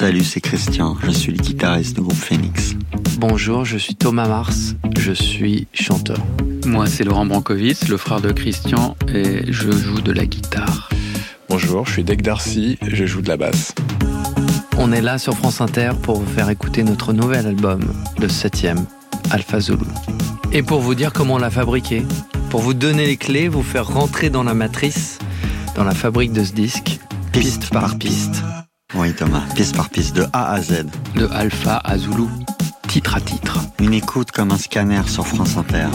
Salut, 0.00 0.24
c'est 0.24 0.40
Christian, 0.40 0.96
je 1.02 1.10
suis 1.10 1.30
le 1.30 1.36
guitariste 1.36 1.96
du 1.96 2.00
groupe 2.00 2.16
Phoenix. 2.16 2.74
Bonjour, 3.18 3.66
je 3.66 3.76
suis 3.76 3.94
Thomas 3.94 4.26
Mars, 4.26 4.74
je 4.98 5.12
suis 5.12 5.66
chanteur. 5.74 6.16
Moi, 6.64 6.86
c'est 6.86 7.04
Laurent 7.04 7.26
Brankovic, 7.26 7.86
le 7.86 7.98
frère 7.98 8.22
de 8.22 8.32
Christian, 8.32 8.96
et 9.12 9.42
je 9.52 9.70
joue 9.70 10.00
de 10.00 10.10
la 10.12 10.24
guitare. 10.24 10.88
Bonjour, 11.50 11.84
je 11.84 11.92
suis 11.92 12.02
Dec 12.02 12.22
Darcy, 12.22 12.78
je 12.80 13.04
joue 13.04 13.20
de 13.20 13.28
la 13.28 13.36
basse. 13.36 13.74
On 14.78 14.90
est 14.90 15.02
là 15.02 15.18
sur 15.18 15.36
France 15.36 15.60
Inter 15.60 15.90
pour 16.02 16.18
vous 16.18 16.32
faire 16.32 16.48
écouter 16.48 16.82
notre 16.82 17.12
nouvel 17.12 17.46
album, 17.46 17.82
le 18.18 18.28
7 18.30 18.68
Alpha 19.30 19.60
Zulu. 19.60 19.84
Et 20.50 20.62
pour 20.62 20.80
vous 20.80 20.94
dire 20.94 21.12
comment 21.12 21.34
on 21.34 21.38
l'a 21.38 21.50
fabriqué, 21.50 22.04
pour 22.48 22.62
vous 22.62 22.72
donner 22.72 23.06
les 23.06 23.18
clés, 23.18 23.48
vous 23.48 23.62
faire 23.62 23.86
rentrer 23.86 24.30
dans 24.30 24.44
la 24.44 24.54
matrice, 24.54 25.18
dans 25.76 25.84
la 25.84 25.94
fabrique 25.94 26.32
de 26.32 26.42
ce 26.42 26.52
disque, 26.52 27.00
piste 27.32 27.68
par 27.68 27.98
piste. 27.98 28.42
Oui 28.94 29.12
Thomas, 29.14 29.42
piste 29.54 29.76
par 29.76 29.88
piste, 29.88 30.16
de 30.16 30.26
A 30.32 30.52
à 30.52 30.60
Z. 30.60 30.86
De 31.14 31.28
Alpha 31.32 31.80
à 31.84 31.96
Zulu, 31.96 32.24
titre 32.88 33.14
à 33.14 33.20
titre. 33.20 33.60
Une 33.78 33.94
écoute 33.94 34.32
comme 34.32 34.50
un 34.50 34.58
scanner 34.58 35.02
sur 35.06 35.26
France 35.26 35.56
Inter. 35.56 35.86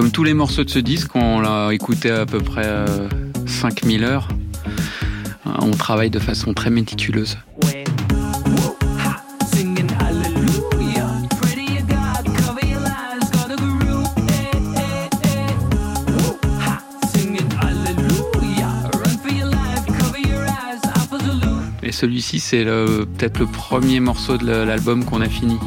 Comme 0.00 0.10
tous 0.10 0.24
les 0.24 0.32
morceaux 0.32 0.64
de 0.64 0.70
ce 0.70 0.78
disque, 0.78 1.14
on 1.14 1.40
l'a 1.40 1.74
écouté 1.74 2.10
à 2.10 2.24
peu 2.24 2.38
près 2.38 2.86
5000 3.44 4.02
euh, 4.02 4.08
heures. 4.08 4.28
On 5.44 5.72
travaille 5.72 6.08
de 6.08 6.18
façon 6.18 6.54
très 6.54 6.70
méticuleuse. 6.70 7.36
Et 21.82 21.92
celui-ci, 21.92 22.40
c'est 22.40 22.64
peut-être 22.64 23.38
le 23.38 23.44
premier 23.44 24.00
morceau 24.00 24.38
de 24.38 24.46
l'album 24.46 25.04
qu'on 25.04 25.20
a 25.20 25.28
fini 25.28 25.58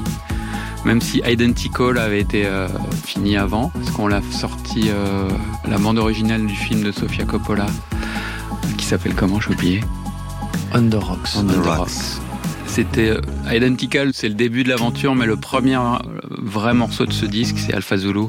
même 0.85 1.01
si 1.01 1.21
Identical 1.25 1.97
avait 1.97 2.19
été 2.19 2.45
euh, 2.45 2.67
fini 3.05 3.37
avant, 3.37 3.69
parce 3.69 3.91
qu'on 3.91 4.07
l'a 4.07 4.21
sorti 4.31 4.89
euh, 4.89 5.29
la 5.67 5.77
bande 5.77 5.97
originale 5.97 6.45
du 6.45 6.55
film 6.55 6.83
de 6.83 6.91
Sofia 6.91 7.25
Coppola, 7.25 7.67
qui 8.77 8.85
s'appelle 8.85 9.15
comment, 9.15 9.39
j'ai 9.39 9.51
oublié 9.51 9.81
On 10.73 10.89
the 10.89 10.95
Rocks. 10.95 11.29
On 11.37 11.45
the 11.45 11.65
Rocks. 11.65 12.19
C'était 12.65 13.09
euh, 13.09 13.21
Identical, 13.55 14.11
c'est 14.13 14.29
le 14.29 14.35
début 14.35 14.63
de 14.63 14.69
l'aventure, 14.69 15.15
mais 15.15 15.25
le 15.25 15.37
premier 15.37 15.77
vrai 16.29 16.73
morceau 16.73 17.05
de 17.05 17.13
ce 17.13 17.25
disque, 17.25 17.57
c'est 17.59 17.73
Alpha 17.73 17.97
Zulu. 17.97 18.27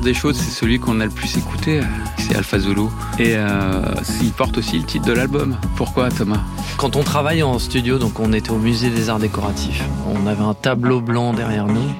Des 0.00 0.14
choses, 0.14 0.36
c'est 0.36 0.50
celui 0.50 0.78
qu'on 0.78 1.00
a 1.00 1.04
le 1.04 1.10
plus 1.10 1.36
écouté, 1.36 1.80
c'est 2.18 2.34
Alpha 2.36 2.58
Zulu. 2.58 2.82
Et 3.18 3.34
euh, 3.36 3.82
il 4.22 4.32
porte 4.32 4.58
aussi 4.58 4.78
le 4.78 4.84
titre 4.84 5.06
de 5.06 5.12
l'album. 5.12 5.56
Pourquoi 5.76 6.08
Thomas? 6.10 6.40
Quand 6.76 6.96
on 6.96 7.02
travaille 7.02 7.42
en 7.42 7.58
studio, 7.58 7.98
donc 7.98 8.18
on 8.20 8.32
était 8.32 8.50
au 8.50 8.58
musée 8.58 8.90
des 8.90 9.08
arts 9.10 9.18
décoratifs, 9.18 9.84
on 10.06 10.26
avait 10.26 10.42
un 10.42 10.54
tableau 10.54 11.00
blanc 11.00 11.32
derrière 11.32 11.66
nous 11.66 11.90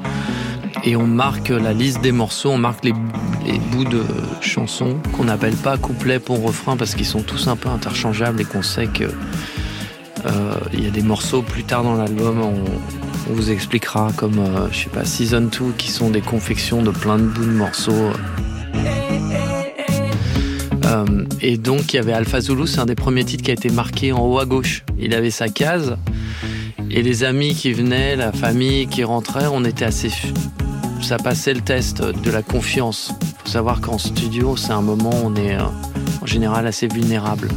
et 0.85 0.97
on 0.97 1.07
marque 1.07 1.51
la 1.51 1.73
liste 1.73 2.01
des 2.01 2.13
morceaux, 2.13 2.51
on 2.51 2.59
marque 2.59 2.85
les, 2.85 2.93
bouts 2.93 3.85
de 3.85 4.05
chansons 4.41 4.97
qu'on 5.13 5.25
n'appelle 5.25 5.57
pas 5.57 5.77
couplet 5.77 6.19
pour 6.19 6.43
refrain 6.43 6.77
parce 6.77 6.95
qu'ils 6.95 7.07
sont 7.07 7.23
tous 7.23 7.49
un 7.49 7.57
peu 7.57 7.69
interchangeables 7.69 8.41
et 8.41 8.45
qu'on 8.45 8.63
sait 8.63 8.87
que 8.87 9.05
euh, 9.05 10.55
y 10.73 10.87
a 10.87 10.91
des 10.91 11.03
morceaux 11.03 11.43
plus 11.43 11.65
tard 11.65 11.83
dans 11.83 11.95
l'album, 11.95 12.41
on, 12.41 12.55
vous 13.29 13.51
expliquera 13.51 14.11
comme, 14.17 14.39
euh, 14.39 14.69
je 14.71 14.85
sais 14.85 14.91
pas, 14.91 15.05
Season 15.05 15.43
2 15.43 15.73
qui 15.79 15.91
sont 15.91 16.11
des 16.11 16.21
confections 16.21 16.83
de 16.83 16.91
plein 16.91 17.19
de 17.19 17.25
bouts 17.25 17.45
de 17.45 17.51
morceaux. 17.51 18.13
Euh, 20.85 21.25
et 21.41 21.57
donc 21.57 21.93
il 21.93 21.97
y 21.97 21.99
avait 21.99 22.13
Alpha 22.13 22.41
Zulu, 22.41 22.67
c'est 22.67 22.81
un 22.81 22.87
des 22.87 22.95
premiers 22.95 23.25
titres 23.25 23.45
qui 23.45 23.51
a 23.51 23.55
été 23.55 23.71
marqué 23.71 24.13
en 24.13 24.21
haut 24.27 24.39
à 24.39 24.45
gauche. 24.45 24.85
Il 24.99 25.15
avait 25.15 25.31
sa 25.31 25.49
case 25.49 25.97
et 26.91 27.03
les 27.03 27.25
amis 27.25 27.55
qui 27.55 27.73
venaient, 27.73 28.17
la 28.17 28.33
famille 28.33 28.87
qui 28.87 29.05
rentrait, 29.05 29.47
on 29.51 29.65
était 29.65 29.85
assez... 29.85 30.11
Ça 31.01 31.17
passait 31.17 31.55
le 31.55 31.61
test 31.61 32.03
de 32.03 32.31
la 32.31 32.43
confiance. 32.43 33.13
Faut 33.45 33.49
savoir 33.49 33.81
qu'en 33.81 33.99
studio, 33.99 34.57
c'est 34.57 34.73
un 34.73 34.83
moment 34.83 35.11
où 35.11 35.27
on 35.27 35.35
est 35.35 35.57
en 35.57 36.27
général 36.27 36.67
assez 36.67 36.87
vulnérable. 36.87 37.49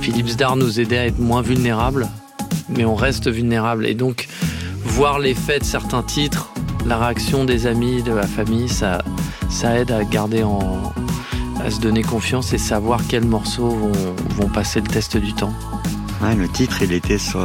Philippe 0.00 0.28
Zdar 0.28 0.56
nous 0.56 0.78
aidait 0.78 0.98
à 0.98 1.06
être 1.06 1.18
moins 1.18 1.42
vulnérables, 1.42 2.06
mais 2.68 2.84
on 2.84 2.94
reste 2.94 3.28
vulnérable. 3.28 3.86
Et 3.86 3.94
donc, 3.94 4.28
voir 4.84 5.18
l'effet 5.18 5.58
de 5.58 5.64
certains 5.64 6.02
titres, 6.02 6.50
la 6.86 6.98
réaction 6.98 7.44
des 7.44 7.66
amis, 7.66 8.02
de 8.02 8.12
la 8.12 8.26
famille, 8.26 8.68
ça, 8.68 9.02
ça 9.48 9.78
aide 9.78 9.90
à 9.90 10.04
garder 10.04 10.42
en, 10.42 10.92
à 11.64 11.70
se 11.70 11.80
donner 11.80 12.02
confiance 12.02 12.52
et 12.52 12.58
savoir 12.58 13.00
quels 13.08 13.24
morceaux 13.24 13.90
vont, 14.36 14.48
passer 14.48 14.80
le 14.80 14.86
test 14.86 15.16
du 15.16 15.32
temps. 15.32 15.52
le 16.22 16.48
titre, 16.48 16.82
il 16.82 16.92
était 16.92 17.18
sur, 17.18 17.40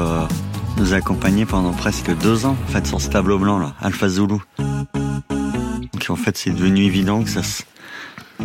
nous 0.77 0.93
accompagner 0.93 1.45
pendant 1.45 1.71
presque 1.71 2.15
deux 2.17 2.45
ans, 2.45 2.55
en 2.67 2.71
fait, 2.71 2.87
sur 2.87 3.01
ce 3.01 3.09
tableau 3.09 3.39
blanc, 3.39 3.59
là, 3.59 3.73
Alpha 3.81 4.09
Zulu. 4.09 4.37
Donc, 4.57 6.05
en 6.09 6.15
fait, 6.15 6.37
c'est 6.37 6.51
devenu 6.51 6.83
évident 6.83 7.23
que 7.23 7.29
ça, 7.29 7.41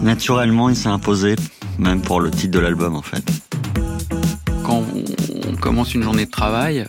naturellement, 0.02 0.68
il 0.68 0.76
s'est 0.76 0.88
imposé, 0.88 1.36
même 1.78 2.02
pour 2.02 2.20
le 2.20 2.30
titre 2.30 2.52
de 2.52 2.58
l'album, 2.60 2.96
en 2.96 3.02
fait 3.02 3.24
on 5.48 5.56
commence 5.56 5.94
une 5.94 6.02
journée 6.02 6.26
de 6.26 6.30
travail, 6.30 6.86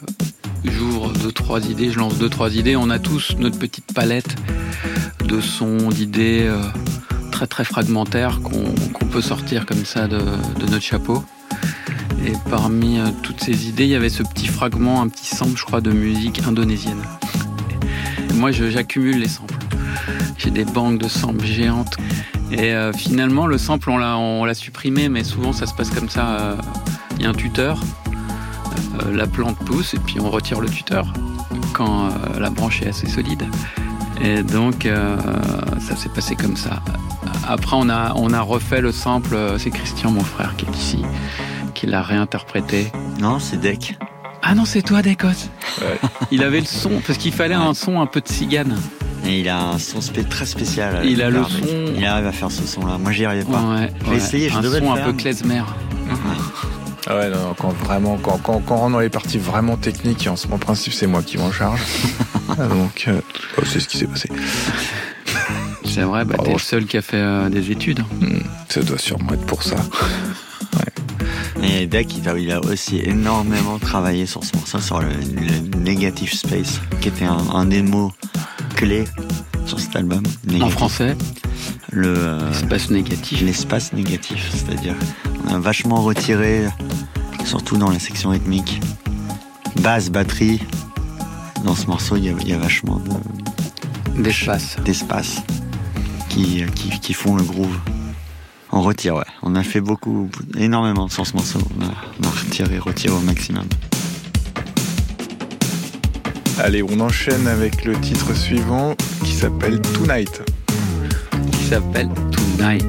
j'ouvre 0.64 1.12
deux, 1.14 1.32
trois 1.32 1.66
idées, 1.68 1.92
je 1.92 2.00
lance 2.00 2.18
deux, 2.18 2.30
trois 2.30 2.56
idées. 2.56 2.76
On 2.76 2.90
a 2.90 3.00
tous 3.00 3.36
notre 3.38 3.58
petite 3.58 3.94
palette 3.94 4.36
de 5.26 5.40
sons, 5.42 5.90
d'idées 5.90 6.42
euh, 6.44 6.62
très, 7.32 7.48
très 7.48 7.64
fragmentaires 7.64 8.42
qu'on 8.42 9.06
peut 9.06 9.22
sortir 9.22 9.66
comme 9.66 9.86
ça 9.86 10.08
de, 10.08 10.22
notre 10.60 10.82
chapeau. 10.82 11.24
Et 12.26 12.34
parmi 12.50 13.00
euh, 13.00 13.08
toutes 13.24 13.42
ces 13.42 13.68
idées, 13.68 13.86
il 13.86 13.90
y 13.90 13.96
avait 13.96 14.10
ce 14.10 14.24
petit 14.24 14.48
fragment, 14.48 15.02
un 15.02 15.08
petit 15.08 15.36
sample, 15.36 15.58
je 15.58 15.66
crois, 15.66 15.82
de 15.82 15.92
musique 15.92 16.42
indonésienne. 16.48 17.02
moi, 18.36 18.52
j'accumule 18.52 19.20
les 19.20 19.28
samples. 19.28 19.56
J'ai 20.38 20.52
des 20.52 20.66
banques 20.66 21.00
de 21.00 21.08
samples 21.08 21.46
géantes. 21.46 21.98
Et 22.52 22.74
euh, 22.74 22.92
finalement, 22.92 23.48
le 23.48 23.58
sample, 23.58 23.90
on 23.90 24.46
l'a 24.46 24.54
supprimé, 24.54 25.08
mais 25.10 25.24
souvent, 25.24 25.54
ça 25.54 25.66
se 25.66 25.74
passe 25.74 25.90
comme 25.90 26.10
ça. 26.10 26.58
Il 27.18 27.24
y 27.24 27.26
a 27.26 27.30
un 27.30 27.34
tuteur 27.34 27.80
la 29.12 29.28
plante 29.28 29.58
pousse 29.60 29.94
et 29.94 30.00
puis 30.00 30.20
on 30.20 30.30
retire 30.30 30.62
le 30.62 30.70
tuteur 30.70 31.06
quand 31.74 32.06
euh, 32.06 32.40
la 32.40 32.50
branche 32.50 32.82
est 32.82 32.90
assez 32.90 33.08
solide. 33.08 33.44
Et 34.22 34.44
donc 34.44 34.86
euh, 34.86 35.18
ça 35.80 35.96
s'est 35.96 36.10
passé 36.10 36.36
comme 36.36 36.56
ça. 36.56 36.82
Après 37.48 37.76
on 37.78 37.90
a, 37.90 38.14
on 38.16 38.34
a 38.34 38.42
refait 38.42 38.82
le 38.82 38.92
sample, 38.92 39.38
c'est 39.58 39.72
Christian 39.72 40.12
mon 40.12 40.24
frère 40.24 40.56
qui 40.56 40.66
est 40.66 40.76
ici, 40.78 41.02
qui 41.74 41.88
l'a 41.88 42.02
réinterprété. 42.02 42.92
Non, 43.20 43.40
c'est 43.40 43.58
Deck. 43.58 43.98
Ah 44.44 44.56
non, 44.56 44.66
c'est 44.66 44.82
toi 44.82 45.02
Decos. 45.02 45.50
Il 46.32 46.44
avait 46.44 46.60
le 46.60 46.66
son, 46.66 47.02
parce 47.06 47.18
qu'il 47.18 47.32
fallait 47.32 47.54
un 47.56 47.74
son 47.74 48.02
un 48.02 48.08
peu 48.08 48.22
de 48.22 48.28
cigane. 48.28 48.76
Et 49.24 49.40
il 49.40 49.50
a 49.50 49.62
un 49.62 49.78
son 49.78 50.00
très 50.30 50.48
spécial. 50.48 51.02
Il 51.06 51.22
a 51.22 51.30
le 51.30 51.44
son. 51.44 51.94
Il 51.96 52.04
arrive 52.06 52.26
à 52.26 52.32
faire 52.32 52.50
ce 52.50 52.66
son-là. 52.66 52.98
Moi, 52.98 53.12
j'y 53.12 53.24
arrivais 53.26 53.46
pas. 53.46 53.62
Ouais, 53.62 53.94
j'ai 54.10 54.16
essayé, 54.16 54.50
je 54.50 54.58
un 54.58 54.62
devais 54.62 54.80
son 54.80 54.96
le 54.96 55.00
un 55.00 55.06
peu 55.06 55.14
klezmer. 55.14 55.62
Ah 57.08 57.18
ouais, 57.18 57.30
non, 57.30 57.56
quand 57.58 57.70
vraiment, 57.74 58.18
quand, 58.18 58.38
quand, 58.44 58.60
quand 58.60 58.76
on 58.76 58.80
rentre 58.80 58.94
dans 58.94 59.00
les 59.00 59.10
parties 59.10 59.40
vraiment 59.40 59.76
techniques, 59.76 60.28
en, 60.28 60.36
en 60.54 60.58
principe, 60.58 60.94
c'est 60.94 61.08
moi 61.08 61.24
qui 61.24 61.38
m'en 61.38 61.52
charge. 61.52 61.82
Donc, 62.58 63.06
euh, 63.08 63.20
oh, 63.58 63.62
c'est 63.66 63.80
ce 63.80 63.88
qui 63.88 63.98
s'est 63.98 64.06
passé. 64.08 64.30
C'est 65.84 66.04
vrai, 66.04 66.24
bah, 66.26 66.34
t'es 66.36 66.44
Bravo. 66.44 66.54
le 66.54 66.60
seul 66.60 66.86
qui 66.86 66.98
a 66.98 67.02
fait 67.02 67.18
euh, 67.18 67.50
des 67.50 67.72
études. 67.72 68.02
Hmm, 68.20 68.40
ça 68.70 68.82
doit 68.84 69.00
sûrement 69.00 69.34
être 69.34 69.46
pour 69.46 69.64
ça. 69.64 69.78
Et 71.64 71.86
Deck, 71.86 72.18
il 72.18 72.28
a, 72.28 72.38
il 72.38 72.52
a 72.52 72.60
aussi 72.60 73.00
énormément 73.04 73.78
travaillé 73.78 74.26
sur 74.26 74.44
ce 74.44 74.56
morceau, 74.58 74.80
sur 74.80 75.00
le, 75.00 75.10
le 75.10 75.78
Negative 75.78 76.34
Space, 76.34 76.82
qui 77.02 77.10
était 77.10 77.26
un, 77.26 77.38
un 77.54 77.66
des 77.66 77.84
mots 77.84 78.12
clés 78.76 79.06
sur 79.68 79.80
cet 79.80 79.96
album. 79.96 80.24
En 80.60 80.70
français, 80.70 81.16
Le, 81.92 82.14
euh, 82.18 82.52
espace 82.52 82.90
négatif. 82.90 83.42
l'espace 83.42 83.94
négatif, 83.94 84.50
c'est-à-dire 84.54 84.96
vachement 85.48 86.02
retiré, 86.02 86.66
surtout 87.46 87.78
dans 87.78 87.90
la 87.90 88.00
section 88.00 88.30
rythmique, 88.30 88.82
basse, 89.82 90.10
batterie. 90.10 90.62
Dans 91.64 91.76
ce 91.76 91.86
morceau, 91.88 92.16
il 92.18 92.26
y 92.26 92.30
a, 92.30 92.34
il 92.42 92.50
y 92.50 92.54
a 92.54 92.58
vachement 92.58 92.98
de- 92.98 94.22
D'espace. 94.24 94.76
d'espace 94.84 95.38
qui, 96.30 96.64
qui, 96.76 96.90
qui 97.00 97.14
font 97.14 97.36
le 97.36 97.44
groove. 97.44 97.78
On 98.72 98.82
retire, 98.82 99.16
ouais. 99.16 99.26
On 99.44 99.56
a 99.56 99.64
fait 99.64 99.82
beaucoup, 99.82 100.30
énormément 100.58 101.08
sur 101.10 101.28
ce 101.28 101.34
morceau. 101.34 101.60
On 101.78 101.84
a, 101.84 101.90
on 102.22 102.28
a 102.28 102.30
retiré, 102.32 102.80
retiré 102.80 103.14
au 103.14 103.20
maximum. 103.20 103.66
Allez, 106.60 106.84
on 106.84 107.00
enchaîne 107.00 107.48
avec 107.48 107.86
le 107.86 108.00
titre 108.00 108.34
suivant 108.36 108.96
qui 109.24 109.34
s'appelle 109.34 109.82
Tonight. 109.82 110.42
Qui 111.52 111.64
s'appelle 111.66 112.10
Tonight. 112.32 112.86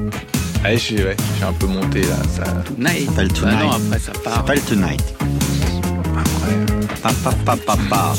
Allez, 0.63 0.77
j'ai 0.77 1.03
ouais, 1.03 1.15
j'ai 1.39 1.45
un 1.45 1.53
peu 1.53 1.67
monté 1.67 2.01
là. 2.01 2.15
Ça... 2.35 2.43
Tonight. 2.65 3.05
s'appelle 3.09 3.27
Bah 3.27 3.33
Tonight. 3.33 3.59
non, 3.63 3.71
après 3.71 3.99
ça 3.99 4.13
Ça 4.13 4.19
part. 4.23 4.35
s'appelle 4.35 4.61
Tonight. 4.61 5.03
Après, 6.17 6.55
Pa, 7.01 7.09
pa, 7.23 7.31
pa, 7.45 7.57
pa, 7.57 7.77
pa. 7.89 8.13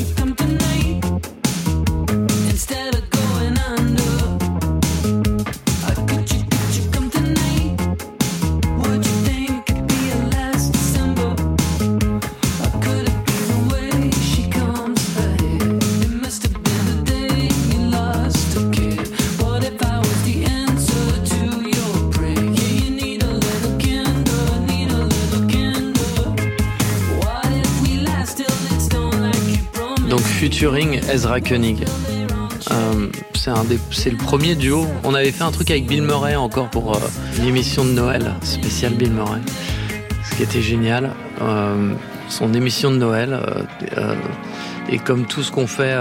Ezra 30.64 31.42
Koenig. 31.42 31.84
Euh, 32.70 33.08
c'est 33.90 34.10
le 34.10 34.16
premier 34.16 34.54
duo. 34.54 34.86
On 35.04 35.12
avait 35.12 35.30
fait 35.30 35.44
un 35.44 35.50
truc 35.50 35.70
avec 35.70 35.86
Bill 35.86 36.00
Murray 36.00 36.36
encore 36.36 36.70
pour 36.70 36.96
euh, 36.96 37.00
une 37.38 37.44
émission 37.44 37.84
de 37.84 37.90
Noël 37.90 38.32
spéciale 38.40 38.94
Bill 38.94 39.12
Murray, 39.12 39.40
ce 40.30 40.36
qui 40.36 40.42
était 40.42 40.62
génial. 40.62 41.10
Euh, 41.42 41.92
son 42.30 42.54
émission 42.54 42.90
de 42.90 42.96
Noël 42.96 43.38
euh, 43.98 44.14
et 44.88 44.96
comme 44.96 45.26
tout 45.26 45.42
ce 45.42 45.52
qu'on 45.52 45.66
fait, 45.66 45.94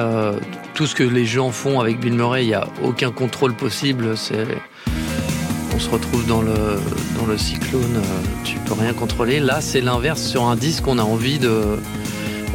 tout 0.73 0.87
ce 0.87 0.95
que 0.95 1.03
les 1.03 1.25
gens 1.25 1.51
font 1.51 1.81
avec 1.81 1.99
Bill 1.99 2.13
Murray, 2.13 2.45
il 2.45 2.47
n'y 2.47 2.53
a 2.53 2.67
aucun 2.81 3.11
contrôle 3.11 3.53
possible. 3.53 4.15
On 5.75 5.79
se 5.79 5.89
retrouve 5.89 6.25
dans 6.25 6.41
le 6.41 6.79
dans 7.19 7.25
le 7.25 7.37
cyclone, 7.37 8.01
tu 8.45 8.59
peux 8.59 8.75
rien 8.75 8.93
contrôler. 8.93 9.41
Là, 9.41 9.59
c'est 9.59 9.81
l'inverse. 9.81 10.21
Sur 10.21 10.45
un 10.45 10.55
disque, 10.55 10.87
on 10.87 10.99
a 10.99 11.03
envie 11.03 11.39
de, 11.39 11.79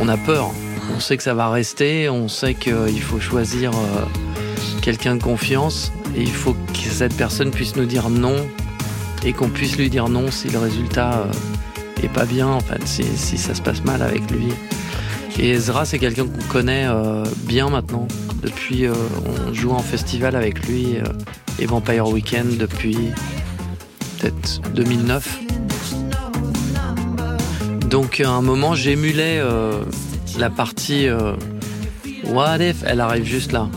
on 0.00 0.08
a 0.08 0.16
peur. 0.16 0.52
On 0.94 1.00
sait 1.00 1.16
que 1.16 1.22
ça 1.22 1.34
va 1.34 1.50
rester, 1.50 2.08
on 2.08 2.28
sait 2.28 2.54
qu'il 2.54 3.00
faut 3.00 3.20
choisir 3.20 3.70
euh, 3.70 4.04
quelqu'un 4.82 5.16
de 5.16 5.22
confiance 5.22 5.92
et 6.16 6.22
il 6.22 6.32
faut 6.32 6.54
que 6.54 6.78
cette 6.90 7.16
personne 7.16 7.50
puisse 7.50 7.76
nous 7.76 7.86
dire 7.86 8.08
non 8.10 8.36
et 9.24 9.32
qu'on 9.32 9.48
puisse 9.48 9.76
lui 9.76 9.90
dire 9.90 10.08
non 10.08 10.30
si 10.30 10.48
le 10.48 10.58
résultat 10.58 11.18
euh, 11.20 12.04
est 12.04 12.12
pas 12.12 12.24
bien, 12.24 12.48
en 12.48 12.60
fait, 12.60 12.86
si, 12.86 13.38
ça 13.38 13.54
se 13.54 13.62
passe 13.62 13.84
mal 13.84 14.02
avec 14.02 14.30
lui. 14.30 14.48
Et 15.38 15.50
Ezra, 15.50 15.84
c'est 15.84 15.98
quelqu'un 15.98 16.24
qu'on 16.26 16.52
connaît 16.52 16.86
euh, 16.88 17.24
bien 17.44 17.68
maintenant. 17.70 18.08
Depuis, 18.42 18.86
euh, 18.86 18.92
on 19.48 19.52
joue 19.52 19.70
en 19.70 19.82
festival 19.82 20.36
avec 20.36 20.66
lui 20.66 20.96
euh, 20.96 21.02
et 21.58 21.66
Vampire 21.66 22.08
Weekend 22.08 22.56
depuis 22.56 22.96
peut-être 24.18 24.60
2009. 24.74 25.38
Donc 27.86 28.20
à 28.20 28.30
un 28.30 28.42
moment, 28.42 28.74
j'émulais 28.74 29.38
euh, 29.40 29.82
la 30.38 30.50
partie 30.50 31.08
euh, 31.08 31.34
What 32.26 32.58
if 32.58 32.76
elle 32.84 33.00
arrive 33.00 33.24
juste 33.24 33.52
là. 33.52 33.68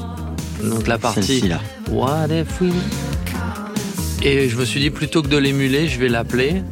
Donc 0.64 0.88
la 0.88 0.98
partie 0.98 1.42
là. 1.42 1.60
What 1.90 2.28
if 2.30 2.60
we 2.62 2.72
Et 4.24 4.50
je 4.50 4.58
me 4.58 4.66
suis 4.66 4.80
dit 4.80 4.90
plutôt 4.90 5.22
que 5.22 5.28
de 5.28 5.38
l'émuler, 5.38 5.88
je 5.88 6.00
vais 6.00 6.10
l'appeler 6.10 6.64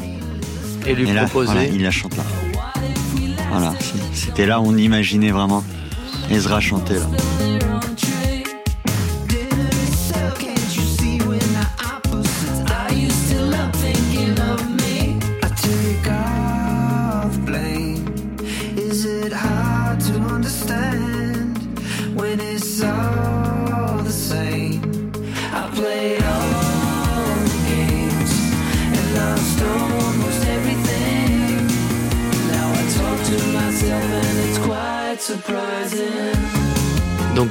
et 0.85 0.93
lui 0.93 1.09
Et 1.09 1.13
là, 1.13 1.25
proposer. 1.25 1.51
voilà, 1.53 1.65
il 1.67 1.83
la 1.83 1.91
chante 1.91 2.15
là. 2.17 2.23
Voilà, 3.51 3.73
c'était 4.13 4.45
là 4.45 4.59
où 4.61 4.65
on 4.67 4.77
imaginait 4.77 5.31
vraiment 5.31 5.63
Ezra 6.29 6.59
chanter 6.59 6.95
là. 6.95 7.07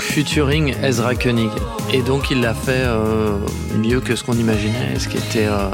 Featuring 0.08 0.74
Ezra 0.82 1.14
Koenig. 1.14 1.50
Et 1.92 2.02
donc 2.02 2.30
il 2.30 2.40
l'a 2.40 2.54
fait 2.54 2.84
euh, 2.84 3.38
mieux 3.76 4.00
que 4.00 4.16
ce 4.16 4.24
qu'on 4.24 4.34
imaginait. 4.34 4.98
Ce 4.98 5.08
qui 5.08 5.18
était, 5.18 5.46
euh, 5.46 5.70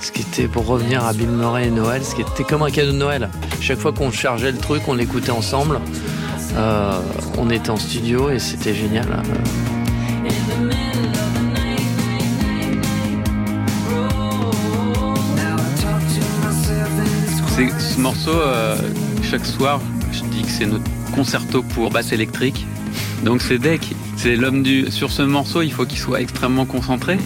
ce 0.00 0.12
qui 0.12 0.22
était 0.22 0.48
pour 0.48 0.66
revenir 0.66 1.04
à 1.04 1.12
Bill 1.12 1.28
Murray 1.28 1.68
et 1.68 1.70
Noël, 1.70 2.04
ce 2.04 2.14
qui 2.14 2.22
était 2.22 2.44
comme 2.44 2.62
un 2.62 2.70
cadeau 2.70 2.92
de 2.92 2.96
Noël. 2.96 3.30
Chaque 3.60 3.78
fois 3.78 3.92
qu'on 3.92 4.10
chargeait 4.10 4.52
le 4.52 4.58
truc, 4.58 4.82
on 4.88 4.94
l'écoutait 4.94 5.30
ensemble. 5.30 5.80
Euh, 6.56 7.00
on 7.38 7.50
était 7.50 7.70
en 7.70 7.76
studio 7.76 8.30
et 8.30 8.38
c'était 8.38 8.74
génial. 8.74 9.06
Ce 17.78 18.00
morceau, 18.00 18.40
chaque 19.24 19.44
soir, 19.44 19.80
je 20.12 20.22
dis 20.24 20.42
que 20.42 20.48
c'est 20.48 20.66
notre 20.66 20.84
concerto 21.12 21.64
pour 21.64 21.90
basse 21.90 22.12
électrique. 22.12 22.67
Donc 23.22 23.42
c'est 23.42 23.58
Deck, 23.58 23.94
c'est 24.16 24.36
l'homme 24.36 24.62
du. 24.62 24.90
Sur 24.90 25.10
ce 25.10 25.22
morceau, 25.22 25.62
il 25.62 25.72
faut 25.72 25.84
qu'il 25.84 25.98
soit 25.98 26.20
extrêmement 26.20 26.66
concentré 26.66 27.18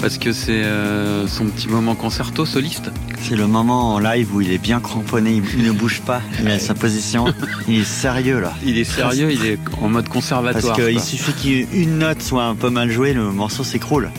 parce 0.00 0.18
que 0.18 0.32
c'est 0.32 0.64
euh, 0.64 1.26
son 1.26 1.46
petit 1.46 1.68
moment 1.68 1.94
concerto 1.94 2.44
soliste. 2.44 2.90
C'est 3.22 3.36
le 3.36 3.46
moment 3.46 3.94
en 3.94 3.98
live 3.98 4.34
où 4.34 4.40
il 4.40 4.50
est 4.50 4.58
bien 4.58 4.80
cramponné, 4.80 5.40
il, 5.56 5.62
ne 5.64 5.72
bouge 5.72 6.02
pas, 6.02 6.20
il 6.42 6.48
a 6.48 6.58
sa 6.58 6.74
position, 6.74 7.26
il 7.68 7.80
est 7.80 7.84
sérieux 7.84 8.40
là. 8.40 8.52
Il 8.64 8.76
est 8.76 8.84
sérieux, 8.84 9.32
il 9.32 9.46
est 9.46 9.58
en 9.80 9.88
mode 9.88 10.04
Parce 10.04 10.14
conservatoire. 10.14 10.76
qu'il 10.76 10.92
quoi. 10.92 11.02
suffit 11.02 11.32
qu'une 11.32 11.98
note 11.98 12.20
soit 12.20 12.44
un 12.44 12.54
peu 12.54 12.68
mal 12.68 12.90
jouée, 12.90 13.14
le 13.14 13.30
morceau 13.30 13.64
s'écroule. 13.64 14.10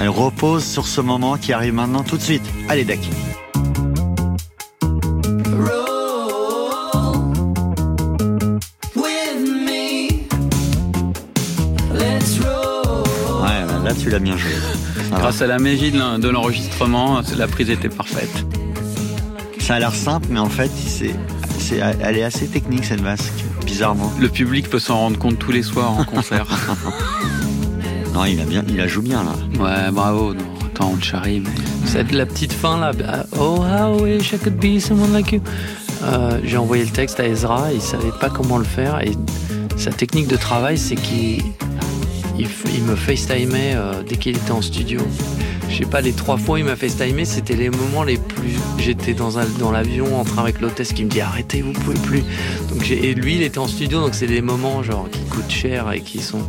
Elle 0.00 0.08
repose 0.08 0.64
sur 0.64 0.86
ce 0.86 1.02
moment 1.02 1.36
qui 1.36 1.52
arrive 1.52 1.74
maintenant 1.74 2.02
tout 2.02 2.16
de 2.16 2.22
suite. 2.22 2.44
Allez, 2.68 2.84
Deck. 2.84 3.00
Là 13.92 13.96
tu 14.00 14.08
l'as 14.10 14.18
bien 14.18 14.36
joué. 14.36 14.50
Grâce 15.10 15.42
à 15.42 15.46
la 15.46 15.58
magie 15.58 15.90
de 15.90 15.98
l'en- 15.98 16.18
de 16.18 16.28
l'enregistrement, 16.28 17.20
la 17.36 17.46
prise 17.48 17.70
était 17.70 17.88
parfaite. 17.88 18.44
Ça 19.58 19.74
a 19.74 19.78
l'air 19.78 19.94
simple, 19.94 20.28
mais 20.30 20.38
en 20.40 20.48
fait, 20.48 20.70
c'est, 20.86 21.14
elle 22.02 22.16
est 22.16 22.22
assez 22.24 22.46
technique 22.46 22.84
cette 22.84 23.02
basse, 23.02 23.30
bizarrement. 23.66 24.12
Le 24.18 24.28
public 24.28 24.68
peut 24.70 24.78
s'en 24.80 24.96
rendre 24.98 25.18
compte 25.18 25.38
tous 25.38 25.52
les 25.52 25.62
soirs 25.62 25.92
en 25.92 26.04
concert. 26.04 26.46
Non, 28.12 28.24
il 28.24 28.40
a 28.40 28.44
bien, 28.44 28.64
il 28.68 28.76
la 28.76 28.88
joue 28.88 29.02
bien 29.02 29.22
là. 29.22 29.32
ouais, 29.62 29.90
bravo. 29.92 30.34
Non, 30.34 30.40
attends, 30.66 30.90
on 30.94 30.96
te 30.96 31.04
charrie, 31.04 31.38
mais. 31.40 31.50
C'est 31.86 32.10
la 32.10 32.26
petite 32.26 32.52
fin 32.52 32.76
là. 32.78 32.90
Oh, 33.38 33.58
how 33.62 33.96
I 33.98 34.16
wish 34.16 34.32
I 34.32 34.38
could 34.38 34.58
be 34.58 34.80
someone 34.80 35.12
like 35.12 35.30
you. 35.30 35.40
Euh, 36.02 36.40
J'ai 36.44 36.56
envoyé 36.56 36.84
le 36.84 36.90
texte 36.90 37.20
à 37.20 37.26
Ezra, 37.28 37.68
il 37.72 37.80
savait 37.80 38.10
pas 38.20 38.28
comment 38.28 38.58
le 38.58 38.64
faire. 38.64 39.00
Et 39.04 39.12
sa 39.76 39.92
technique 39.92 40.26
de 40.26 40.36
travail, 40.36 40.76
c'est 40.76 40.96
qu'il 40.96 41.44
il, 42.40 42.82
me 42.84 42.96
FaceTimait 42.96 43.74
euh, 43.74 44.02
dès 44.02 44.16
qu'il 44.16 44.36
était 44.36 44.50
en 44.50 44.62
studio. 44.62 45.00
je 45.68 45.76
sais 45.76 45.84
pas, 45.84 46.00
les 46.00 46.12
trois 46.12 46.36
fois 46.36 46.54
où 46.54 46.58
il 46.58 46.64
m'a 46.64 46.76
FaceTimé, 46.76 47.24
c'était 47.24 47.56
les 47.56 47.70
moments 47.70 48.02
les 48.02 48.16
plus. 48.16 48.54
J'étais 48.78 49.14
dans, 49.14 49.30
dans 49.58 49.70
l'avion 49.70 50.18
en 50.18 50.24
train 50.24 50.42
avec 50.42 50.60
l'hôtesse 50.60 50.92
qui 50.92 51.04
me 51.04 51.10
dit 51.10 51.20
arrêtez, 51.20 51.62
vous 51.62 51.72
pouvez 51.72 51.98
plus. 51.98 52.22
Donc 52.68 52.90
et 52.90 53.14
lui, 53.14 53.36
il 53.36 53.42
était 53.42 53.58
en 53.58 53.68
studio, 53.68 54.00
donc 54.00 54.14
c'est 54.14 54.26
des 54.26 54.42
moments 54.42 54.82
genre 54.82 55.08
qui 55.10 55.20
coûtent 55.24 55.50
cher 55.50 55.92
et 55.92 56.00
qui 56.00 56.18
sont. 56.20 56.48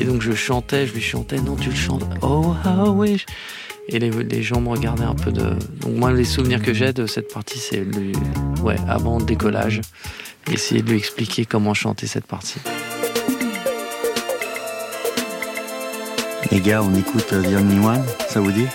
Et 0.00 0.04
donc 0.04 0.22
je 0.22 0.32
chantais, 0.32 0.86
je 0.86 0.94
lui 0.94 1.00
chantais, 1.00 1.40
non, 1.40 1.56
tu 1.56 1.70
le 1.70 1.76
chantes. 1.76 2.04
Oh, 2.22 2.54
how 2.64 2.90
wish. 2.90 3.26
Et 3.88 3.98
les, 3.98 4.10
les 4.10 4.42
gens 4.42 4.60
me 4.60 4.68
regardaient 4.68 5.04
un 5.04 5.14
peu 5.14 5.32
de. 5.32 5.54
Donc 5.80 5.94
moi, 5.94 6.12
les 6.12 6.24
souvenirs 6.24 6.60
que 6.60 6.74
j'ai 6.74 6.92
de 6.92 7.06
cette 7.06 7.32
partie, 7.32 7.58
c'est 7.58 7.84
ouais, 8.62 8.76
avant 8.88 9.18
le 9.18 9.24
décollage, 9.24 9.80
essayer 10.52 10.82
de 10.82 10.90
lui 10.90 10.98
expliquer 10.98 11.44
comment 11.44 11.74
chanter 11.74 12.06
cette 12.06 12.26
partie. 12.26 12.60
Les 16.52 16.60
gars, 16.60 16.82
on 16.82 16.94
écoute 16.94 17.32
euh, 17.32 17.42
The 17.42 17.56
Only 17.58 17.78
One, 17.84 18.04
ça 18.28 18.40
vous 18.40 18.52
dit? 18.52 18.66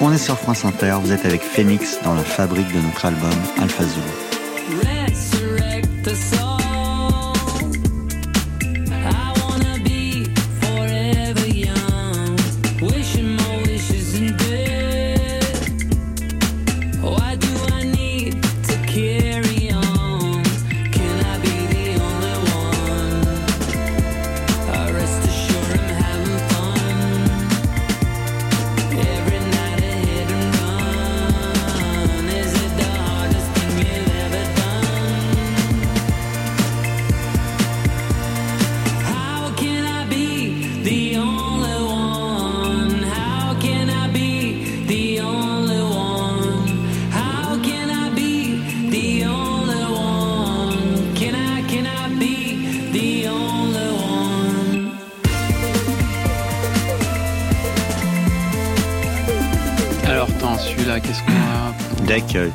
On 0.00 0.12
est 0.12 0.18
sur 0.18 0.36
France 0.38 0.64
Inter, 0.64 0.96
vous 1.00 1.12
êtes 1.12 1.24
avec 1.24 1.42
Phoenix 1.42 1.98
dans 2.02 2.14
la 2.14 2.24
fabrique 2.24 2.72
de 2.72 2.80
notre 2.80 3.04
album 3.04 3.30
Alpha 3.60 3.84
Zulu. 3.84 4.29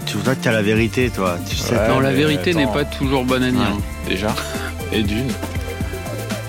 Tu 0.06 0.18
vois 0.18 0.36
que 0.36 0.44
t'as 0.44 0.52
la 0.52 0.62
vérité, 0.62 1.10
toi. 1.10 1.38
Tu 1.50 1.56
sais, 1.56 1.76
Ouais, 1.76 1.88
Non, 1.90 2.00
la 2.00 2.12
vérité 2.14 2.54
n'est 2.54 2.68
pas 2.68 2.86
toujours 2.86 3.24
bonne 3.26 3.44
à 3.44 3.52
dire. 3.52 3.60
Ouais. 3.60 3.66
hein. 3.68 3.78
déjà, 4.08 4.36
et 4.92 5.02
d'une. 5.04 5.28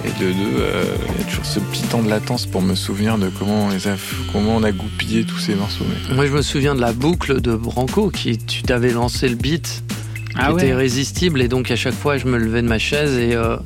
Et 0.04 0.08
de 0.24 0.32
deux, 0.32 0.60
euh, 0.60 0.84
il 1.16 1.20
y 1.20 1.24
a 1.24 1.28
toujours 1.28 1.44
ce 1.44 1.58
petit 1.58 1.82
temps 1.82 2.00
de 2.02 2.08
latence 2.08 2.46
pour 2.46 2.62
me 2.62 2.76
souvenir 2.76 3.18
de 3.18 3.28
comment 3.28 3.64
on, 3.66 3.70
les 3.70 3.88
a, 3.88 3.96
comment 4.32 4.54
on 4.56 4.62
a 4.62 4.70
goupillé 4.70 5.24
tous 5.24 5.38
ces 5.38 5.54
morceaux. 5.56 5.84
mais- 6.08 6.14
Moi, 6.14 6.26
je 6.26 6.32
me 6.32 6.42
souviens 6.42 6.74
de 6.76 6.80
la 6.80 6.92
boucle 6.92 7.40
de 7.40 7.56
Branco 7.56 8.10
qui 8.10 8.38
tu 8.38 8.62
t'avais 8.62 8.90
lancé 8.92 9.28
le 9.28 9.34
beat 9.34 9.82
Ah 10.36 10.46
qui 10.48 10.52
était 10.52 10.62
ouais 10.66 10.68
irrésistible 10.68 11.42
et 11.42 11.48
donc 11.48 11.70
à 11.72 11.76
chaque 11.76 11.94
fois 11.94 12.18
je 12.18 12.26
me 12.26 12.36
levais 12.38 12.62
de 12.62 12.68
ma 12.68 12.78
chaise 12.78 13.14
et 13.18 13.34
euh, 13.34 13.56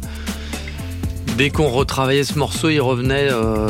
dès 1.36 1.50
qu'on 1.50 1.68
retravaillait 1.68 2.24
ce 2.24 2.38
morceau 2.38 2.70
il 2.70 2.80
revenait 2.80 3.28
euh, 3.30 3.68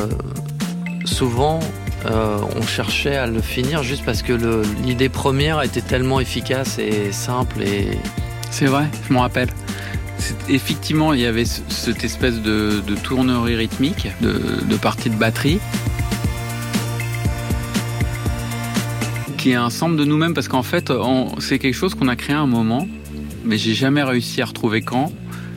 souvent 1.05 1.59
euh, 2.07 2.39
on 2.57 2.63
cherchait 2.63 3.17
à 3.17 3.27
le 3.27 3.41
finir 3.41 3.83
juste 3.83 4.05
parce 4.05 4.23
que 4.23 4.33
l'idée 4.85 5.09
première 5.09 5.63
était 5.63 5.81
tellement 5.83 6.19
efficace 6.21 6.79
et 6.79 7.13
simple 7.13 7.63
et 7.63 7.99
C'est 8.51 8.67
vrai, 8.67 8.85
je 9.09 9.13
m'en 9.13 9.21
rappelle. 9.21 9.49
Effectivement, 10.49 11.13
il 11.15 11.21
y 11.21 11.27
avait 11.27 11.45
ce- 11.45 11.61
cette 11.69 12.05
espèce 12.05 12.41
de, 12.41 12.83
tournerie 13.03 13.55
rythmique, 13.57 14.09
de, 14.21 14.77
partie 14.77 15.09
de 15.11 15.15
batterie, 15.17 15.59
qui 19.39 19.53
est 19.53 19.55
un 19.55 19.71
sample 19.71 19.97
de 19.97 20.05
nous-mêmes, 20.05 20.35
parce 20.35 20.49
qu'en 20.49 20.63
fait, 20.63 20.93
c'est 21.39 21.59
quelque 21.59 21.75
chose 21.75 21.95
qu'on 21.95 22.09
a 22.09 22.17
créé 22.17 22.37
à 22.37 22.41
un 22.41 22.47
moment, 22.47 22.87
mais 23.45 23.57
j'ai 23.57 23.75
jamais 23.75 24.03
réussi 24.03 24.43
à 24.43 24.45
retrouver 24.47 24.83
quand. 24.83 25.13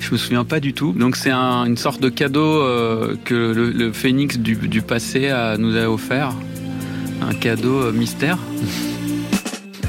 Je 0.05 0.11
me 0.11 0.17
souviens 0.17 0.43
pas 0.43 0.59
du 0.59 0.73
tout. 0.73 0.91
Donc 0.93 1.15
c'est 1.15 1.31
un- 1.31 1.63
une 1.65 1.77
sorte 1.77 2.01
de 2.01 2.09
cadeau 2.09 2.61
euh, 2.61 3.15
que 3.25 3.33
le, 3.33 3.71
le 3.71 3.91
phénix 3.93 4.37
du, 4.37 4.55
du 4.55 4.81
passé 4.81 5.29
a- 5.29 5.57
nous 5.57 5.75
a 5.77 5.89
offert, 5.89 6.33
un 7.21 7.33
cadeau 7.33 7.81
euh, 7.83 7.91
mystère. 7.91 8.37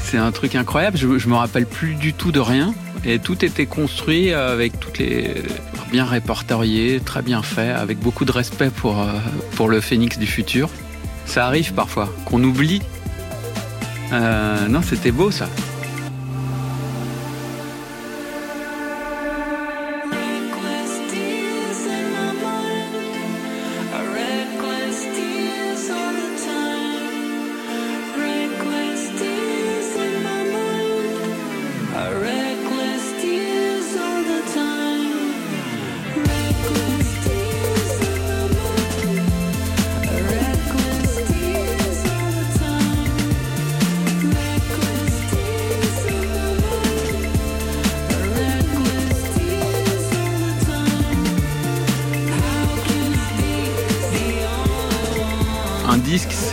C'est 0.01 0.17
un 0.17 0.31
truc 0.31 0.55
incroyable. 0.55 0.97
Je, 0.97 1.17
je 1.17 1.27
me 1.27 1.35
rappelle 1.35 1.65
plus 1.65 1.95
du 1.95 2.13
tout 2.13 2.31
de 2.31 2.39
rien. 2.39 2.73
Et 3.03 3.19
tout 3.19 3.43
était 3.43 3.65
construit 3.65 4.31
avec 4.31 4.79
toutes 4.79 4.97
les 4.99 5.29
bien 5.91 6.05
répertorié, 6.05 7.01
très 7.03 7.21
bien 7.21 7.41
fait, 7.43 7.69
avec 7.69 7.99
beaucoup 7.99 8.23
de 8.25 8.31
respect 8.31 8.69
pour 8.69 9.01
euh, 9.01 9.07
pour 9.55 9.67
le 9.69 9.81
phénix 9.81 10.17
du 10.17 10.25
futur. 10.27 10.69
Ça 11.25 11.45
arrive 11.47 11.73
parfois 11.73 12.07
qu'on 12.25 12.41
oublie. 12.43 12.81
Euh, 14.13 14.67
non, 14.67 14.81
c'était 14.81 15.11
beau 15.11 15.31
ça. 15.31 15.49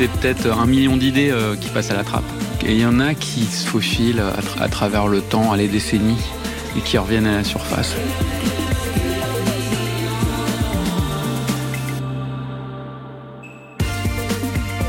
C'est 0.03 0.11
peut-être 0.11 0.51
un 0.51 0.67
million 0.67 0.97
d'idées 0.97 1.31
euh, 1.31 1.55
qui 1.55 1.69
passent 1.69 1.93
à 1.93 1.95
la 1.95 2.03
trappe. 2.03 2.25
Et 2.67 2.73
il 2.73 2.81
y 2.81 2.85
en 2.85 2.99
a 2.99 3.15
qui 3.15 3.45
se 3.45 3.65
faufilent 3.65 4.19
à, 4.19 4.41
tra- 4.41 4.61
à 4.61 4.69
travers 4.69 5.07
le 5.07 5.21
temps, 5.21 5.53
à 5.53 5.57
les 5.57 5.69
décennies, 5.69 6.19
et 6.77 6.81
qui 6.81 6.99
reviennent 6.99 7.27
à 7.29 7.37
la 7.37 7.45
surface. 7.45 7.95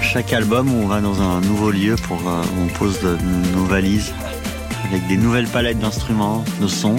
Chaque 0.01 0.33
album, 0.33 0.73
on 0.73 0.87
va 0.87 0.99
dans 0.99 1.21
un 1.21 1.41
nouveau 1.41 1.69
lieu 1.69 1.95
pour 1.95 2.17
euh, 2.27 2.41
on 2.59 2.65
pose 2.79 2.99
de- 3.01 3.17
nos 3.55 3.65
valises 3.65 4.13
avec 4.85 5.07
des 5.07 5.17
nouvelles 5.17 5.47
palettes 5.47 5.77
d'instruments, 5.77 6.43
de 6.59 6.65
sons 6.67 6.97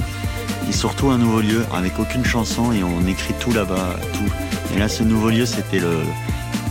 et 0.68 0.73
surtout 0.73 1.11
un 1.11 1.18
nouveau 1.18 1.40
lieu 1.40 1.64
avec 1.75 1.99
aucune 1.99 2.25
chanson 2.25 2.71
et 2.71 2.85
on 2.85 3.09
écrit 3.09 3.35
tout 3.40 3.52
là-bas, 3.52 3.97
tout. 4.12 4.33
Et 4.76 4.78
là, 4.78 4.88
ce 4.88 5.02
nouveau 5.02 5.30
lieu, 5.30 5.47
c'était 5.47 5.80
le 5.80 5.99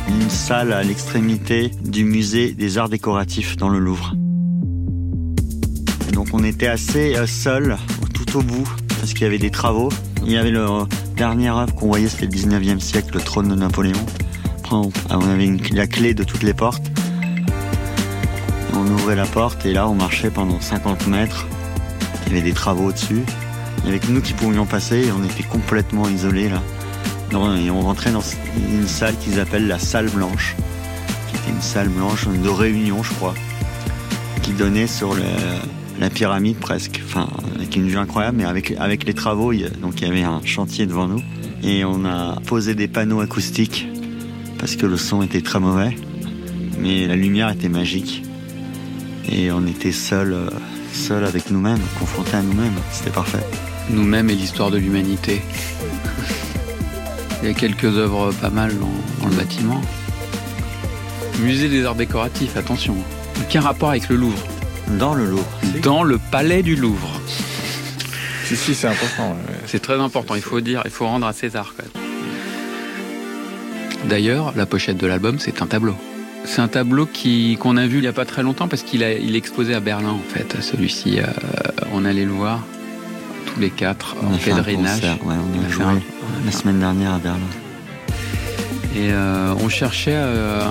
une 0.07 0.29
salle 0.29 0.73
à 0.73 0.83
l'extrémité 0.83 1.71
du 1.83 2.03
musée 2.03 2.53
des 2.53 2.77
arts 2.77 2.89
décoratifs 2.89 3.57
dans 3.57 3.69
le 3.69 3.79
Louvre. 3.79 4.15
Donc 6.13 6.27
on 6.33 6.43
était 6.43 6.67
assez 6.67 7.15
euh, 7.15 7.25
seul 7.25 7.77
tout 8.13 8.37
au 8.37 8.41
bout 8.41 8.67
parce 8.99 9.13
qu'il 9.13 9.23
y 9.23 9.25
avait 9.25 9.39
des 9.39 9.51
travaux. 9.51 9.89
Il 10.23 10.31
y 10.31 10.37
avait 10.37 10.51
le 10.51 10.61
euh, 10.61 10.85
dernière 11.17 11.57
œuvre 11.57 11.73
qu'on 11.75 11.87
voyait, 11.87 12.07
c'était 12.07 12.25
le 12.25 12.31
19e 12.31 12.79
siècle, 12.79 13.11
le 13.13 13.21
trône 13.21 13.49
de 13.49 13.55
Napoléon. 13.55 14.05
Ah, 14.71 15.19
on 15.19 15.29
avait 15.29 15.51
la 15.71 15.85
clé 15.85 16.15
de 16.15 16.23
toutes 16.23 16.41
les 16.41 16.55
portes. 16.55 16.89
On 18.73 18.87
ouvrait 18.87 19.15
la 19.15 19.25
porte 19.25 19.65
et 19.67 19.73
là 19.73 19.87
on 19.87 19.93
marchait 19.93 20.31
pendant 20.31 20.59
50 20.59 21.07
mètres. 21.07 21.47
Il 22.25 22.33
y 22.33 22.37
avait 22.37 22.49
des 22.49 22.55
travaux 22.55 22.87
au-dessus. 22.87 23.21
Il 23.79 23.85
y 23.85 23.89
avait 23.89 23.99
que 23.99 24.11
nous 24.11 24.21
qui 24.21 24.33
pouvions 24.33 24.65
passer 24.65 25.05
et 25.05 25.11
on 25.11 25.23
était 25.23 25.43
complètement 25.43 26.09
isolés 26.09 26.49
là. 26.49 26.61
Non, 27.33 27.57
et 27.57 27.71
on 27.71 27.81
rentrait 27.81 28.11
dans 28.11 28.21
une 28.71 28.87
salle 28.87 29.17
qu'ils 29.17 29.39
appellent 29.39 29.65
la 29.65 29.79
salle 29.79 30.07
blanche, 30.07 30.55
qui 31.27 31.35
était 31.35 31.49
une 31.49 31.63
salle 31.63 31.89
blanche 31.89 32.27
de 32.27 32.47
réunion, 32.47 33.01
je 33.01 33.11
crois, 33.13 33.33
qui 34.43 34.51
donnait 34.51 34.85
sur 34.85 35.15
la 35.99 36.09
pyramide 36.11 36.57
presque, 36.57 37.01
enfin 37.03 37.27
avec 37.55 37.75
une 37.75 37.87
vue 37.87 37.97
incroyable, 37.97 38.37
mais 38.37 38.45
avec 38.45 39.05
les 39.05 39.15
travaux, 39.15 39.51
il 39.51 39.67
donc 39.81 39.99
il 39.99 40.07
y 40.07 40.11
avait 40.11 40.21
un 40.21 40.41
chantier 40.45 40.85
devant 40.85 41.07
nous 41.07 41.23
et 41.63 41.83
on 41.85 42.05
a 42.05 42.39
posé 42.45 42.75
des 42.75 42.87
panneaux 42.87 43.21
acoustiques 43.21 43.87
parce 44.59 44.75
que 44.75 44.85
le 44.85 44.97
son 44.97 45.23
était 45.23 45.41
très 45.41 45.59
mauvais, 45.59 45.97
mais 46.77 47.07
la 47.07 47.15
lumière 47.15 47.49
était 47.49 47.67
magique 47.67 48.23
et 49.27 49.51
on 49.51 49.65
était 49.65 49.91
seul, 49.91 50.33
euh, 50.33 50.49
seul 50.91 51.25
avec 51.25 51.49
nous-mêmes, 51.49 51.81
confrontés 51.97 52.37
à 52.37 52.43
nous-mêmes, 52.43 52.77
c'était 52.91 53.09
parfait. 53.09 53.43
Nous-mêmes 53.89 54.29
et 54.29 54.35
l'histoire 54.35 54.69
de 54.69 54.77
l'humanité. 54.77 55.41
Il 57.43 57.47
y 57.47 57.51
a 57.51 57.53
quelques 57.53 57.83
œuvres 57.97 58.31
pas 58.41 58.49
mal 58.49 58.71
dans, 58.79 58.89
dans 59.21 59.29
le 59.29 59.35
bâtiment. 59.35 59.81
Musée 61.41 61.67
des 61.69 61.85
arts 61.85 61.95
décoratifs, 61.95 62.55
attention. 62.55 62.95
Aucun 63.41 63.59
rapport 63.61 63.89
avec 63.89 64.07
le 64.09 64.15
Louvre. 64.15 64.41
Dans 64.97 65.13
le 65.13 65.25
Louvre. 65.25 65.45
Dans 65.81 66.03
le 66.03 66.17
palais 66.31 66.63
du 66.63 66.75
Louvre. 66.77 67.09
Si, 68.45 68.55
si, 68.55 68.73
c'est 68.75 68.87
important. 68.87 69.35
C'est 69.65 69.81
très 69.81 69.99
important, 69.99 70.35
il 70.35 70.41
faut 70.41 70.61
dire, 70.61 70.81
il 70.85 70.91
faut 70.91 71.05
rendre 71.05 71.25
à 71.27 71.33
César. 71.33 71.73
quand 71.75 71.83
même. 71.83 72.03
D'ailleurs, 74.09 74.53
la 74.55 74.65
pochette 74.65 74.97
de 74.97 75.07
l'album, 75.07 75.37
c'est 75.39 75.61
un 75.61 75.65
tableau. 75.67 75.95
C'est 76.45 76.61
un 76.61 76.67
tableau 76.67 77.05
qui 77.05 77.57
qu'on 77.59 77.77
a 77.77 77.87
vu 77.87 77.97
il 77.99 78.01
n'y 78.01 78.07
a 78.07 78.13
pas 78.13 78.25
très 78.25 78.43
longtemps 78.43 78.67
parce 78.67 78.83
qu'il 78.83 79.01
a, 79.03 79.13
il 79.13 79.33
est 79.35 79.37
exposé 79.37 79.73
à 79.73 79.79
Berlin 79.79 80.09
en 80.09 80.19
fait. 80.33 80.57
Celui-ci, 80.61 81.19
euh, 81.19 81.23
on 81.93 82.03
allait 82.03 82.25
le 82.25 82.31
voir 82.33 82.59
tous 83.47 83.61
les 83.61 83.69
quatre 83.69 84.17
On 84.21 84.33
en 84.33 84.37
pèlerinage. 84.37 85.01
ouais, 85.03 85.09
on 85.23 85.59
On 85.59 85.61
a 85.61 85.65
a 85.65 85.67
fait 85.67 85.73
joué 85.73 85.83
un- 85.85 86.01
la 86.45 86.51
semaine 86.51 86.79
dernière 86.79 87.13
à 87.13 87.19
Berlin. 87.19 87.39
Et 88.95 89.11
euh, 89.11 89.55
on 89.59 89.69
cherchait 89.69 90.13
euh, 90.15 90.61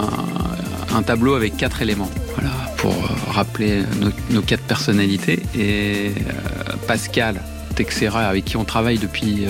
un, 0.95 1.03
tableau 1.03 1.35
avec 1.35 1.57
quatre 1.57 1.83
éléments, 1.83 2.11
voilà, 2.35 2.51
pour 2.77 2.93
euh, 2.93 3.09
rappeler 3.29 3.83
nos, 4.31 4.43
quatre 4.43 4.63
personnalités. 4.63 5.43
Et 5.59 6.13
Pascal 6.87 7.41
Texera, 7.75 8.27
avec 8.27 8.45
qui 8.45 8.57
on 8.57 8.65
travaille 8.65 8.99
depuis 8.99 9.47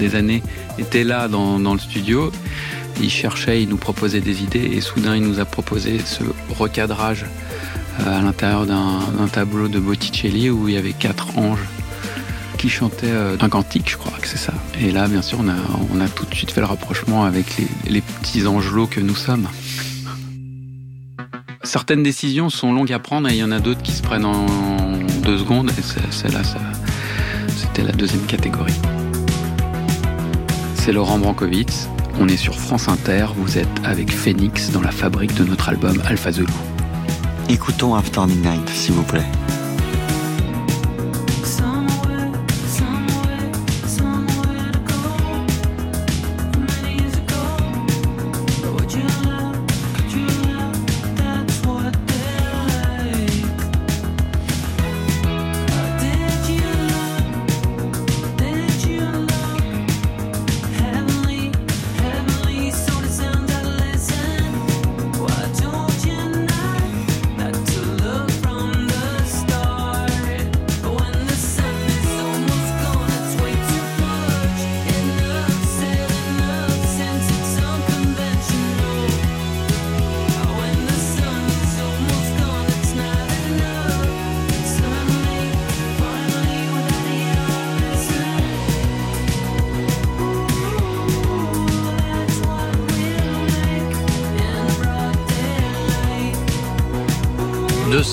des 0.00 0.14
années, 0.16 0.42
était 0.78 1.04
là 1.04 1.28
dans, 1.28 1.58
le 1.58 1.78
studio. 1.78 2.32
Il 3.00 3.10
cherchait, 3.10 3.62
il 3.62 3.68
nous 3.68 3.76
proposait 3.76 4.20
des 4.20 4.42
idées, 4.42 4.70
et 4.72 4.80
soudain 4.80 5.14
il 5.14 5.22
nous 5.22 5.38
a 5.38 5.44
proposé 5.44 6.00
ce 6.04 6.24
recadrage 6.52 7.24
à 8.04 8.20
l'intérieur 8.20 8.66
d'un 8.66 9.28
tableau 9.30 9.68
de 9.68 9.78
Botticelli 9.78 10.50
où 10.50 10.68
il 10.68 10.74
y 10.74 10.78
avait 10.78 10.92
quatre 10.92 11.38
anges 11.38 11.66
qui 12.58 12.68
chantait 12.68 13.10
euh, 13.10 13.36
un 13.40 13.48
cantique, 13.48 13.88
je 13.88 13.96
crois 13.96 14.18
que 14.20 14.26
c'est 14.26 14.36
ça. 14.36 14.52
Et 14.80 14.90
là, 14.90 15.06
bien 15.06 15.22
sûr, 15.22 15.38
on 15.40 16.00
a, 16.00 16.08
tout 16.08 16.26
de 16.26 16.34
suite 16.34 16.50
fait 16.50 16.60
le 16.60 16.66
rapprochement 16.66 17.24
avec 17.24 17.46
les, 17.86 18.00
petits 18.00 18.46
angelots 18.46 18.86
que 18.86 19.00
nous 19.00 19.14
sommes. 19.14 19.46
Certaines 21.62 22.02
décisions 22.02 22.50
sont 22.50 22.72
longues 22.72 22.92
à 22.92 22.98
prendre 22.98 23.28
et 23.28 23.34
il 23.34 23.38
y 23.38 23.44
en 23.44 23.52
a 23.52 23.60
d'autres 23.60 23.82
qui 23.82 23.92
se 23.92 24.02
prennent 24.02 24.24
en 24.24 24.46
deux 25.22 25.38
secondes. 25.38 25.70
Et 25.70 26.12
celle-là, 26.12 26.42
c'était 27.56 27.82
la 27.82 27.92
deuxième 27.92 28.26
catégorie. 28.26 28.78
C'est 30.74 30.92
Laurent 30.92 31.18
Brankovitz. 31.18 31.88
On 32.20 32.26
est 32.26 32.36
sur 32.36 32.58
France 32.58 32.88
Inter. 32.88 33.26
Vous 33.36 33.58
êtes 33.58 33.68
avec 33.84 34.10
Phoenix 34.10 34.70
dans 34.70 34.82
la 34.82 34.90
fabrique 34.90 35.34
de 35.34 35.44
notre 35.44 35.68
album 35.68 36.02
Alpha 36.06 36.32
Zulu. 36.32 36.52
Écoutons 37.48 37.94
After 37.94 38.22
Midnight, 38.26 38.68
s'il 38.70 38.94
vous 38.94 39.04
plaît. 39.04 39.26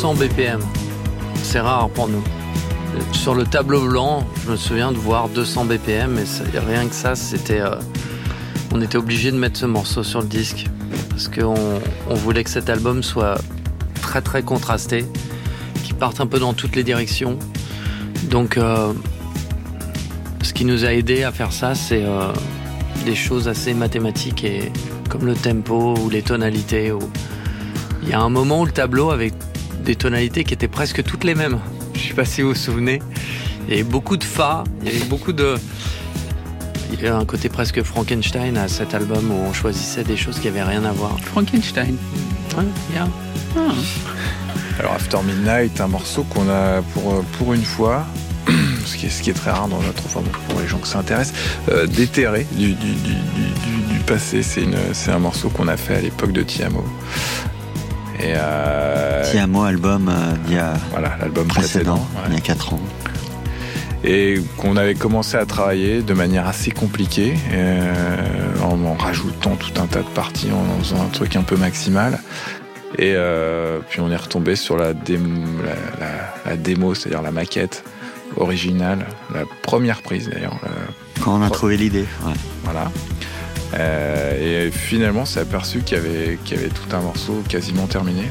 200 0.05 0.19
BPM. 0.23 0.59
C'est 1.41 1.59
rare 1.59 1.89
pour 1.89 2.07
nous. 2.07 2.21
Sur 3.11 3.33
le 3.33 3.43
tableau 3.43 3.87
blanc, 3.87 4.23
je 4.45 4.51
me 4.51 4.55
souviens 4.55 4.91
de 4.91 4.97
voir 4.97 5.29
200 5.29 5.65
BPM, 5.65 6.19
et 6.19 6.25
ça- 6.27 6.43
rien 6.67 6.85
que 6.87 6.93
ça, 6.93 7.15
c'était. 7.15 7.59
euh, 7.61 7.73
on 8.71 8.81
était 8.81 8.97
obligé 8.99 9.31
de 9.31 9.37
mettre 9.37 9.57
ce 9.59 9.65
morceau 9.65 10.03
sur 10.03 10.21
le 10.21 10.27
disque. 10.27 10.67
Parce 11.09 11.27
qu'on 11.27 11.55
on 12.07 12.13
voulait 12.13 12.43
que 12.43 12.51
cet 12.51 12.69
album 12.69 13.01
soit 13.01 13.39
très 13.99 14.21
très 14.21 14.43
contrasté, 14.43 15.05
qu'il 15.83 15.95
parte 15.95 16.21
un 16.21 16.27
peu 16.27 16.37
dans 16.37 16.53
toutes 16.53 16.75
les 16.75 16.83
directions. 16.83 17.39
Donc, 18.29 18.57
euh, 18.59 18.93
ce 20.43 20.53
qui 20.53 20.65
nous 20.65 20.85
a 20.85 20.93
aidé 20.93 21.23
à 21.23 21.31
faire 21.31 21.51
ça, 21.51 21.73
c'est 21.73 22.03
euh, 22.05 22.31
des 23.05 23.15
choses 23.15 23.47
assez 23.47 23.73
mathématiques, 23.73 24.43
et 24.43 24.71
comme 25.09 25.25
le 25.25 25.33
tempo 25.33 25.95
ou 25.97 26.09
les 26.11 26.21
tonalités. 26.21 26.93
Il 28.03 28.09
y 28.09 28.13
a 28.13 28.19
un 28.21 28.29
moment 28.29 28.61
où 28.61 28.65
le 28.67 28.71
tableau 28.71 29.09
avait 29.09 29.31
des 29.85 29.95
tonalités 29.95 30.43
qui 30.43 30.53
étaient 30.53 30.67
presque 30.67 31.03
toutes 31.03 31.23
les 31.23 31.35
mêmes. 31.35 31.59
Je 31.93 32.09
sais 32.09 32.13
pas 32.13 32.25
si 32.25 32.41
vous 32.41 32.49
vous 32.49 32.55
souvenez. 32.55 33.01
Il 33.67 33.71
y 33.71 33.73
avait 33.75 33.83
beaucoup 33.89 34.17
de 34.17 34.23
fa, 34.23 34.63
il 34.83 34.91
y 34.91 34.95
avait 34.95 35.05
beaucoup 35.05 35.31
de. 35.31 35.55
Il 36.93 37.01
y 37.03 37.07
a 37.07 37.15
un 37.15 37.25
côté 37.25 37.49
presque 37.49 37.81
Frankenstein 37.83 38.57
à 38.57 38.67
cet 38.67 38.93
album 38.93 39.31
où 39.31 39.35
on 39.49 39.53
choisissait 39.53 40.03
des 40.03 40.17
choses 40.17 40.39
qui 40.39 40.47
avaient 40.47 40.63
rien 40.63 40.83
à 40.85 40.91
voir. 40.91 41.19
Frankenstein. 41.21 41.95
Ouais, 42.57 42.63
yeah. 42.93 43.07
Alors 44.79 44.93
After 44.93 45.17
Midnight, 45.25 45.79
un 45.81 45.87
morceau 45.87 46.23
qu'on 46.23 46.49
a 46.49 46.81
pour, 46.93 47.23
pour 47.37 47.53
une 47.53 47.63
fois, 47.63 48.05
ce 48.85 48.97
qui, 48.97 49.07
est, 49.07 49.09
ce 49.09 49.21
qui 49.23 49.29
est 49.29 49.33
très 49.33 49.51
rare 49.51 49.67
dans 49.67 49.81
notre 49.81 50.03
enfin 50.05 50.21
bon, 50.21 50.31
pour 50.49 50.59
les 50.61 50.67
gens 50.67 50.77
que 50.77 50.87
ça 50.87 50.99
intéresse, 50.99 51.33
euh, 51.69 51.87
déterré 51.87 52.45
du, 52.51 52.73
du, 52.73 52.93
du, 52.93 53.13
du- 53.13 53.99
passé. 54.05 54.43
C'est 54.43 55.11
un 55.11 55.17
morceau 55.19 55.49
qu'on 55.49 55.67
a 55.67 55.77
fait 55.77 55.95
à 55.95 56.01
l'époque 56.01 56.31
de 56.31 56.43
Tiamo. 56.43 56.85
Et 58.19 58.33
euh, 58.35 59.14
Tiamo, 59.31 59.63
album 59.63 60.09
euh, 60.09 60.33
d'il 60.45 60.55
y 60.55 60.59
a 60.59 60.73
voilà, 60.91 61.17
l'album 61.19 61.47
précédent, 61.47 61.95
précédent. 61.97 62.07
il 62.29 62.33
y 62.33 62.37
a 62.37 62.41
4 62.41 62.73
ans. 62.73 62.79
et 64.03 64.35
qu'on 64.57 64.77
avait 64.77 64.95
commencé 64.95 65.35
à 65.37 65.45
travailler 65.45 66.01
de 66.01 66.13
manière 66.13 66.47
assez 66.47 66.71
compliquée, 66.71 67.33
euh, 67.53 67.91
en, 68.63 68.79
en 68.85 68.93
rajoutant 68.93 69.55
tout 69.55 69.79
un 69.81 69.87
tas 69.87 70.01
de 70.01 70.09
parties, 70.09 70.49
en 70.51 70.79
faisant 70.83 71.01
un 71.01 71.07
truc 71.09 71.35
un 71.35 71.41
peu 71.43 71.55
maximal. 71.57 72.19
Et 72.97 73.13
euh, 73.15 73.79
puis 73.89 73.99
on 73.99 74.09
est 74.11 74.15
retombé 74.15 74.55
sur 74.55 74.77
la, 74.77 74.93
démo, 74.93 75.41
la, 75.65 76.05
la- 76.05 76.51
la 76.51 76.55
démo, 76.57 76.93
c'est-à-dire 76.95 77.21
la 77.23 77.31
maquette 77.31 77.83
originale, 78.37 79.05
la 79.33 79.41
première 79.63 80.01
prise 80.01 80.29
d'ailleurs. 80.29 80.59
Quand 81.21 81.39
on 81.39 81.41
a 81.41 81.49
trouvé 81.49 81.75
l'idée, 81.77 82.05
ouais. 82.25 82.33
voilà. 82.63 82.91
Euh, 83.73 84.67
et 84.67 84.71
finalement, 84.71 85.21
on 85.21 85.25
s'est 85.25 85.39
aperçu 85.41 85.79
qu'il 85.79 85.97
y, 85.97 86.49
y 86.51 86.53
avait 86.57 86.67
tout 86.69 86.95
un 86.95 86.99
morceau 87.01 87.43
quasiment 87.49 87.87
terminé. 87.87 88.23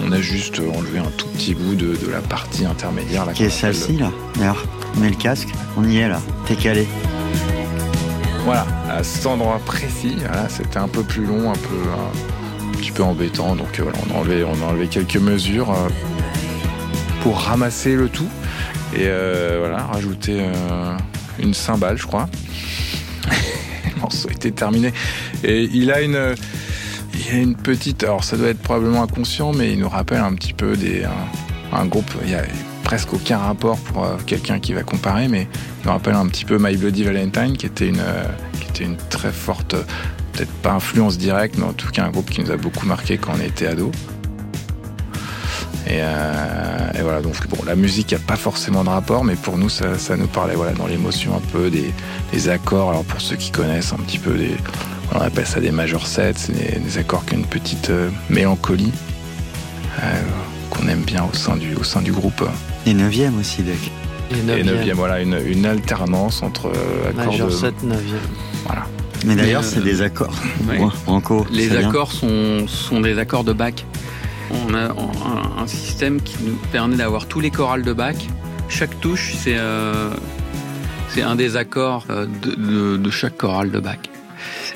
On 0.00 0.12
a 0.12 0.20
juste 0.20 0.60
enlevé 0.60 0.98
un 0.98 1.10
tout 1.16 1.28
petit 1.28 1.54
bout 1.54 1.74
de, 1.74 1.96
de 1.96 2.10
la 2.10 2.20
partie 2.20 2.64
intermédiaire. 2.66 3.26
Là, 3.26 3.32
Qui 3.32 3.44
est 3.44 3.50
celle-ci 3.50 3.96
là 3.96 4.10
D'ailleurs, 4.36 4.64
mets 4.96 5.10
le 5.10 5.16
casque, 5.16 5.48
on 5.76 5.84
y 5.84 5.98
est 5.98 6.08
là, 6.08 6.20
t'es 6.46 6.56
calé. 6.56 6.86
Voilà, 8.44 8.66
à 8.90 9.02
cet 9.02 9.26
endroit 9.26 9.60
précis, 9.64 10.16
voilà, 10.18 10.48
c'était 10.48 10.78
un 10.78 10.88
peu 10.88 11.02
plus 11.02 11.24
long, 11.24 11.50
un 11.50 11.56
peu 11.56 12.68
un, 12.68 12.72
petit 12.76 12.90
peu 12.90 13.02
embêtant. 13.02 13.56
Donc 13.56 13.78
euh, 13.78 13.84
voilà, 13.84 13.98
on 14.08 14.14
a 14.14 14.18
enlevé, 14.18 14.44
on 14.44 14.62
a 14.62 14.70
enlevé 14.70 14.88
quelques 14.88 15.16
mesures 15.16 15.70
euh, 15.70 15.88
pour 17.22 17.38
ramasser 17.38 17.94
le 17.94 18.08
tout 18.08 18.28
et 18.94 19.06
euh, 19.06 19.56
voilà, 19.60 19.78
rajouter 19.78 20.40
euh, 20.40 20.96
une 21.38 21.54
cymbale, 21.54 21.96
je 21.96 22.06
crois. 22.06 22.28
le 23.94 24.00
morceau 24.00 24.28
était 24.28 24.50
terminé 24.50 24.92
et 25.42 25.62
il 25.62 25.90
a 25.90 26.02
une, 26.02 26.34
il 27.24 27.34
y 27.34 27.38
a 27.38 27.42
une 27.42 27.54
petite, 27.54 28.04
alors 28.04 28.24
ça 28.24 28.36
doit 28.36 28.48
être 28.48 28.60
probablement 28.60 29.02
inconscient, 29.02 29.52
mais 29.52 29.72
il 29.72 29.78
nous 29.78 29.88
rappelle 29.88 30.20
un 30.20 30.34
petit 30.34 30.52
peu 30.52 30.76
des 30.76 31.04
un, 31.72 31.86
groupe. 31.86 32.10
Il 32.22 32.30
y 32.30 32.34
a 32.34 32.42
presque 32.84 33.14
aucun 33.14 33.38
rapport 33.38 33.78
pour 33.78 34.04
euh, 34.04 34.16
quelqu'un 34.26 34.60
qui 34.60 34.74
va 34.74 34.82
comparer, 34.82 35.28
mais 35.28 35.48
il 35.82 35.86
nous 35.86 35.92
rappelle 35.92 36.14
un 36.14 36.26
petit 36.26 36.44
peu 36.44 36.58
My 36.60 36.76
Bloody 36.76 37.04
Valentine, 37.04 37.56
qui 37.56 37.66
était 37.66 37.88
une, 37.88 38.00
euh, 38.00 38.24
qui 38.60 38.68
était 38.68 38.84
une 38.84 38.96
très 39.08 39.32
forte, 39.32 39.74
peut-être 40.32 40.52
pas 40.62 40.72
influence 40.72 41.16
directe, 41.18 41.56
mais 41.58 41.64
en 41.64 41.72
tout 41.72 41.90
cas 41.90 42.04
un 42.04 42.10
groupe 42.10 42.30
qui 42.30 42.42
nous 42.42 42.50
a 42.50 42.56
beaucoup 42.56 42.86
marqué 42.86 43.16
quand 43.16 43.32
on 43.36 43.40
était 43.40 43.66
ado. 43.66 43.90
Et, 45.86 45.98
euh, 46.00 46.92
et 46.98 47.02
voilà, 47.02 47.20
donc 47.20 47.34
bon, 47.48 47.58
la 47.66 47.74
musique 47.74 48.12
n'a 48.12 48.18
pas 48.18 48.36
forcément 48.36 48.84
de 48.84 48.88
rapport, 48.88 49.24
mais 49.24 49.34
pour 49.34 49.58
nous, 49.58 49.68
ça, 49.68 49.98
ça 49.98 50.16
nous 50.16 50.28
parlait 50.28 50.54
voilà, 50.54 50.72
dans 50.72 50.86
l'émotion 50.86 51.36
un 51.36 51.52
peu 51.52 51.70
des, 51.70 51.92
des 52.32 52.48
accords. 52.48 52.90
Alors 52.90 53.04
pour 53.04 53.20
ceux 53.20 53.36
qui 53.36 53.50
connaissent 53.50 53.92
un 53.92 54.02
petit 54.02 54.18
peu, 54.18 54.34
des, 54.34 54.56
on 55.14 55.20
appelle 55.20 55.46
ça 55.46 55.60
des 55.60 55.70
major 55.70 56.06
sets, 56.06 56.34
c'est 56.36 56.52
des, 56.52 56.78
des 56.78 56.98
accords 56.98 57.24
qui 57.26 57.34
ont 57.34 57.38
une 57.38 57.46
petite 57.46 57.90
euh, 57.90 58.08
mélancolie 58.30 58.92
euh, 60.02 60.22
qu'on 60.70 60.88
aime 60.88 61.02
bien 61.02 61.24
au 61.24 61.34
sein 61.36 61.56
du, 61.56 61.74
au 61.76 61.84
sein 61.84 62.02
du 62.02 62.12
groupe. 62.12 62.44
Et 62.86 62.94
9ème 62.94 63.38
aussi, 63.40 63.62
Deck. 63.62 63.76
Et 64.30 64.38
Et 64.38 64.42
neuvième. 64.42 64.66
neuvième, 64.66 64.96
voilà, 64.96 65.20
une, 65.20 65.38
une 65.46 65.66
alternance 65.66 66.42
entre 66.42 66.68
euh, 66.68 67.10
accords 67.10 67.26
Major 67.32 67.48
de... 67.48 67.52
7, 67.54 67.82
9 67.82 68.02
Voilà. 68.66 68.86
Mais 69.26 69.36
d'ailleurs, 69.36 69.64
c'est 69.64 69.82
des 69.82 70.02
accords. 70.02 70.34
ouais. 70.68 70.78
Ouais, 70.78 70.88
Branco, 71.06 71.46
Les 71.50 71.74
accords 71.76 72.12
sont, 72.12 72.66
sont 72.68 73.00
des 73.00 73.18
accords 73.18 73.44
de 73.44 73.52
Bach. 73.52 73.72
On 74.68 74.74
a 74.74 74.88
un, 74.90 75.62
un 75.62 75.66
système 75.66 76.20
qui 76.20 76.36
nous 76.44 76.56
permet 76.72 76.96
d'avoir 76.96 77.26
tous 77.26 77.40
les 77.40 77.50
chorales 77.50 77.82
de 77.82 77.92
Bach. 77.92 78.16
Chaque 78.68 78.98
touche, 79.00 79.34
c'est 79.38 79.56
euh, 79.56 80.10
c'est 81.08 81.22
un 81.22 81.36
des 81.36 81.56
accords 81.56 82.04
de, 82.08 82.54
de- 82.54 82.96
de 82.96 83.10
chaque 83.10 83.36
chorale 83.38 83.70
de 83.70 83.78
Bach. 83.80 83.96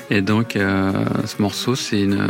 Et 0.09 0.21
donc, 0.21 0.55
euh, 0.55 0.91
ce 1.25 1.41
morceau, 1.41 1.75
c'est 1.75 2.01
une- 2.01 2.29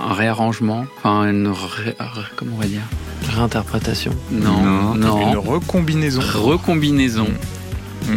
un 0.00 0.12
réarrangement, 0.14 0.86
enfin, 0.98 1.28
une 1.30 1.48
ré- 1.48 1.96
comment 2.36 2.52
on 2.56 2.60
va 2.60 2.66
dire? 2.66 2.80
Réinterprétation. 3.28 4.12
Non, 4.30 4.60
Non. 4.62 4.94
non, 4.94 5.30
Une 5.32 5.36
recombinaison. 5.38 6.20
recombinaison 6.20 7.28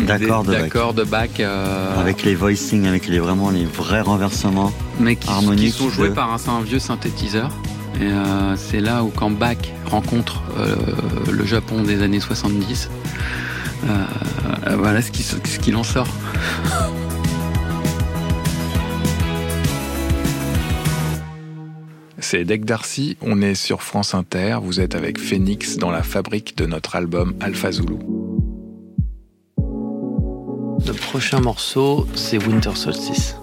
D'accord 0.07 0.43
des- 0.43 0.47
de 0.49 0.53
Bach. 0.53 0.61
d'accords 0.63 0.93
de 0.95 1.03
Bach, 1.03 1.29
euh, 1.39 1.99
Avec 1.99 2.23
les 2.23 2.33
voicings, 2.33 2.87
avec 2.87 3.07
les 3.07 3.19
vraiment 3.19 3.51
les 3.51 3.65
vrais 3.65 4.01
renversements. 4.01 4.71
mais 4.99 5.15
qui, 5.15 5.27
qui 5.27 5.33
harmonique 5.33 5.73
sont 5.75 5.89
joués 5.89 6.09
de- 6.09 6.13
par 6.13 6.31
un, 6.33 6.37
un 6.51 6.61
vieux 6.61 6.79
synthétiseur. 6.79 7.51
Et 8.01 8.05
euh, 8.05 8.55
c'est 8.57 8.81
là 8.81 9.03
où 9.03 9.09
quand 9.15 9.29
Bach 9.29 9.57
rencontre 9.85 10.41
euh, 10.57 10.75
le 11.31 11.45
Japon 11.45 11.83
des 11.83 12.01
années 12.01 12.19
70, 12.19 12.89
euh, 13.87 13.89
euh, 14.67 14.75
voilà 14.75 15.01
ce 15.01 15.11
qui, 15.11 15.21
ce 15.23 15.35
qu'il 15.59 15.75
en 15.75 15.83
sort. 15.83 16.07
C'est 22.35 22.43
Deck 22.43 22.65
Darcy, 22.65 23.15
on 23.21 23.41
est 23.41 23.55
sur 23.55 23.81
France 23.81 24.13
Inter, 24.13 24.57
vous 24.61 24.81
êtes 24.81 24.93
avec 24.93 25.17
Phoenix 25.17 25.77
dans 25.77 25.89
la 25.89 26.03
fabrique 26.03 26.57
de 26.57 26.65
notre 26.65 26.97
album 26.97 27.33
Alpha 27.39 27.71
Zulu. 27.71 27.95
Le 30.85 30.91
prochain 30.91 31.39
morceau, 31.39 32.05
c'est 32.13 32.37
Winter 32.45 32.75
Solstice. 32.75 33.37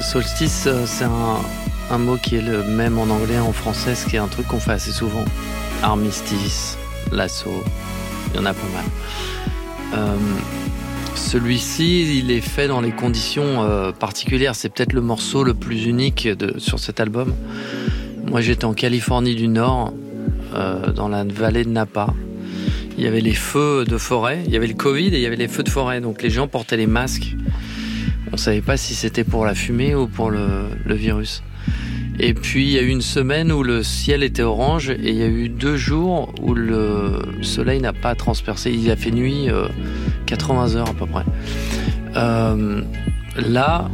Solstice, 0.00 0.64
euh, 0.66 0.84
c'est 0.86 1.04
un, 1.04 1.98
mot 1.98 2.16
qui 2.16 2.36
est 2.36 2.42
le 2.42 2.62
même 2.64 2.98
en 2.98 3.04
anglais 3.04 3.34
et 3.34 3.38
en 3.38 3.52
français, 3.52 3.94
ce 3.94 4.06
qui 4.06 4.16
est 4.16 4.20
un 4.20 4.28
truc 4.28 4.48
qu'on 4.48 4.60
fait 4.60 4.72
assez 4.72 4.92
souvent. 4.92 5.24
Armistice, 5.82 6.76
lasso, 7.12 7.62
il 8.32 8.36
y 8.36 8.42
en 8.42 8.46
a 8.46 8.54
pas 8.54 8.68
mal. 8.74 8.84
Euh, 9.94 10.16
Celui-ci, 11.14 12.18
il 12.18 12.30
est 12.30 12.40
fait 12.40 12.68
dans 12.68 12.80
les 12.80 12.90
conditions 12.90 13.62
euh, 13.62 13.92
particulières. 13.92 14.56
C'est 14.56 14.68
peut-être 14.68 14.92
le 14.92 15.00
morceau 15.00 15.44
le 15.44 15.54
plus 15.54 15.86
unique 15.86 16.26
de, 16.26 16.58
sur 16.58 16.78
cet 16.78 17.00
album. 17.00 17.32
Moi, 18.26 18.40
j'étais 18.40 18.64
en 18.64 18.74
Californie 18.74 19.34
du 19.34 19.48
Nord, 19.48 19.92
euh, 20.54 20.92
dans 20.92 21.08
la 21.08 21.24
vallée 21.24 21.64
de 21.64 21.70
Napa. 21.70 22.08
Il 22.96 23.02
y 23.02 23.08
avait 23.08 23.20
les 23.20 23.34
feux 23.34 23.84
de 23.84 23.98
forêt, 23.98 24.42
il 24.46 24.52
y 24.52 24.56
avait 24.56 24.68
le 24.68 24.74
Covid 24.74 25.08
et 25.08 25.16
il 25.16 25.20
y 25.20 25.26
avait 25.26 25.34
les 25.34 25.48
feux 25.48 25.64
de 25.64 25.68
forêt. 25.68 26.00
Donc 26.00 26.22
les 26.22 26.30
gens 26.30 26.46
portaient 26.46 26.76
les 26.76 26.86
masques. 26.86 27.34
On 28.34 28.36
savait 28.36 28.62
pas 28.62 28.76
si 28.76 28.96
c'était 28.96 29.22
pour 29.22 29.46
la 29.46 29.54
fumée 29.54 29.94
ou 29.94 30.08
pour 30.08 30.28
le, 30.28 30.66
virus. 30.86 31.44
Et 32.18 32.34
puis 32.34 32.64
il 32.64 32.70
y 32.72 32.78
a 32.80 32.82
eu 32.82 32.88
une 32.88 33.00
semaine 33.00 33.52
où 33.52 33.62
le 33.62 33.84
ciel 33.84 34.24
était 34.24 34.42
orange 34.42 34.90
et 34.90 35.10
il 35.10 35.14
y 35.14 35.22
a 35.22 35.28
eu 35.28 35.48
deux 35.48 35.76
jours 35.76 36.34
où 36.42 36.52
le 36.52 37.20
soleil 37.42 37.80
n'a 37.80 37.92
pas 37.92 38.16
transpercé. 38.16 38.72
Il 38.72 38.90
a 38.90 38.96
fait 38.96 39.12
nuit 39.12 39.48
euh, 39.50 39.68
80 40.26 40.74
heures 40.74 40.90
à 40.90 40.94
peu 40.94 41.06
près. 41.06 41.22
Euh, 42.16 42.82
là, 43.36 43.88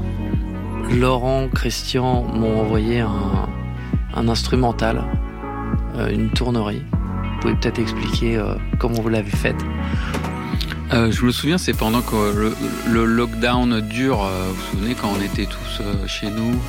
Laurent, 0.91 1.49
Christian 1.55 2.23
m'ont 2.23 2.63
envoyé 2.63 3.01
un, 3.01 4.27
instrumental, 4.27 5.05
euh, 5.97 6.09
une 6.09 6.31
tournerie. 6.31 6.83
Vous 6.91 7.41
pouvez 7.43 7.55
peut-être 7.57 7.79
expliquer 7.79 8.39
euh, 8.39 8.55
comment 8.79 9.03
vous 9.03 9.11
l'avez 9.11 9.31
faite. 9.31 9.63
Euh, 10.93 11.13
je 11.13 11.25
me 11.25 11.31
souviens, 11.31 11.57
c'est 11.59 11.73
pendant 11.73 12.03
que 12.03 12.17
le, 12.89 13.05
lockdown 13.05 13.81
dure. 13.81 14.25
euh, 14.25 14.49
vous 14.49 14.55
vous 14.55 14.71
souvenez 14.73 14.95
quand 14.95 15.13
on 15.17 15.23
était 15.23 15.47
tous 15.47 15.81
euh, 15.83 16.07
chez 16.09 16.29
nous, 16.31 16.61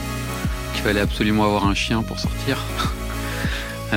qu'il 0.73 0.83
fallait 0.83 1.01
absolument 1.01 1.43
avoir 1.45 1.65
un 1.65 1.73
chien 1.73 2.03
pour 2.03 2.19
sortir. 2.19 2.57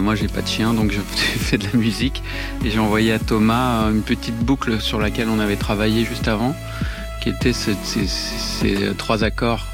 Moi, 0.00 0.14
j'ai 0.14 0.28
pas 0.28 0.40
de 0.42 0.46
chien, 0.48 0.72
donc 0.74 0.90
j'ai 0.90 1.00
fait 1.16 1.58
de 1.58 1.64
la 1.64 1.78
musique 1.78 2.22
et 2.64 2.70
j'ai 2.70 2.78
envoyé 2.78 3.12
à 3.12 3.18
Thomas 3.18 3.90
une 3.90 4.02
petite 4.02 4.36
boucle 4.38 4.80
sur 4.80 4.98
laquelle 5.00 5.28
on 5.28 5.38
avait 5.38 5.56
travaillé 5.56 6.04
juste 6.04 6.28
avant, 6.28 6.54
qui 7.22 7.28
était 7.30 7.52
ce- 7.52 7.70
ces, 7.82 8.06
ces- 8.06 8.38
ces 8.60 8.94
trois 8.96 9.24
accords 9.24 9.66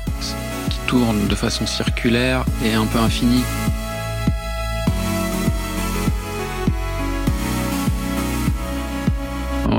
qui 0.70 0.78
tournent 0.86 1.26
de 1.28 1.34
façon 1.34 1.66
circulaire 1.66 2.44
et 2.64 2.74
un 2.74 2.86
peu 2.86 2.98
infinie. 2.98 3.42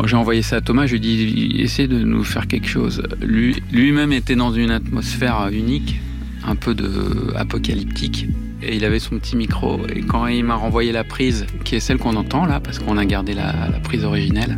J'ai 0.06 0.16
envoyé 0.16 0.42
ça 0.42 0.58
à 0.58 0.62
Thomas, 0.62 0.86
je 0.86 0.92
lui 0.96 0.98
ai 0.98 1.00
dit 1.00 1.56
essaie 1.62 1.88
de 1.88 2.00
nous 2.00 2.24
faire 2.24 2.48
quelque 2.48 2.68
chose. 2.68 3.04
Lui- 3.22 3.62
Lui-même 3.72 4.12
était 4.12 4.36
dans 4.36 4.52
une 4.54 4.72
atmosphère 4.72 5.50
unique, 5.52 6.00
un 6.46 6.56
peu 6.56 6.74
de 6.76 7.34
apocalyptique, 7.36 8.28
et 8.62 8.76
il 8.76 8.86
avait 8.86 9.00
son 9.00 9.18
petit 9.20 9.36
micro. 9.36 9.80
Et 9.94 10.02
quand 10.02 10.28
il 10.28 10.44
m'a 10.44 10.56
renvoyé 10.56 10.92
la 10.92 11.04
prise, 11.04 11.46
qui 11.64 11.76
est 11.76 11.80
celle 11.80 11.98
qu'on 11.98 12.16
entend 12.16 12.46
là, 12.46 12.60
parce 12.60 12.80
qu'on 12.80 12.98
a 12.98 13.06
gardé 13.06 13.34
la, 13.34 13.54
la 13.72 13.80
prise 13.80 14.04
originelle, 14.04 14.58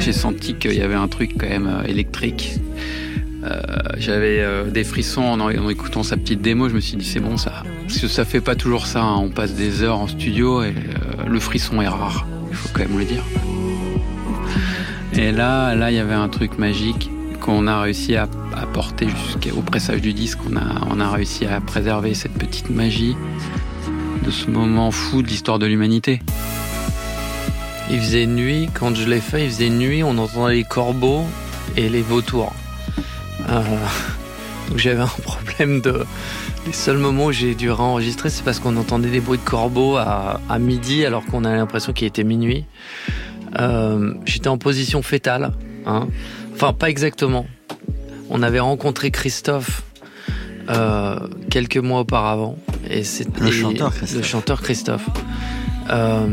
j'ai 0.00 0.12
senti 0.12 0.54
qu'il 0.54 0.74
y 0.74 0.80
avait 0.80 0.94
un 0.94 1.08
truc 1.08 1.32
quand 1.38 1.48
même 1.48 1.66
euh, 1.68 1.84
électrique. 1.84 2.54
Euh, 3.44 3.60
J'avais 3.98 4.40
euh, 4.40 4.70
des 4.70 4.84
frissons 4.84 5.22
en, 5.22 5.40
en 5.40 5.68
écoutant 5.68 6.02
sa 6.02 6.16
petite 6.16 6.40
démo. 6.42 6.68
Je 6.68 6.74
me 6.74 6.80
suis 6.80 6.96
dit 6.96 7.04
c'est 7.04 7.20
bon 7.20 7.36
ça, 7.36 7.62
parce 7.86 7.98
que 7.98 8.08
ça 8.08 8.24
fait 8.24 8.40
pas 8.40 8.54
toujours 8.54 8.86
ça. 8.86 9.02
hein. 9.02 9.16
On 9.18 9.28
passe 9.30 9.54
des 9.54 9.82
heures 9.82 9.98
en 9.98 10.08
studio 10.08 10.62
et 10.62 10.68
euh, 10.68 11.26
le 11.26 11.40
frisson 11.40 11.80
est 11.82 11.88
rare. 11.88 12.26
Il 12.50 12.56
faut 12.56 12.68
quand 12.72 12.80
même 12.80 12.98
le 12.98 13.04
dire. 13.04 13.22
Et 15.14 15.32
là, 15.32 15.74
là, 15.74 15.90
il 15.90 15.96
y 15.96 16.00
avait 16.00 16.14
un 16.14 16.28
truc 16.28 16.58
magique 16.58 17.10
qu'on 17.40 17.66
a 17.66 17.80
réussi 17.82 18.16
à, 18.16 18.28
porter 18.72 19.08
jusqu'au 19.08 19.60
pressage 19.60 20.00
du 20.00 20.12
disque. 20.12 20.38
On 20.50 20.56
a, 20.56 20.62
on 20.90 21.00
a 21.00 21.10
réussi 21.10 21.44
à 21.46 21.60
préserver 21.60 22.14
cette 22.14 22.32
petite 22.32 22.70
magie 22.70 23.16
de 24.24 24.30
ce 24.30 24.48
moment 24.48 24.90
fou 24.90 25.22
de 25.22 25.26
l'histoire 25.28 25.58
de 25.58 25.66
l'humanité. 25.66 26.22
Il 27.90 28.00
faisait 28.00 28.26
nuit, 28.26 28.70
quand 28.72 28.94
je 28.94 29.06
l'ai 29.08 29.20
fait, 29.20 29.44
il 29.44 29.50
faisait 29.50 29.68
nuit, 29.68 30.02
on 30.02 30.16
entendait 30.16 30.54
les 30.54 30.64
corbeaux 30.64 31.26
et 31.76 31.88
les 31.88 32.02
vautours. 32.02 32.54
Euh, 33.50 33.62
Donc 34.68 34.78
j'avais 34.78 35.02
un 35.02 35.06
problème 35.06 35.80
de. 35.80 36.04
Les 36.66 36.72
seuls 36.72 36.98
moments 36.98 37.26
où 37.26 37.32
j'ai 37.32 37.54
dû 37.54 37.70
réenregistrer, 37.70 38.30
c'est 38.30 38.44
parce 38.44 38.60
qu'on 38.60 38.76
entendait 38.76 39.10
des 39.10 39.20
bruits 39.20 39.38
de 39.38 39.44
corbeaux 39.44 39.96
à, 39.96 40.40
à 40.48 40.58
midi, 40.58 41.04
alors 41.04 41.24
qu'on 41.26 41.44
a 41.44 41.54
l'impression 41.54 41.92
qu'il 41.92 42.06
était 42.06 42.24
minuit. 42.24 42.64
Euh, 43.58 44.14
J'étais 44.24 44.48
en 44.48 44.58
position 44.58 45.02
fétale. 45.02 45.52
Hein. 45.86 46.08
Enfin, 46.54 46.72
pas 46.72 46.88
exactement. 46.88 47.46
On 48.30 48.42
avait 48.42 48.60
rencontré 48.60 49.10
Christophe 49.10 49.82
euh, 50.70 51.18
quelques 51.50 51.78
mois 51.78 52.00
auparavant. 52.00 52.56
Et 52.88 53.04
c'est 53.04 53.26
Le 53.38 53.50
chanteur 53.50 53.92
Christophe. 53.92 54.16
Le 54.16 54.22
chanteur 54.22 54.62
Christophe. 54.62 55.08
Euh, 55.90 56.28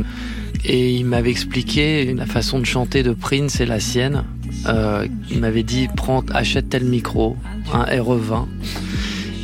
et 0.66 0.94
il 0.94 1.06
m'avait 1.06 1.32
expliqué 1.32 2.14
la 2.14 2.26
façon 2.26 2.60
de 2.60 2.66
chanter 2.66 3.02
de 3.02 3.14
Prince 3.14 3.60
et 3.62 3.66
la 3.66 3.80
sienne. 3.80 4.26
Euh, 4.68 5.08
il 5.30 5.40
m'avait 5.40 5.64
dit 5.64 5.88
prends, 5.96 6.24
achète 6.34 6.70
tel 6.70 6.84
micro, 6.86 7.38
un 7.74 7.84
RE20. 7.86 8.46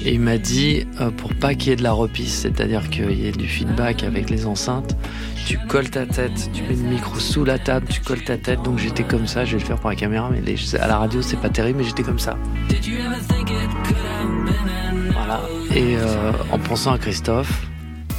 Et 0.05 0.13
il 0.13 0.19
m'a 0.19 0.37
dit 0.37 0.85
euh, 1.01 1.09
pour 1.09 1.33
pas 1.33 1.55
qu'il 1.55 1.69
y 1.69 1.73
ait 1.73 1.75
de 1.75 1.83
la 1.83 1.91
repisse, 1.91 2.41
c'est-à-dire 2.41 2.91
qu'il 2.91 3.19
y 3.19 3.27
ait 3.27 3.31
du 3.31 3.47
feedback 3.47 4.03
avec 4.03 4.29
les 4.29 4.45
enceintes, 4.45 4.95
tu 5.47 5.57
colles 5.57 5.89
ta 5.89 6.05
tête, 6.05 6.51
tu 6.53 6.61
mets 6.61 6.75
le 6.75 6.89
micro 6.89 7.19
sous 7.19 7.43
la 7.43 7.57
table, 7.57 7.87
tu 7.89 8.01
colles 8.01 8.23
ta 8.23 8.37
tête. 8.37 8.61
Donc 8.61 8.77
j'étais 8.77 9.01
comme 9.01 9.25
ça, 9.25 9.45
je 9.45 9.53
vais 9.53 9.61
le 9.61 9.65
faire 9.65 9.79
pour 9.79 9.89
la 9.89 9.95
caméra, 9.95 10.29
mais 10.31 10.55
à 10.79 10.87
la 10.87 10.99
radio 10.99 11.23
c'est 11.23 11.39
pas 11.39 11.49
terrible, 11.49 11.79
mais 11.79 11.85
j'étais 11.85 12.03
comme 12.03 12.19
ça. 12.19 12.37
Voilà. 15.11 15.41
Et 15.73 15.97
euh, 15.97 16.31
en 16.51 16.59
pensant 16.59 16.93
à 16.93 16.99
Christophe, 16.99 17.65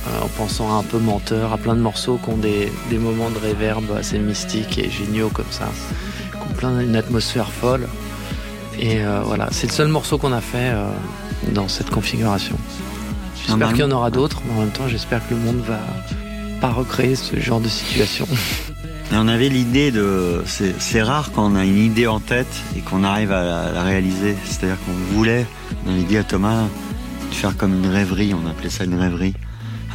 euh, 0.08 0.24
en 0.24 0.28
pensant 0.28 0.74
à 0.74 0.80
un 0.80 0.82
peu 0.82 0.98
menteur, 0.98 1.52
à 1.52 1.56
plein 1.56 1.76
de 1.76 1.80
morceaux 1.80 2.18
qui 2.18 2.30
ont 2.30 2.36
des, 2.36 2.68
moments 2.98 3.30
de 3.30 3.38
réverb 3.38 3.84
assez 3.96 4.18
mystiques 4.18 4.76
et 4.78 4.90
géniaux 4.90 5.28
comme 5.28 5.50
ça, 5.50 5.68
qui 6.32 6.36
ont 6.38 6.54
plein 6.56 6.80
une 6.80 6.96
atmosphère 6.96 7.52
folle. 7.52 7.86
Et 8.76 8.98
voilà, 9.24 9.48
c'est 9.52 9.68
le 9.68 9.72
seul 9.72 9.88
morceau 9.88 10.18
qu'on 10.18 10.34
a 10.34 10.42
fait 10.42 10.74
dans 11.52 11.68
cette 11.68 11.90
configuration. 11.90 12.56
J'espère 13.46 13.70
qu'il 13.70 13.80
y 13.80 13.84
en 13.84 13.90
aura 13.90 14.10
d'autres, 14.10 14.42
mais 14.46 14.54
en 14.54 14.60
même 14.60 14.70
temps, 14.70 14.88
j'espère 14.88 15.26
que 15.28 15.34
le 15.34 15.40
monde 15.40 15.60
va 15.66 15.80
pas 16.60 16.70
recréer 16.70 17.14
ce 17.14 17.38
genre 17.38 17.60
de 17.60 17.68
situation. 17.68 18.26
Et 19.12 19.14
on 19.14 19.28
avait 19.28 19.48
l'idée 19.48 19.92
de. 19.92 20.42
C'est 20.46 21.02
rare 21.02 21.30
quand 21.32 21.52
on 21.52 21.54
a 21.54 21.64
une 21.64 21.78
idée 21.78 22.08
en 22.08 22.18
tête 22.18 22.48
et 22.76 22.80
qu'on 22.80 23.04
arrive 23.04 23.30
à 23.30 23.44
la, 23.44 23.70
la 23.70 23.82
réaliser. 23.84 24.34
C'est-à-dire 24.44 24.78
qu'on 24.84 25.14
voulait, 25.14 25.46
on 25.86 25.92
avait 25.92 26.02
dit 26.02 26.16
à 26.16 26.24
Thomas, 26.24 26.64
de 27.30 27.34
faire 27.34 27.56
comme 27.56 27.72
une 27.72 27.86
rêverie, 27.88 28.34
on 28.34 28.48
appelait 28.48 28.70
ça 28.70 28.82
une 28.82 28.98
rêverie, 28.98 29.34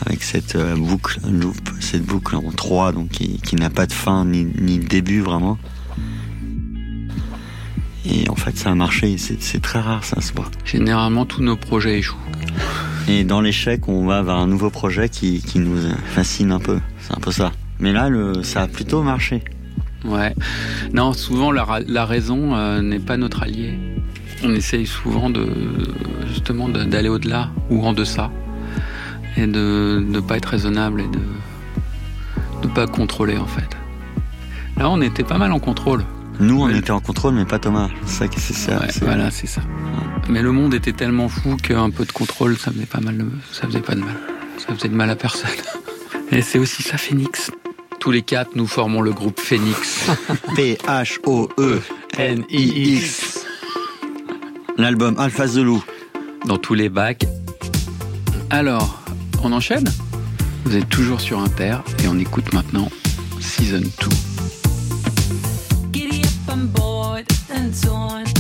avec 0.06 0.24
cette 0.24 0.56
euh, 0.56 0.76
boucle, 0.76 1.20
loop, 1.30 1.58
cette 1.82 2.06
boucle 2.06 2.38
en 2.38 2.52
trois, 2.52 2.94
donc 2.94 3.10
qui, 3.10 3.40
qui 3.40 3.56
n'a 3.58 3.70
pas 3.70 3.86
de 3.86 3.94
fin 3.94 4.26
ni, 4.26 4.48
ni 4.60 4.80
de 4.80 4.88
début 4.88 5.22
vraiment. 5.22 5.58
Et 8.06 8.28
en 8.30 8.36
fait, 8.36 8.58
ça 8.58 8.72
a 8.72 8.76
marché. 8.76 9.16
C'est 9.18 9.62
très 9.62 9.80
rare, 9.80 10.04
ça 10.04 10.22
se 10.22 10.34
voit. 10.34 10.50
Généralement, 10.66 11.26
tous 11.26 11.42
nos 11.44 11.56
projets 11.56 12.00
échouent. 12.00 12.18
Et 13.08 13.24
dans 13.24 13.42
l'échec, 13.42 13.88
on 13.88 14.06
va 14.06 14.22
vers 14.24 14.36
un 14.36 14.48
nouveau 14.48 14.70
projet 14.70 15.10
qui, 15.10 15.42
qui 15.42 15.60
nous 15.60 15.78
fascine 16.06 16.52
un 16.52 16.60
peu. 16.60 16.80
C'est 17.00 17.16
un 17.16 17.20
peu 17.20 17.32
ça. 17.32 17.52
Mais 17.80 17.92
là, 17.92 18.10
le, 18.10 18.44
ça 18.44 18.62
a 18.64 18.68
plutôt 18.68 19.02
marché. 19.04 19.44
Ouais. 20.04 20.34
Non, 20.94 21.14
souvent 21.14 21.52
la, 21.52 21.64
ra- 21.64 21.80
la 21.82 22.06
raison 22.06 22.56
euh, 22.56 22.82
n'est 22.82 23.00
pas 23.00 23.18
notre 23.18 23.44
allié. 23.44 23.74
On 24.44 24.54
essaye 24.56 24.88
souvent 24.88 25.30
de 25.30 25.48
justement 26.28 26.68
d'aller 26.70 27.10
au-delà 27.10 27.52
ou 27.70 27.86
en 27.86 27.94
deçà 27.94 28.32
et 29.38 29.46
de 29.46 30.04
ne 30.08 30.20
pas 30.20 30.38
être 30.38 30.48
raisonnable 30.48 31.02
et 31.02 31.08
de 31.08 32.68
ne 32.68 32.74
pas 32.74 32.88
contrôler 32.88 33.38
en 33.38 33.46
fait. 33.46 33.78
Là, 34.78 34.90
on 34.90 35.02
était 35.02 35.24
pas 35.24 35.38
mal 35.38 35.52
en 35.52 35.60
contrôle. 35.60 36.04
Nous, 36.40 36.60
on 36.62 36.70
était 36.70 36.92
en 36.92 37.00
contrôle, 37.00 37.36
mais 37.36 37.46
pas 37.46 37.60
Thomas. 37.60 37.90
C'est 38.06 38.26
ça, 38.26 38.30
c'est 38.38 38.54
ça. 38.54 38.80
Ouais, 38.80 38.88
voilà, 39.02 39.30
c'est 39.32 39.48
ça. 39.48 39.62
Mais 40.30 40.42
le 40.42 40.52
monde 40.52 40.74
était 40.74 40.94
tellement 40.94 41.30
fou 41.30 41.56
qu'un 41.58 41.90
peu 41.92 42.06
de 42.06 42.12
contrôle, 42.12 42.58
ça 42.58 42.72
faisait 42.72 42.86
pas 42.86 43.00
mal, 43.00 43.18
de- 43.18 43.26
ça 43.52 43.68
faisait 43.68 43.80
pas 43.82 43.94
de 43.96 44.00
mal. 44.02 44.16
Ça 44.58 44.74
faisait 44.76 44.90
de 44.90 44.96
mal 44.96 45.10
à 45.10 45.16
personne. 45.16 45.50
Et 46.32 46.42
c'est 46.42 46.58
aussi 46.60 46.82
ça, 46.84 46.98
Phoenix. 46.98 47.52
Tous 48.00 48.10
les 48.12 48.22
quatre, 48.24 48.56
nous 48.56 48.66
formons 48.68 49.02
le 49.02 49.12
groupe 49.12 49.40
Phoenix. 49.40 50.08
P-H-O-E. 50.56 51.82
N-I-X. 52.18 53.46
L'album 54.78 55.16
Alpha 55.20 55.46
Zulu. 55.48 55.80
dans 56.46 56.58
tous 56.58 56.74
les 56.74 56.90
bacs. 56.90 57.26
Alors, 58.50 59.02
on 59.44 59.52
enchaîne? 59.52 59.86
Vous 60.66 60.76
êtes 60.76 60.90
toujours 60.90 61.22
sur 61.22 61.40
Inter 61.40 61.78
et 62.04 62.08
on 62.08 62.18
écoute 62.18 62.52
maintenant 62.54 62.90
Season 63.40 63.80
2. 63.82 63.88
I'm 66.52 66.68
bored 66.68 67.28
and 67.50 67.74
torn. 67.82 68.31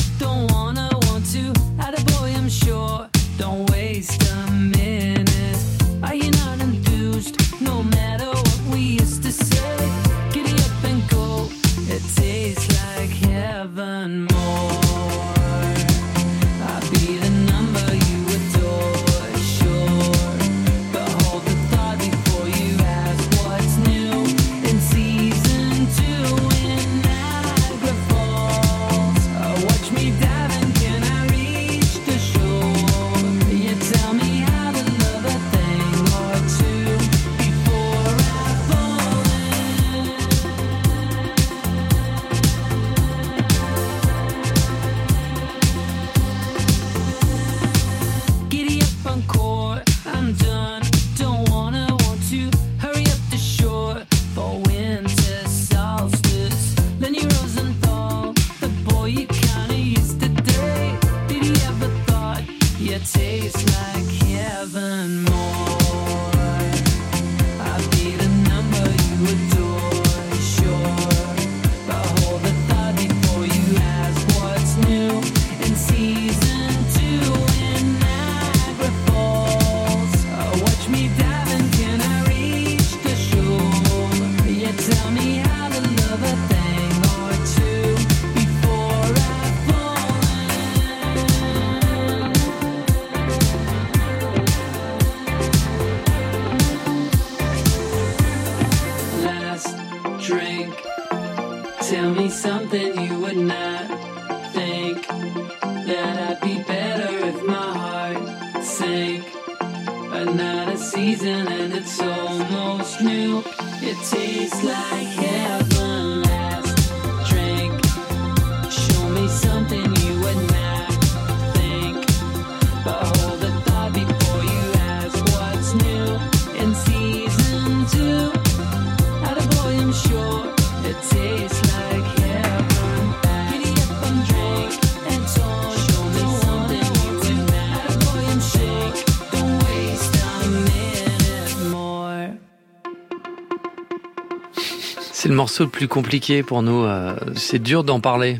Morceau 145.41 145.63
le 145.63 145.69
plus 145.71 145.87
compliqué 145.87 146.43
pour 146.43 146.61
nous. 146.61 146.83
euh, 146.83 147.15
c'est 147.35 147.57
dur 147.61 147.83
d'en 147.83 147.99
parler. 147.99 148.39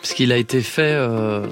Parce 0.00 0.14
qu'il 0.14 0.30
a 0.32 0.36
été 0.36 0.62
fait 0.62 0.94
euh, 0.94 1.44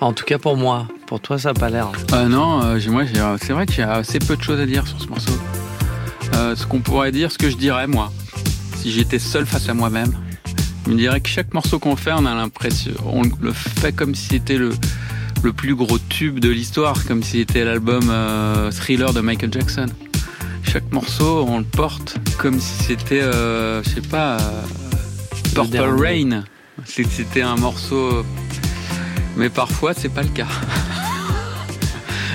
En 0.00 0.12
tout 0.12 0.24
cas 0.24 0.38
pour 0.38 0.56
moi. 0.56 0.86
Pour 1.08 1.20
toi, 1.20 1.36
ça 1.36 1.48
n'a 1.52 1.54
pas 1.54 1.68
l'air. 1.68 1.90
Non, 2.28 2.62
euh, 2.62 2.78
j'ai- 2.78 2.90
moi, 2.90 3.02
c'est 3.42 3.52
vrai 3.52 3.66
que 3.66 3.72
j'ai 3.72 3.82
assez 3.82 4.20
peu 4.20 4.36
de 4.36 4.42
choses 4.42 4.60
à 4.60 4.66
dire 4.66 4.86
sur 4.86 5.00
ce 5.00 5.08
morceau. 5.08 5.32
Ce 6.32 6.64
qu'on 6.66 6.78
pourrait 6.80 7.10
dire, 7.12 7.30
ce 7.32 7.38
que 7.38 7.50
je 7.50 7.56
dirais, 7.56 7.86
moi, 7.88 8.12
si 8.76 8.90
j'étais 8.92 9.18
seul 9.18 9.44
face 9.46 9.68
à 9.68 9.74
moi-même, 9.74 10.12
je 10.86 10.92
me 10.92 10.96
dirais 10.96 11.20
que 11.20 11.28
chaque 11.28 11.52
morceau 11.52 11.78
qu'on 11.80 11.96
fait, 11.96 12.12
on 12.14 12.24
a 12.24 12.34
l'impression, 12.34 12.92
on 13.04 13.22
le 13.40 13.52
fait 13.52 13.92
comme 13.92 14.14
si 14.14 14.26
c'était 14.28 14.56
le, 14.56 14.70
le 15.42 15.52
plus 15.52 15.74
gros 15.74 15.98
tube 15.98 16.38
de 16.38 16.48
l'histoire, 16.48 17.04
comme 17.06 17.22
si 17.24 17.38
c'était 17.40 17.64
l'album 17.64 18.10
Thriller 18.70 19.12
de 19.12 19.20
Michael 19.20 19.52
Jackson. 19.52 19.86
Chaque 20.64 20.90
morceau, 20.92 21.44
on 21.48 21.58
le 21.58 21.64
porte 21.64 22.16
comme 22.38 22.60
si 22.60 22.84
c'était, 22.84 23.22
euh, 23.22 23.82
je 23.82 23.88
sais 23.90 24.00
pas, 24.00 24.36
euh, 24.38 24.62
Purple. 25.54 25.78
Rain. 26.00 26.44
C'était 26.84 27.42
un 27.42 27.56
morceau, 27.56 28.24
mais 29.36 29.48
parfois 29.50 29.92
c'est 29.94 30.08
pas 30.08 30.22
le 30.22 30.28
cas. 30.28 30.46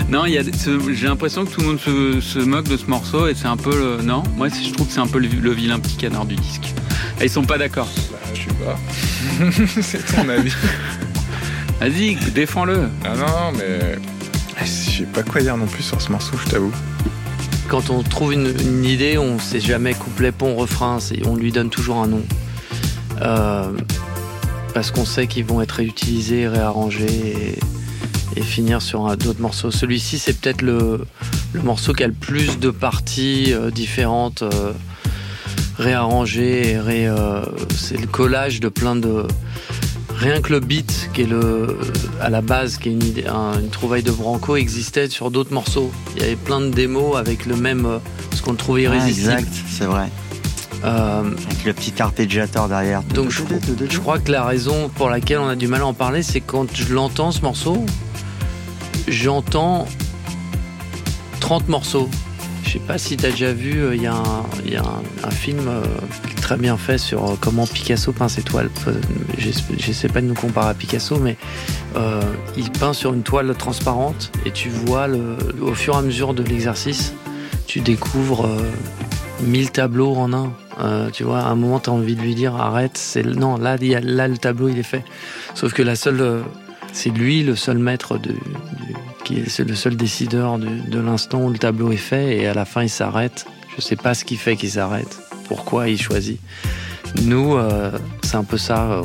Non, 0.07 0.25
il 0.27 0.33
y 0.33 0.37
a 0.37 0.43
des- 0.43 0.53
ce- 0.55 0.93
j'ai 0.93 1.07
l'impression 1.07 1.45
que 1.45 1.51
tout 1.51 1.61
le 1.61 1.65
monde 1.67 1.79
se, 1.79 2.21
se 2.21 2.37
moque 2.37 2.67
de 2.67 2.77
ce 2.77 2.85
morceau 2.85 3.25
et 3.27 3.33
c'est 3.33 3.47
un 3.47 3.57
peu 3.57 3.75
le, 3.75 4.03
non? 4.03 4.21
Moi, 4.37 4.49
je 4.49 4.71
trouve 4.71 4.85
que 4.85 4.93
c'est 4.93 4.99
un 4.99 5.07
peu 5.07 5.17
le, 5.17 5.27
le 5.27 5.51
vilain 5.51 5.79
petit 5.79 5.95
canard 5.95 6.25
du 6.27 6.35
disque. 6.35 6.75
Ah, 7.19 7.23
ils 7.23 7.29
sont 7.29 7.43
pas 7.43 7.57
d'accord. 7.57 7.89
Bah, 8.11 8.19
je 8.35 8.41
sais 8.41 9.65
pas. 9.65 9.81
c'est 9.81 10.05
ton 10.15 10.29
avis. 10.29 10.53
Vas-y, 11.79 12.15
défends-le. 12.35 12.87
Ah 13.03 13.15
non, 13.15 13.25
non, 13.25 13.51
mais. 13.57 13.97
Je 14.63 14.65
sais 14.99 15.03
pas 15.05 15.23
quoi 15.23 15.41
dire 15.41 15.57
non 15.57 15.65
plus 15.65 15.81
sur 15.81 15.99
ce 15.99 16.11
morceau, 16.11 16.37
je 16.45 16.51
t'avoue. 16.51 16.71
Quand 17.67 17.89
on 17.89 18.03
trouve 18.03 18.33
une, 18.33 18.85
idée, 18.85 19.17
on 19.17 19.39
sait 19.39 19.59
jamais 19.59 19.93
couplet, 19.93 20.31
pont, 20.31 20.55
refrain. 20.55 20.99
On 21.25 21.35
lui 21.35 21.51
donne 21.51 21.69
toujours 21.69 21.97
un 21.97 22.07
nom. 22.07 22.21
Euh, 23.21 23.71
parce 24.73 24.91
qu'on 24.91 25.05
sait 25.05 25.25
qu'ils 25.27 25.45
vont 25.45 25.61
être 25.61 25.71
réutilisés, 25.71 26.47
réarrangés 26.47 27.57
et, 28.35 28.41
finir 28.41 28.81
sur 28.81 29.15
d'autres 29.17 29.41
morceaux. 29.41 29.71
Celui-ci, 29.71 30.19
c'est 30.19 30.37
peut-être 30.39 30.61
le, 30.61 31.05
morceau 31.63 31.93
qui 31.93 32.03
a 32.03 32.07
le 32.07 32.13
plus 32.13 32.59
de 32.59 32.69
parties 32.69 33.53
euh, 33.53 33.71
différentes, 33.71 34.43
euh, 34.43 34.73
réarrangées. 35.77 36.77
ré- 36.77 37.09
c'est 37.75 37.97
le 37.97 38.07
collage 38.07 38.59
de 38.59 38.69
plein 38.69 38.95
de. 38.95 39.25
Rien 40.17 40.41
que 40.41 40.53
le 40.53 40.59
beat, 40.61 41.09
qui 41.13 41.21
est 41.21 41.27
le, 41.27 41.77
à 42.21 42.29
la 42.29 42.41
base, 42.41 42.77
qui 42.77 42.89
est 42.89 42.93
une, 42.93 43.03
idée, 43.03 43.25
un- 43.27 43.59
une 43.59 43.69
trouvaille 43.69 44.01
de 44.03 44.11
Branco, 44.11 44.55
existait 44.55 45.09
sur 45.09 45.29
d'autres 45.29 45.53
morceaux. 45.53 45.91
Il 46.15 46.21
y 46.21 46.25
avait 46.25 46.35
plein 46.37 46.61
de 46.61 46.69
démos 46.69 47.17
avec 47.17 47.45
le 47.45 47.55
même, 47.55 47.85
euh, 47.85 47.97
ce 48.33 48.41
qu'on 48.41 48.55
trouvait 48.55 48.85
Ah, 48.87 48.95
irrésistible. 48.95 49.31
exact, 49.33 49.53
c'est 49.69 49.85
vrai. 49.85 50.09
Euh, 50.83 51.21
Avec 51.21 51.65
le 51.65 51.73
petit 51.73 52.01
arpégiateur 52.01 52.67
derrière. 52.67 53.01
donc 53.03 53.29
je, 53.31 53.41
je 53.89 53.97
crois 53.99 54.19
que 54.19 54.31
la 54.31 54.43
raison 54.45 54.89
pour 54.89 55.09
laquelle 55.09 55.39
on 55.39 55.47
a 55.47 55.55
du 55.55 55.67
mal 55.67 55.81
à 55.81 55.85
en 55.87 55.93
parler, 55.93 56.21
c'est 56.23 56.41
quand 56.41 56.67
je 56.75 56.93
l'entends 56.93 57.31
ce 57.31 57.41
morceau, 57.41 57.85
j'entends 59.07 59.87
30 61.39 61.67
morceaux. 61.69 62.09
Je 62.63 62.71
sais 62.73 62.79
pas 62.79 62.97
si 62.97 63.17
tu 63.17 63.25
as 63.25 63.31
déjà 63.31 63.51
vu, 63.53 63.79
euh, 63.81 63.95
il 63.95 64.01
y 64.03 64.07
a 64.07 64.13
un, 64.15 64.43
il 64.65 64.73
y 64.73 64.75
a 64.77 64.81
un- 64.83 65.27
un 65.27 65.31
film 65.31 65.67
euh, 65.67 65.83
très 66.45 66.57
bien 66.57 66.77
fait 66.77 66.99
sur 66.99 67.25
euh, 67.25 67.33
comment 67.41 67.65
Picasso 67.65 68.11
peint 68.11 68.27
ses 68.29 68.43
toiles. 68.43 68.69
Euh, 68.87 68.93
j'essa- 69.39 69.63
J'essaie 69.79 70.09
pas 70.09 70.21
de 70.21 70.27
nous 70.27 70.35
comparer 70.35 70.69
à 70.69 70.73
Picasso, 70.75 71.17
mais 71.17 71.37
euh, 71.95 72.21
il 72.55 72.69
peint 72.69 72.93
sur 72.93 73.15
une 73.15 73.23
toile 73.23 73.51
transparente 73.55 74.31
et 74.45 74.51
tu 74.51 74.69
vois 74.69 75.07
au 75.59 75.73
fur 75.73 75.95
et 75.95 75.97
à 75.97 76.01
mesure 76.03 76.35
de 76.35 76.43
l'exercice, 76.43 77.15
tu 77.65 77.79
découvres 77.79 78.47
1000 79.41 79.71
tableaux 79.71 80.13
en 80.15 80.33
un. 80.33 80.51
Tu 81.13 81.23
vois, 81.23 81.39
à 81.39 81.47
un 81.47 81.55
moment, 81.55 81.79
tu 81.79 81.89
as 81.89 81.93
envie 81.93 82.15
de 82.15 82.21
lui 82.21 82.35
dire 82.35 82.55
arrête. 82.55 82.95
C'est 82.95 83.23
non, 83.25 83.57
là, 83.57 83.75
y 83.81 83.95
a- 83.95 83.99
là, 84.01 84.27
le 84.27 84.37
tableau, 84.37 84.69
il 84.69 84.77
est 84.77 84.83
fait. 84.83 85.03
Sauf 85.55 85.73
que 85.73 85.81
la 85.81 85.95
seule, 85.95 86.43
c'est 86.93 87.09
lui 87.09 87.41
le 87.41 87.55
seul 87.55 87.79
maître 87.79 88.19
de, 88.19 88.35
le 89.31 89.75
seul 89.75 89.95
décideur 89.95 90.59
de, 90.59 90.99
l'instant 90.99 91.41
où 91.41 91.49
le 91.49 91.57
tableau 91.57 91.91
est 91.91 91.97
fait. 91.97 92.37
Et 92.37 92.45
à 92.45 92.53
la 92.53 92.65
fin, 92.65 92.83
il 92.83 92.89
s'arrête. 92.89 93.47
Je 93.75 93.81
sais 93.81 93.95
pas 93.95 94.13
ce 94.13 94.23
qui 94.25 94.35
fait 94.35 94.55
qu'il 94.57 94.69
s'arrête. 94.69 95.17
Pourquoi 95.47 95.89
il 95.89 95.99
choisit. 96.01 96.39
Nous, 97.23 97.55
euh, 97.55 97.91
c'est 98.23 98.35
un 98.35 98.43
peu 98.43 98.57
ça. 98.57 99.01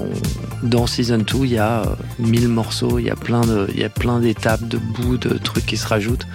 Dans 0.63 0.87
Season 0.87 1.19
2, 1.19 1.25
il 1.45 1.53
y 1.53 1.59
a 1.59 1.83
euh, 1.83 1.85
1000 2.19 2.49
morceaux, 2.49 2.99
il 2.99 3.07
y 3.07 3.11
a 3.11 3.17
plein 3.17 4.21
d'étapes, 4.21 4.67
de 4.67 4.79
bouts, 4.79 5.17
de 5.17 5.39
trucs 5.39 5.67
qui 5.67 5.77
se 5.77 5.87
rajoutent. 5.87 6.27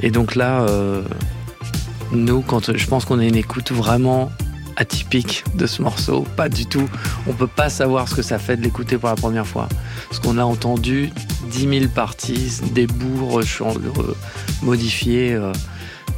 Et 0.00 0.10
donc 0.10 0.34
là, 0.34 0.62
euh, 0.62 1.02
nous, 2.12 2.42
quand 2.42 2.76
je 2.76 2.86
pense 2.86 3.04
qu'on 3.04 3.18
a 3.18 3.24
une 3.24 3.36
écoute 3.36 3.72
vraiment 3.72 4.30
atypique 4.76 5.44
de 5.54 5.66
ce 5.66 5.82
morceau, 5.82 6.26
pas 6.36 6.48
du 6.48 6.64
tout. 6.64 6.88
On 7.26 7.34
peut 7.34 7.46
pas 7.46 7.68
savoir 7.68 8.08
ce 8.08 8.14
que 8.14 8.22
ça 8.22 8.38
fait 8.38 8.56
de 8.56 8.62
l'écouter 8.62 8.96
pour 8.96 9.10
la 9.10 9.14
première 9.14 9.46
fois. 9.46 9.68
Parce 10.08 10.20
qu'on 10.20 10.38
a 10.38 10.44
entendu 10.44 11.10
10 11.50 11.80
000 11.80 11.90
parties, 11.94 12.60
des 12.72 12.86
bouts 12.86 13.40
modifiés. 14.62 15.34
euh, 15.34 15.52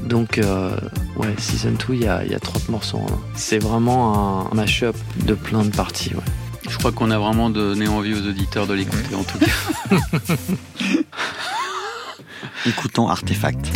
donc, 0.05 0.39
euh, 0.39 0.77
ouais, 1.17 1.35
Season 1.39 1.73
2, 1.73 1.95
il 1.95 2.03
y 2.03 2.07
a, 2.07 2.25
il 2.25 2.31
y 2.31 2.35
a 2.35 2.41
30 2.41 2.69
morceaux. 2.69 2.99
un. 2.99 3.21
C'est 3.35 3.59
vraiment 3.59 4.51
un 4.51 4.55
mash-up 4.55 4.97
de 5.27 5.35
plein 5.35 5.65
de 5.65 5.71
parties. 5.71 6.15
ouais. 6.15 6.23
Je 6.69 6.77
crois 6.79 6.93
qu'on 6.93 7.11
a 7.11 7.19
vraiment 7.19 7.51
donné 7.51 7.89
envie 7.89 8.15
aux 8.15 8.27
auditeurs 8.27 8.67
de 8.67 8.75
l'écouter, 8.75 9.15
en 9.15 9.25
tout 9.25 9.39
cas. 9.39 10.27
Écoutons 12.67 13.09
Artefact. 13.09 13.67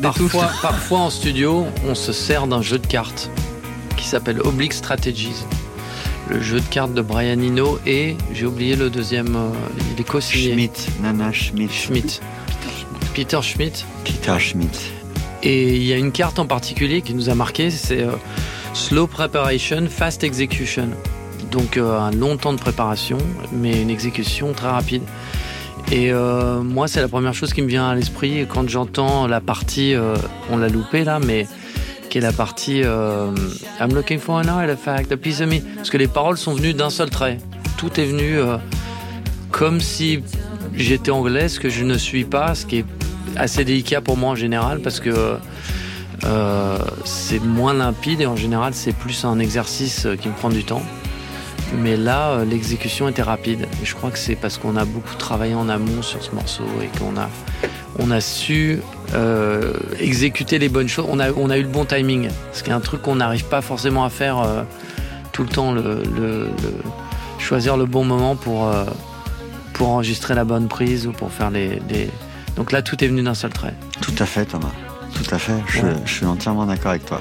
Parfois 0.00 0.98
en 0.98 1.10
studio, 1.10 1.66
on 1.86 1.94
se 1.94 2.12
sert 2.12 2.46
d'un 2.46 2.62
jeu 2.62 2.78
de 2.78 2.86
cartes 2.86 3.30
qui 3.96 4.06
s'appelle 4.06 4.40
Oblique 4.40 4.72
Strategies. 4.72 5.44
Le 6.28 6.40
jeu 6.40 6.60
de 6.60 6.66
cartes 6.66 6.94
de 6.94 7.02
Brian 7.02 7.38
Eno 7.38 7.78
et 7.84 8.16
j'ai 8.32 8.46
oublié 8.46 8.76
le 8.76 8.90
deuxième, 8.90 9.36
euh, 9.36 9.50
il 9.92 10.00
est 10.00 10.04
co-signé. 10.04 10.52
Schmidt, 10.52 10.88
Nana 11.02 11.32
Schmidt. 11.32 11.72
Schmidt. 11.72 12.20
Peter 13.14 13.40
Schmidt. 13.42 13.84
Peter 14.04 14.38
Schmidt. 14.38 14.78
Et 15.42 15.76
il 15.76 15.82
y 15.82 15.92
a 15.92 15.96
une 15.96 16.12
carte 16.12 16.38
en 16.38 16.46
particulier 16.46 17.02
qui 17.02 17.14
nous 17.14 17.28
a 17.28 17.34
marqué, 17.34 17.70
c'est 17.70 18.02
euh, 18.02 18.12
Slow 18.74 19.06
Preparation, 19.06 19.86
Fast 19.88 20.24
Execution. 20.24 20.88
Donc 21.50 21.76
euh, 21.76 21.98
un 21.98 22.12
long 22.12 22.36
temps 22.36 22.52
de 22.52 22.58
préparation, 22.58 23.18
mais 23.52 23.82
une 23.82 23.90
exécution 23.90 24.52
très 24.52 24.70
rapide. 24.70 25.02
Et 25.92 26.10
euh, 26.10 26.62
moi, 26.62 26.88
c'est 26.88 27.02
la 27.02 27.08
première 27.08 27.34
chose 27.34 27.52
qui 27.52 27.60
me 27.60 27.68
vient 27.68 27.86
à 27.86 27.94
l'esprit 27.94 28.46
quand 28.48 28.66
j'entends 28.66 29.26
la 29.26 29.42
partie, 29.42 29.94
euh, 29.94 30.16
on 30.50 30.56
l'a 30.56 30.70
loupé 30.70 31.04
là, 31.04 31.20
mais 31.20 31.46
qui 32.08 32.16
est 32.16 32.22
la 32.22 32.32
partie 32.32 32.80
euh, 32.82 33.30
I'm 33.78 33.94
looking 33.94 34.18
for 34.18 34.36
an 34.36 34.48
artifact, 34.48 35.12
a 35.12 35.18
piece 35.18 35.42
of 35.42 35.48
me. 35.48 35.60
Parce 35.76 35.90
que 35.90 35.98
les 35.98 36.08
paroles 36.08 36.38
sont 36.38 36.54
venues 36.54 36.72
d'un 36.72 36.88
seul 36.88 37.10
trait. 37.10 37.36
Tout 37.76 38.00
est 38.00 38.06
venu 38.06 38.38
comme 39.50 39.80
si 39.80 40.22
j'étais 40.74 41.10
anglais, 41.10 41.48
ce 41.48 41.60
que 41.60 41.68
je 41.68 41.84
ne 41.84 41.98
suis 41.98 42.24
pas, 42.24 42.54
ce 42.54 42.64
qui 42.64 42.78
est 42.78 42.84
assez 43.36 43.62
délicat 43.62 44.00
pour 44.00 44.16
moi 44.16 44.30
en 44.30 44.34
général 44.34 44.80
parce 44.80 45.00
que 45.00 45.36
c'est 47.04 47.42
moins 47.42 47.74
limpide 47.74 48.20
et 48.20 48.26
en 48.26 48.36
général 48.36 48.72
c'est 48.72 48.92
plus 48.94 49.24
un 49.24 49.38
exercice 49.40 50.06
qui 50.20 50.28
me 50.28 50.34
prend 50.34 50.48
du 50.48 50.64
temps. 50.64 50.82
Mais 51.78 51.96
là, 51.96 52.30
euh, 52.30 52.44
l'exécution 52.44 53.08
était 53.08 53.22
rapide. 53.22 53.66
Et 53.82 53.86
je 53.86 53.94
crois 53.94 54.10
que 54.10 54.18
c'est 54.18 54.36
parce 54.36 54.58
qu'on 54.58 54.76
a 54.76 54.84
beaucoup 54.84 55.14
travaillé 55.16 55.54
en 55.54 55.68
amont 55.68 56.02
sur 56.02 56.22
ce 56.22 56.30
morceau 56.32 56.64
et 56.82 56.98
qu'on 56.98 57.16
a, 57.18 57.28
on 57.98 58.10
a 58.10 58.20
su 58.20 58.80
euh, 59.14 59.72
exécuter 59.98 60.58
les 60.58 60.68
bonnes 60.68 60.88
choses. 60.88 61.06
On 61.08 61.18
a, 61.18 61.30
on 61.32 61.50
a 61.50 61.58
eu 61.58 61.62
le 61.62 61.68
bon 61.68 61.84
timing. 61.84 62.28
Ce 62.52 62.62
qui 62.62 62.70
est 62.70 62.74
un 62.74 62.80
truc 62.80 63.02
qu'on 63.02 63.16
n'arrive 63.16 63.44
pas 63.46 63.60
forcément 63.62 64.04
à 64.04 64.10
faire 64.10 64.38
euh, 64.40 64.62
tout 65.32 65.42
le 65.42 65.48
temps. 65.48 65.72
Le, 65.72 65.82
le- 65.82 66.02
le- 66.62 66.82
choisir 67.38 67.76
le 67.76 67.86
bon 67.86 68.04
moment 68.04 68.36
pour, 68.36 68.68
euh, 68.68 68.84
pour 69.72 69.88
enregistrer 69.88 70.34
la 70.34 70.44
bonne 70.44 70.68
prise 70.68 71.06
ou 71.08 71.12
pour 71.12 71.32
faire 71.32 71.50
les, 71.50 71.80
les- 71.88 72.08
Donc 72.56 72.70
là, 72.70 72.82
tout 72.82 73.02
est 73.02 73.08
venu 73.08 73.22
d'un 73.22 73.34
seul 73.34 73.50
trait. 73.50 73.74
Tout 74.00 74.14
à 74.18 74.26
fait, 74.26 74.44
Thomas. 74.44 74.70
Tout 75.14 75.34
à 75.34 75.38
fait. 75.38 75.52
Je, 75.68 75.80
Ouais. 75.82 75.92
je 76.04 76.12
suis 76.12 76.26
entièrement 76.26 76.64
d'accord 76.66 76.90
avec 76.92 77.04
toi. 77.04 77.20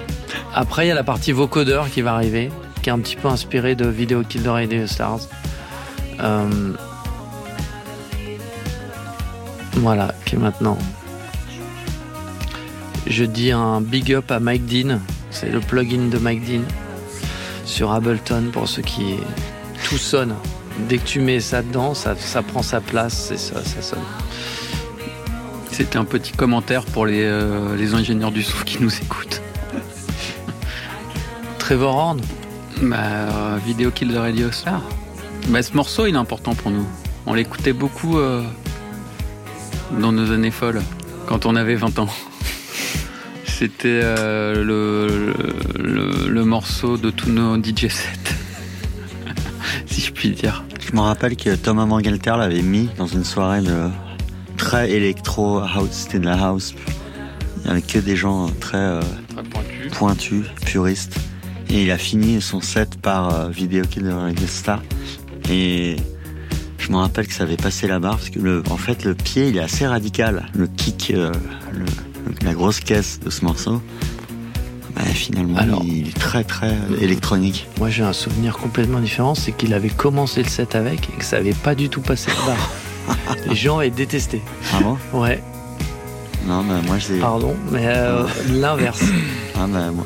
Après, 0.54 0.86
il 0.86 0.90
y 0.90 0.92
a 0.92 0.96
la 0.96 1.04
partie 1.04 1.32
vocodeur 1.32 1.90
qui 1.90 2.02
va 2.02 2.14
arriver, 2.14 2.52
qui 2.82 2.90
est 2.90 2.94
un 2.94 3.00
petit 3.00 3.16
peu 3.16 3.28
inspirée 3.28 3.76
de 3.76 3.88
Video 3.88 4.24
Kill 4.24 4.44
the 4.44 4.48
Radio 4.48 4.88
Stars. 4.88 5.22
Euh, 6.20 6.74
Voilà, 9.76 10.14
qui 10.26 10.36
est 10.36 10.38
maintenant. 10.38 10.78
Je 13.08 13.24
dis 13.24 13.52
un 13.52 13.82
big 13.82 14.14
up 14.14 14.30
à 14.30 14.40
Mike 14.40 14.66
Dean. 14.66 15.00
C'est 15.32 15.50
le 15.50 15.60
plugin 15.60 16.10
de 16.10 16.18
Mike 16.18 16.46
Dean 16.46 16.64
sur 17.66 17.92
Ableton 17.92 18.50
pour 18.52 18.68
ceux 18.68 18.82
qui. 18.82 19.16
Tout 19.84 19.98
sonne. 19.98 20.36
Dès 20.88 21.00
que 21.00 21.06
tu 21.06 21.20
mets 21.20 21.40
ça 21.40 21.62
dedans, 21.64 21.94
ça, 21.94 22.16
ça 22.16 22.42
prend 22.44 22.62
sa 22.62 22.80
place 22.80 23.32
et 23.32 23.38
ça, 23.38 23.64
ça 23.64 23.82
sonne. 23.82 24.04
C'était 25.72 25.98
un 25.98 26.06
petit 26.06 26.32
commentaire 26.32 26.86
pour 26.86 27.06
les, 27.06 27.24
euh, 27.24 27.76
les 27.76 27.94
ingénieurs 27.94 28.32
du 28.32 28.44
son 28.44 28.64
qui 28.64 28.82
nous 28.82 28.94
écoutent. 28.96 29.42
Trevor 31.58 31.96
Horn, 31.96 32.22
Bah, 32.82 32.98
euh, 32.98 33.58
Video 33.66 33.92
Kill 33.92 34.14
the 34.14 34.18
Radio 34.18 34.52
Star. 34.52 34.82
Bah, 35.50 35.62
ce 35.62 35.74
morceau, 35.74 36.06
il 36.08 36.16
est 36.16 36.18
important 36.18 36.56
pour 36.56 36.72
nous. 36.72 36.86
On 37.26 37.34
l'écoutait 37.34 37.74
beaucoup 37.74 38.18
euh, 38.18 38.44
dans 40.00 40.12
nos 40.12 40.32
années 40.32 40.52
folles, 40.52 40.82
quand 41.28 41.46
on 41.46 41.56
avait 41.56 41.76
20 41.76 42.00
ans. 42.00 42.10
C'était 43.46 44.00
euh, 44.04 44.64
le, 44.64 45.34
le, 45.80 46.28
le 46.28 46.46
morceau 46.46 46.98
de 46.98 47.12
tous 47.12 47.30
nos 47.30 47.58
DJ 47.62 47.88
sets, 47.90 48.36
si 49.86 50.02
je 50.02 50.12
puis 50.12 50.32
dire. 50.32 50.64
Je 50.80 50.96
me 50.96 51.02
rappelle 51.02 51.36
que 51.36 51.56
Thomas 51.56 51.86
Mangalter 51.86 52.34
l'avait 52.38 52.64
mis 52.64 52.90
dans 52.98 53.06
une 53.08 53.24
soirée 53.24 53.62
de 53.62 53.90
très 54.58 54.90
électro 54.92 55.60
house, 55.60 55.90
c'était 55.92 56.20
de 56.20 56.26
la 56.26 56.42
house. 56.44 56.74
Il 57.58 57.66
n'y 57.66 57.70
avait 57.72 57.82
que 57.84 58.00
des 58.00 58.16
gens 58.16 58.50
très 58.60 58.78
euh, 58.78 59.02
Très 59.30 59.44
pointu. 59.44 59.90
pointus, 59.92 60.46
puristes. 60.66 61.16
Et 61.72 61.84
il 61.84 61.92
a 61.92 61.98
fini 61.98 62.42
son 62.42 62.62
set 62.62 63.00
par 63.02 63.34
euh, 63.34 63.50
Video 63.50 63.84
Kill 63.86 64.04
the 64.04 64.14
Radio 64.14 64.48
Star. 64.48 64.82
Et 65.50 65.96
je 66.78 66.92
me 66.92 66.98
rappelle 66.98 67.28
que 67.28 67.34
ça 67.34 67.44
avait 67.44 67.58
passé 67.58 67.88
la 67.88 68.00
barre 68.00 68.18
parce 68.18 68.30
que 68.30 68.40
le, 68.40 68.62
en 68.70 68.78
fait 68.78 69.04
le 69.06 69.14
pied 69.16 69.48
il 69.50 69.58
est 69.58 69.62
assez 69.62 69.88
radical. 69.88 70.48
Le 70.54 70.68
kick, 70.68 71.12
euh, 71.16 71.32
le- 71.72 71.86
la 72.44 72.54
grosse 72.54 72.80
caisse 72.82 73.20
de 73.24 73.30
ce 73.30 73.46
morceau. 73.46 73.82
bah, 74.96 75.02
finalement, 75.14 75.58
Alors. 75.58 75.82
il 75.86 76.10
est 76.10 76.18
très 76.20 76.44
très 76.44 76.72
euh, 76.72 77.00
électronique. 77.02 77.68
moi 77.80 77.90
j'ai 77.90 78.04
un 78.04 78.14
souvenir 78.14 78.58
complètement 78.58 79.00
différent, 79.00 79.34
c'est 79.36 79.52
qu'il 79.54 79.74
avait 79.74 79.90
commencé 79.90 80.44
le 80.44 80.50
set 80.50 80.76
avec 80.76 81.10
et 81.10 81.14
que 81.20 81.24
ça 81.26 81.38
avait 81.38 81.54
pas 81.54 81.74
du 81.76 81.88
tout 81.90 82.02
passé 82.02 82.32
la 82.38 82.46
barre. 82.54 83.38
Les 83.50 83.56
gens 83.56 83.80
avaient 83.80 83.90
détesté. 83.90 84.42
Ah 84.74 84.80
bon? 84.82 84.98
Ouais, 85.14 85.42
Non, 86.48 86.64
bah, 86.64 86.76
moi 86.86 86.98
j'ai. 87.00 87.20
pardon, 87.20 87.56
mais 87.72 87.86
euh, 87.88 88.26
l'inverse. 88.50 89.02
Ah, 89.64 89.68
bah, 89.68 89.92
moi, 89.92 90.06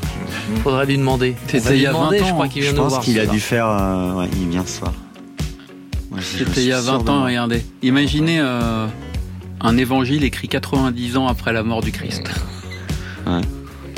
Faudrait 0.64 0.86
lui 0.86 0.97
demander. 0.97 1.36
C'était 1.47 1.76
il 1.78 1.82
y 1.82 1.86
a 1.86 1.91
20 1.93 1.97
demander, 1.97 2.22
ans, 2.22 2.26
je 2.28 2.32
crois 2.34 2.47
qu'il 2.49 2.62
vient 2.64 2.72
je 2.72 2.76
pense 2.76 2.99
qu'il 2.99 3.20
a 3.20 3.26
dû 3.26 3.39
faire. 3.39 3.68
euh, 3.70 4.14
ouais, 4.16 4.30
il 4.41 4.49
vient 4.49 4.66
ce 4.66 4.80
soir. 4.80 4.93
C'était 6.20 6.62
il 6.62 6.68
y 6.68 6.72
a 6.74 6.78
suis 6.78 6.86
sûr 6.88 6.97
20 6.99 7.03
de 7.03 7.10
ans, 7.10 7.24
regardez. 7.26 7.66
Imaginez 7.82 8.39
euh, 8.39 8.88
un 9.62 9.78
évangile 9.78 10.24
écrit 10.24 10.47
90 10.47 11.18
ans 11.18 11.28
après 11.28 11.53
la 11.53 11.64
mort 11.64 11.82
du 11.82 11.91
Christ. 11.91 12.24
Ouais. 13.28 13.41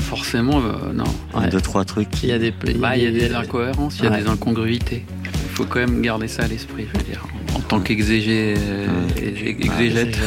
Forcément, 0.01 0.59
euh, 0.59 0.93
non. 0.93 1.03
Ouais. 1.33 1.49
Deux, 1.49 1.61
trois 1.61 1.85
trucs. 1.85 2.23
Il 2.23 2.29
y 2.29 2.31
a 2.31 2.39
des, 2.39 2.51
Bah, 2.75 2.95
il 2.97 3.03
y 3.03 3.07
a 3.07 3.11
des 3.11 3.33
incohérences, 3.35 3.97
il 3.99 4.05
y 4.05 4.07
a 4.07 4.11
des 4.21 4.27
incongruités. 4.27 5.05
Il 5.25 5.55
faut 5.55 5.65
quand 5.65 5.79
même 5.79 6.01
garder 6.01 6.27
ça 6.27 6.43
à 6.43 6.47
l'esprit, 6.47 6.87
je 6.93 6.97
veux 6.99 7.03
dire. 7.05 7.23
En 7.55 7.59
tant 7.59 7.79
qu'exégé, 7.79 8.53
euh, 8.57 8.87
Ouais. 9.15 9.55
exégète. 9.59 10.17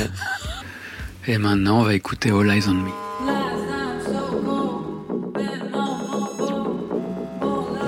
Et 1.27 1.39
maintenant, 1.39 1.81
on 1.81 1.85
va 1.85 1.95
écouter 1.95 2.31
All 2.31 2.51
Eyes 2.51 2.65
on 2.69 2.75
Me. 2.75 2.91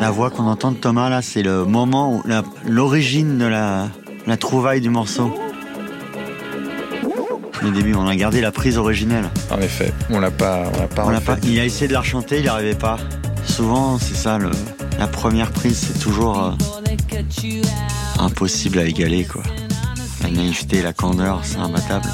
La 0.02 0.10
voix 0.10 0.30
qu'on 0.30 0.48
entend 0.48 0.72
de 0.72 0.78
Thomas 0.78 1.08
là, 1.08 1.22
c'est 1.22 1.44
le 1.44 1.64
moment 1.64 2.12
où 2.12 2.24
l'origine 2.66 3.38
de 3.38 3.44
la, 3.44 3.88
la 4.26 4.36
trouvaille 4.36 4.80
du 4.80 4.90
morceau. 4.90 5.32
Au 7.64 7.70
début, 7.70 7.94
on 7.94 8.08
a 8.08 8.16
gardé 8.16 8.40
la 8.40 8.50
prise 8.50 8.78
originelle. 8.78 9.30
En 9.48 9.60
effet, 9.60 9.94
on 10.10 10.18
l'a 10.18 10.32
pas, 10.32 10.64
on 10.74 10.80
l'a 10.80 10.88
pas 10.88 11.04
On 11.06 11.10
l'a 11.10 11.20
refait. 11.20 11.36
pas, 11.36 11.46
il 11.46 11.60
a 11.60 11.64
essayé 11.64 11.86
de 11.86 11.92
la 11.92 12.00
rechanter, 12.00 12.38
il 12.38 12.42
n'y 12.42 12.48
arrivait 12.48 12.74
pas. 12.74 12.96
Souvent, 13.44 13.96
c'est 13.98 14.16
ça, 14.16 14.38
le, 14.38 14.50
la 14.98 15.06
première 15.06 15.52
prise, 15.52 15.78
c'est 15.78 16.00
toujours 16.00 16.36
euh, 16.46 16.50
impossible 18.18 18.80
à 18.80 18.84
égaler, 18.86 19.24
quoi. 19.24 19.44
La 20.24 20.30
naïveté, 20.30 20.82
la 20.82 20.92
candeur, 20.92 21.42
c'est 21.44 21.58
imbattable. 21.58 22.08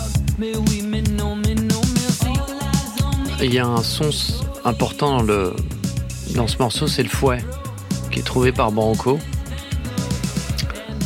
Il 3.41 3.55
y 3.55 3.59
a 3.59 3.67
un 3.67 3.83
son 3.83 4.11
important 4.67 5.17
dans, 5.17 5.23
le, 5.23 5.57
dans 6.35 6.49
ce 6.49 6.59
morceau, 6.59 6.87
c'est 6.87 7.03
le 7.03 7.09
fouet, 7.09 7.39
qui 8.19 8.23
est 8.23 8.25
trouvé 8.25 8.51
par 8.51 8.73
Branco. 8.73 9.21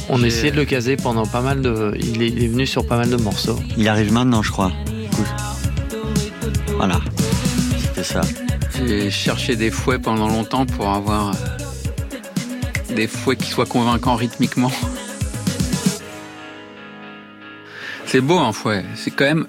On 0.09 0.25
essayait 0.25 0.51
de 0.51 0.57
le 0.57 0.65
caser 0.65 0.97
pendant 0.97 1.27
pas 1.27 1.43
mal 1.43 1.61
de. 1.61 1.93
Il 2.01 2.23
est, 2.23 2.29
il 2.29 2.43
est 2.43 2.49
venu 2.49 2.67
sur 2.67 2.87
pas 2.87 2.97
mal 2.97 3.11
de 3.11 3.17
morceaux. 3.17 3.59
Il 3.77 3.87
arrive 3.87 4.11
maintenant, 4.15 4.43
je 4.43 4.51
crois. 4.51 4.73
Voilà. 6.77 7.01
C'était 7.83 8.03
ça. 8.03 8.23
J'ai 8.87 9.11
cherché 9.11 9.57
des 9.57 9.71
fouets 9.71 9.99
pendant 9.99 10.27
longtemps 10.29 10.65
pour 10.65 10.89
avoir 10.89 11.33
des 12.97 13.07
fouets 13.07 13.37
qui 13.37 13.51
soient 13.51 13.67
convaincants 13.67 14.17
rythmiquement. 14.17 14.73
C'est 18.07 18.23
beau 18.23 18.39
un 18.39 18.53
fouet. 18.55 18.87
C'est 18.95 19.11
quand 19.11 19.27
même 19.27 19.47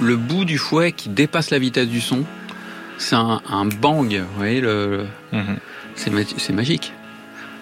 le 0.00 0.14
bout 0.16 0.44
du 0.44 0.58
fouet 0.58 0.92
qui 0.92 1.08
dépasse 1.08 1.50
la 1.50 1.58
vitesse 1.58 1.88
du 1.88 2.00
son. 2.00 2.22
C'est 2.98 3.16
un, 3.16 3.40
un 3.50 3.64
bang, 3.66 4.12
vous 4.14 4.36
voyez, 4.36 4.60
le, 4.60 4.86
le- 5.32 5.38
Mhm. 5.40 5.56
C'est 5.98 6.10
ma- 6.10 6.20
c'est 6.24 6.52
magique. 6.52 6.92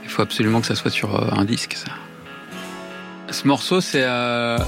Il 0.04 0.10
faut 0.10 0.22
absolument 0.22 0.60
que 0.60 0.66
ça 0.66 0.74
soit 0.76 0.90
sur 0.90 1.16
euh, 1.16 1.28
un 1.32 1.44
disque, 1.44 1.74
ça. 1.74 1.90
Ce 3.30 3.46
morceau, 3.46 3.80
c'est 3.80 4.04
euh, 4.04 4.58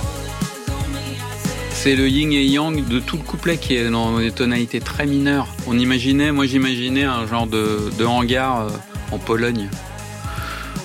c'est 1.71 1.95
le 1.95 2.09
yin 2.09 2.33
et 2.33 2.45
yang 2.45 2.85
de 2.89 2.99
tout 2.99 3.17
le 3.17 3.23
couplet 3.23 3.57
qui 3.57 3.77
est 3.77 3.89
dans 3.89 4.19
des 4.19 4.33
tonalités 4.33 4.81
très 4.81 5.07
mineures. 5.07 5.47
On 5.67 5.79
imaginait, 5.79 6.33
moi 6.33 6.47
j'imaginais 6.47 7.05
un 7.05 7.27
genre 7.27 7.47
de, 7.47 8.05
hangar 8.05 8.63
euh, 8.63 8.71
en 9.13 9.19
Pologne 9.19 9.69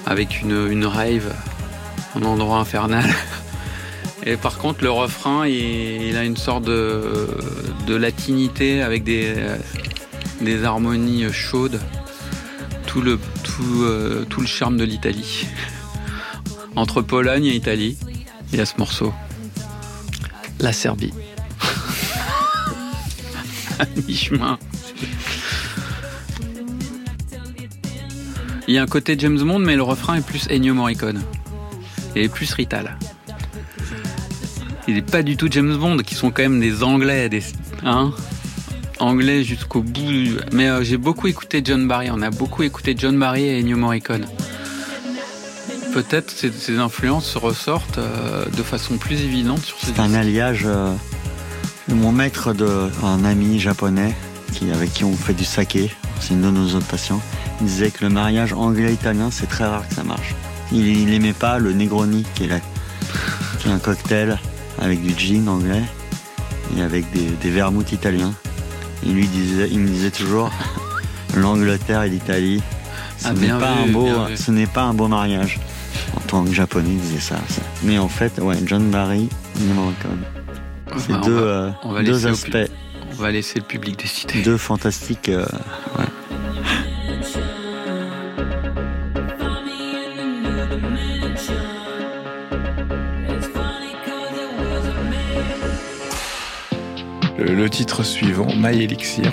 avec 0.05 0.41
une, 0.41 0.85
rave, 0.85 1.33
un 2.15 2.21
endroit 2.23 2.57
infernal. 2.57 3.09
Et 4.25 4.37
par 4.37 4.57
contre, 4.57 4.83
le 4.83 4.91
refrain, 4.91 5.47
il, 5.47 6.15
a 6.15 6.23
une 6.23 6.37
sorte 6.37 6.65
de, 6.65 7.27
latinité 7.87 8.81
avec 8.81 9.03
des 9.03 9.35
harmonies 10.63 11.25
chaudes. 11.31 11.79
Tout 12.93 13.01
le, 13.01 13.19
tout, 13.43 13.83
euh, 13.85 14.23
tout 14.29 14.39
le 14.39 14.45
charme 14.45 14.77
de 14.77 14.83
l'Italie. 14.83 15.47
Entre 16.75 17.01
Pologne 17.01 17.45
et 17.45 17.55
Italie, 17.55 17.97
il 18.51 18.59
y 18.59 18.61
a 18.61 18.67
ce 18.67 18.75
morceau. 18.77 19.11
La 20.59 20.73
Serbie. 20.73 21.11
à 23.79 23.85
mi-chemin. 24.07 24.59
Il 28.67 28.75
y 28.75 28.77
a 28.77 28.83
un 28.83 28.85
côté 28.85 29.15
James 29.17 29.39
Bond, 29.39 29.57
mais 29.57 29.75
le 29.75 29.81
refrain 29.81 30.13
est 30.13 30.25
plus 30.25 30.47
Ennio 30.51 30.75
Morricone. 30.75 31.23
Et 32.15 32.29
plus 32.29 32.53
Rital. 32.53 32.99
Il 34.87 34.93
n'est 34.93 35.01
pas 35.01 35.23
du 35.23 35.35
tout 35.35 35.47
James 35.49 35.77
Bond, 35.77 35.97
qui 35.97 36.13
sont 36.13 36.29
quand 36.29 36.43
même 36.43 36.59
des 36.59 36.83
Anglais, 36.83 37.27
des 37.27 37.41
hein? 37.83 38.13
Anglais 38.99 39.43
jusqu'au 39.43 39.81
bout. 39.81 39.91
du- 39.91 40.37
Mais 40.51 40.69
euh, 40.69 40.83
j'ai 40.83 40.97
beaucoup 40.97 41.27
écouté 41.27 41.61
John 41.63 41.87
Barry. 41.87 42.09
On 42.11 42.21
a 42.21 42.29
beaucoup 42.29 42.63
écouté 42.63 42.95
John 42.97 43.17
Barry 43.17 43.43
et 43.45 43.59
Ennio 43.59 43.77
Morricone. 43.77 44.25
Peut-être 45.93 46.31
ces, 46.31 46.51
ces 46.51 46.79
influences 46.79 47.25
se 47.25 47.37
ressortent 47.37 47.97
euh, 47.99 48.45
de 48.45 48.63
façon 48.63 48.97
plus 48.97 49.21
évidente 49.21 49.59
sur 49.63 49.77
ce 49.77 49.87
C'est 49.87 49.99
un 49.99 50.13
alliage 50.13 50.63
euh, 50.65 50.91
de 51.87 51.93
mon 51.93 52.11
maître 52.11 52.53
de 52.53 52.89
un 53.03 53.23
ami 53.25 53.59
japonais 53.59 54.15
qui, 54.53 54.71
avec 54.71 54.91
qui 54.93 55.03
on 55.03 55.13
fait 55.15 55.33
du 55.33 55.45
saké. 55.45 55.91
C'est 56.19 56.33
une 56.33 56.41
de 56.41 56.49
nos 56.49 56.73
autres 56.75 56.87
patients. 56.87 57.21
Il 57.61 57.67
disait 57.67 57.91
que 57.91 58.03
le 58.03 58.09
mariage 58.09 58.53
anglais-italien, 58.53 59.29
c'est 59.31 59.47
très 59.47 59.65
rare 59.65 59.87
que 59.87 59.93
ça 59.93 60.03
marche. 60.03 60.33
Il, 60.71 60.87
il 60.87 61.13
aimait 61.13 61.33
pas 61.33 61.59
le 61.59 61.73
Negroni, 61.73 62.25
qui 62.35 62.45
est, 62.45 62.47
la- 62.47 62.59
qui 63.59 63.67
est 63.67 63.71
un 63.71 63.79
cocktail 63.79 64.39
avec 64.81 65.01
du 65.03 65.13
gin 65.17 65.47
anglais 65.47 65.83
et 66.75 66.81
avec 66.81 67.11
des, 67.11 67.25
des 67.41 67.49
vermouths 67.51 67.91
italiens. 67.91 68.33
Il 69.05 69.13
lui 69.15 69.27
disait, 69.27 69.67
il 69.71 69.79
me 69.79 69.87
disait 69.87 70.11
toujours, 70.11 70.51
l'Angleterre 71.35 72.03
et 72.03 72.09
l'Italie, 72.09 72.61
ce 73.17 73.27
Ah, 73.29 73.33
n'est 73.33 73.47
pas 73.49 73.73
vu, 73.83 73.89
un 73.89 73.91
beau, 73.91 74.09
ce 74.35 74.51
n'est 74.51 74.67
pas 74.67 74.83
un 74.83 74.93
beau 74.93 75.07
mariage. 75.07 75.59
En 76.15 76.19
tant 76.21 76.43
que 76.43 76.51
japonais, 76.53 76.89
il 76.91 76.99
disait 76.99 77.19
ça. 77.19 77.35
ça. 77.47 77.61
Mais 77.83 77.97
en 77.99 78.07
fait, 78.07 78.39
ouais, 78.39 78.57
John 78.65 78.89
Barry, 78.89 79.29
Ennio 79.59 79.73
Morricone. 79.73 80.21
C'est 80.97 81.13
Enfin, 81.13 81.21
on 81.23 81.25
deux, 81.25 81.33
va- 81.33 81.41
euh, 81.85 82.03
deux 82.03 82.27
aspects, 82.27 82.57
On 83.11 83.21
va 83.21 83.31
laisser 83.31 83.59
le 83.59 83.65
public 83.65 83.97
décider. 83.99 84.41
deux 84.41 84.57
fantastiques. 84.57 85.29
euh, 85.29 85.45
ouais. 85.97 86.05
Le, 97.55 97.69
titre 97.69 98.03
suivant, 98.03 98.47
My 98.55 98.83
Elixir. 98.83 99.31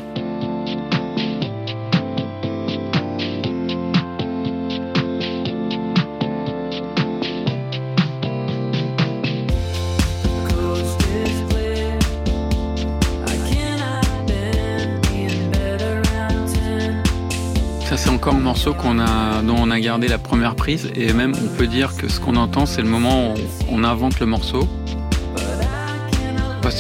Ça 17.89 17.97
c'est 17.97 18.11
encore 18.11 18.35
un 18.35 18.39
morceau 18.39 18.73
dont 18.73 19.57
on 19.59 19.71
a 19.71 19.81
gardé 19.81 20.07
la 20.07 20.19
première 20.19 20.55
prise 20.55 20.93
et 20.95 21.13
même 21.13 21.35
on 21.35 21.57
peut 21.57 21.67
dire 21.67 21.97
que 21.97 22.09
ce 22.09 22.21
qu'on 22.21 22.37
entend 22.37 22.65
c'est 22.65 22.83
le 22.83 22.89
moment 22.89 23.35
où 23.35 23.37
on 23.69 23.83
invente 23.83 24.21
le 24.21 24.27
morceau 24.27 24.69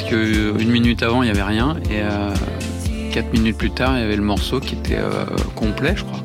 parce 0.00 0.10
que 0.10 0.16
euh, 0.16 0.58
une 0.58 0.70
minute 0.70 1.02
avant 1.02 1.22
il 1.22 1.28
y 1.28 1.30
avait 1.30 1.42
rien 1.42 1.76
et 1.90 2.00
euh, 2.00 2.30
quatre 3.12 3.32
minutes 3.32 3.58
plus 3.58 3.70
tard 3.70 3.96
il 3.96 4.00
y 4.00 4.04
avait 4.04 4.16
le 4.16 4.22
morceau 4.22 4.60
qui 4.60 4.74
était 4.76 4.96
euh, 4.98 5.24
complet 5.54 5.94
je 5.96 6.04
crois. 6.04 6.20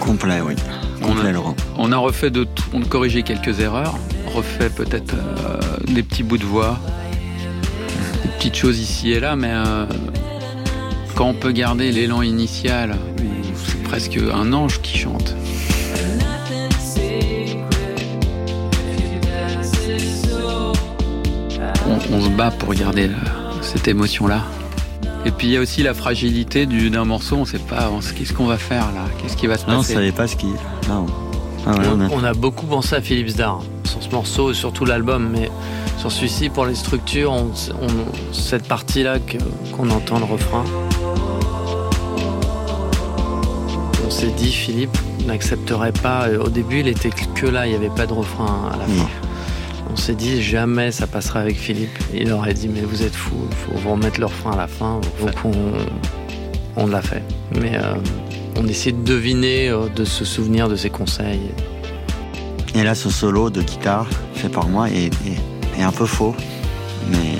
Complet, 0.00 0.40
oui. 0.40 0.54
On 1.02 1.08
Complet, 1.08 1.28
a- 1.30 1.32
Laurent. 1.32 1.56
On 1.76 1.90
a 1.92 1.96
refait 1.96 2.30
de 2.30 2.44
tout- 2.44 2.64
on 2.72 2.80
a 2.82 2.84
corrigé 2.84 3.22
quelques 3.22 3.60
erreurs, 3.60 3.96
refait 4.34 4.70
peut-être 4.70 5.14
euh, 5.14 5.58
des 5.92 6.02
petits 6.02 6.22
bouts 6.22 6.38
de 6.38 6.44
voix, 6.44 6.78
des 8.22 8.28
petites 8.38 8.54
choses 8.56 8.78
ici 8.78 9.10
et 9.12 9.20
là, 9.20 9.34
mais 9.36 9.52
quand 11.16 11.26
on 11.26 11.34
peut 11.34 11.50
garder 11.52 11.90
l'élan 11.92 12.22
initial, 12.22 12.96
c'est 13.66 13.82
presque 13.82 14.18
un 14.32 14.52
ange 14.52 14.80
qui 14.80 14.96
chante. 14.96 15.34
On, 22.12 22.20
se 22.20 22.28
bat 22.30 22.50
pour 22.50 22.72
garder 22.74 23.08
euh, 23.08 23.12
cette 23.60 23.86
émotion-là. 23.88 24.40
Et 25.26 25.30
puis 25.30 25.48
il 25.48 25.52
y 25.52 25.56
a 25.56 25.60
aussi 25.60 25.82
la 25.82 25.94
fragilité 25.94 26.64
du- 26.66 26.90
d'un 26.90 27.04
morceau, 27.04 27.36
on 27.36 27.44
sait 27.44 27.58
pas 27.58 27.90
qu'est-ce 28.16 28.32
qu'on 28.32 28.46
va 28.46 28.56
faire 28.56 28.86
là, 28.94 29.04
qu'est-ce 29.20 29.36
qui 29.36 29.46
va 29.46 29.58
se 29.58 29.66
Non, 29.66 29.74
on 29.74 29.76
passer? 29.78 29.94
savait 29.94 30.12
pas 30.12 30.26
ce 30.26 30.36
qui. 30.36 30.46
Non. 30.88 31.06
Ah 31.66 31.72
ouais, 31.72 31.84
on 31.92 32.00
a- 32.00 32.08
On 32.12 32.24
a 32.24 32.32
beaucoup 32.34 32.66
pensé 32.66 32.94
à 32.94 33.00
Philippe 33.02 33.28
Zdar 33.28 33.60
sur 33.84 34.02
ce 34.02 34.08
morceau 34.10 34.50
et 34.52 34.54
sur 34.54 34.72
tout 34.72 34.84
l'album, 34.84 35.28
mais 35.32 35.50
sur 35.98 36.10
celui-ci, 36.12 36.48
pour 36.48 36.64
les 36.66 36.74
structures, 36.76 37.32
on, 37.32 37.50
on- 37.82 38.32
cette 38.32 38.66
partie-là 38.68 39.16
qu'on 39.76 39.90
entend 39.90 40.18
le 40.20 40.24
refrain, 40.24 40.64
on 44.06 44.10
s'est 44.10 44.32
dit, 44.36 44.50
Philippe 44.52 44.96
n'accepterait 45.26 45.92
pas. 45.92 46.28
euh, 46.28 46.44
Au 46.44 46.48
début, 46.48 46.80
il 46.80 46.88
était 46.88 47.10
que 47.34 47.46
là, 47.46 47.66
il 47.66 47.70
n'y 47.70 47.76
avait 47.76 47.90
pas 47.94 48.06
de 48.06 48.12
refrain 48.14 48.70
à 48.72 48.76
la 48.76 48.84
fin. 48.86 49.08
On 49.90 49.96
s'est 49.96 50.14
dit, 50.14 50.42
jamais 50.42 50.92
ça 50.92 51.06
passera 51.06 51.40
avec 51.40 51.56
Philippe. 51.56 51.98
Il 52.14 52.32
aurait 52.32 52.54
dit, 52.54 52.68
mais 52.68 52.80
vous 52.82 53.02
êtes 53.02 53.14
fous, 53.14 53.46
il 53.50 53.56
faut 53.56 53.78
vous 53.80 53.90
remettre 53.92 54.20
le 54.20 54.26
refrain 54.26 54.52
à 54.52 54.56
la 54.56 54.66
fin. 54.66 55.00
Donc 55.20 55.32
on, 55.44 55.52
on 56.76 56.86
l'a 56.86 57.02
fait. 57.02 57.22
Mais 57.60 57.72
euh, 57.76 57.94
on 58.56 58.66
essaie 58.66 58.92
de 58.92 59.02
deviner, 59.02 59.68
euh, 59.70 59.88
de 59.94 60.04
se 60.04 60.24
souvenir 60.24 60.68
de 60.68 60.76
ses 60.76 60.90
conseils. 60.90 61.40
Et 62.74 62.84
là, 62.84 62.94
ce 62.94 63.08
solo 63.10 63.50
de 63.50 63.62
guitare 63.62 64.06
fait 64.34 64.48
par 64.50 64.68
moi 64.68 64.88
est, 64.90 65.06
est- 65.06 65.80
est 65.80 65.82
un 65.82 65.90
peu 65.92 66.06
faux, 66.06 66.34
mais 67.10 67.34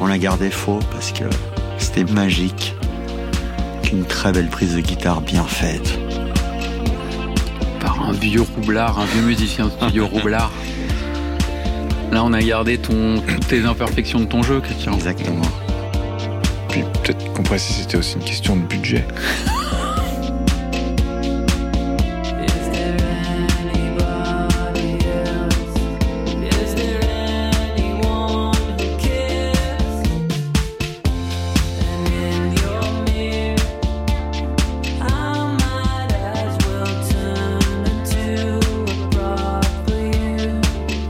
on 0.00 0.06
l'a 0.06 0.18
gardé 0.18 0.50
faux 0.50 0.78
parce 0.92 1.10
que 1.10 1.24
c'était 1.78 2.04
magique. 2.04 2.74
Une 3.92 4.04
très 4.04 4.30
belle 4.32 4.48
prise 4.48 4.74
de 4.74 4.80
guitare 4.80 5.20
bien 5.20 5.44
faite. 5.44 5.98
par 7.80 8.02
un 8.08 8.12
vieux 8.12 8.42
roublard, 8.42 8.98
un 8.98 9.04
vieux 9.06 9.22
musicien 9.22 9.66
de 9.66 9.70
studio 9.70 10.06
roublard. 10.12 10.50
Là, 12.14 12.22
on 12.22 12.32
a 12.32 12.40
gardé 12.40 12.78
ton, 12.78 13.20
toutes 13.20 13.48
tes 13.48 13.64
imperfections 13.64 14.20
de 14.20 14.26
ton 14.26 14.40
jeu, 14.40 14.60
Christian. 14.60 14.92
Exactement. 14.92 15.42
Puis 16.68 16.84
peut-être 17.02 17.32
qu'on 17.32 17.42
précise 17.42 17.78
c'était 17.78 17.96
aussi 17.96 18.14
une 18.14 18.22
question 18.22 18.54
de 18.54 18.62
budget. 18.62 19.04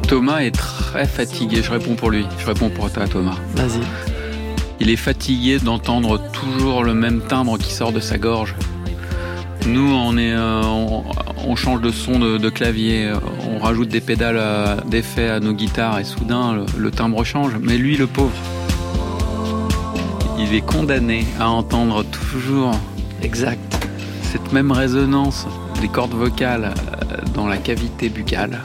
Thomas 0.09 0.39
est 0.39 0.74
très 0.95 1.07
fatigué, 1.09 1.61
je 1.61 1.73
réponds 1.73 1.97
pour 1.97 2.09
lui, 2.09 2.25
je 2.39 2.47
réponds 2.47 2.71
pour 2.71 2.89
toi, 2.89 3.09
Thomas. 3.09 3.35
Vas-y. 3.57 3.81
Il 4.79 4.91
est 4.91 4.97
fatigué 4.97 5.59
d'entendre 5.59 6.21
toujours 6.31 6.85
le 6.85 6.95
même 6.95 7.21
timbre 7.21 7.59
qui 7.59 7.73
sort 7.73 7.91
de 7.91 7.99
sa 7.99 8.17
gorge. 8.17 8.55
Nous, 9.67 9.93
on, 9.93 10.17
est, 10.17 10.31
euh, 10.31 10.63
on, 10.63 11.03
on 11.49 11.57
change 11.57 11.81
de 11.81 11.91
son 11.91 12.21
de, 12.21 12.39
de 12.39 12.49
clavier, 12.49 13.13
on 13.51 13.59
rajoute 13.59 13.89
des 13.89 14.01
pédales 14.01 14.37
euh, 14.39 14.77
d'effet 14.87 15.29
à 15.31 15.41
nos 15.41 15.53
guitares 15.53 15.99
et 15.99 16.05
soudain 16.05 16.53
le, 16.53 16.67
le 16.79 16.91
timbre 16.93 17.25
change. 17.25 17.55
Mais 17.61 17.77
lui, 17.77 17.97
le 17.97 18.07
pauvre, 18.07 18.31
il 20.39 20.55
est 20.55 20.65
condamné 20.65 21.27
à 21.41 21.49
entendre 21.49 22.05
toujours 22.05 22.71
Exact. 23.21 23.59
cette 24.31 24.53
même 24.53 24.71
résonance 24.71 25.49
des 25.81 25.89
cordes 25.89 26.15
vocales 26.15 26.73
euh, 27.11 27.17
dans 27.35 27.49
la 27.49 27.57
cavité 27.57 28.09
buccale. 28.11 28.61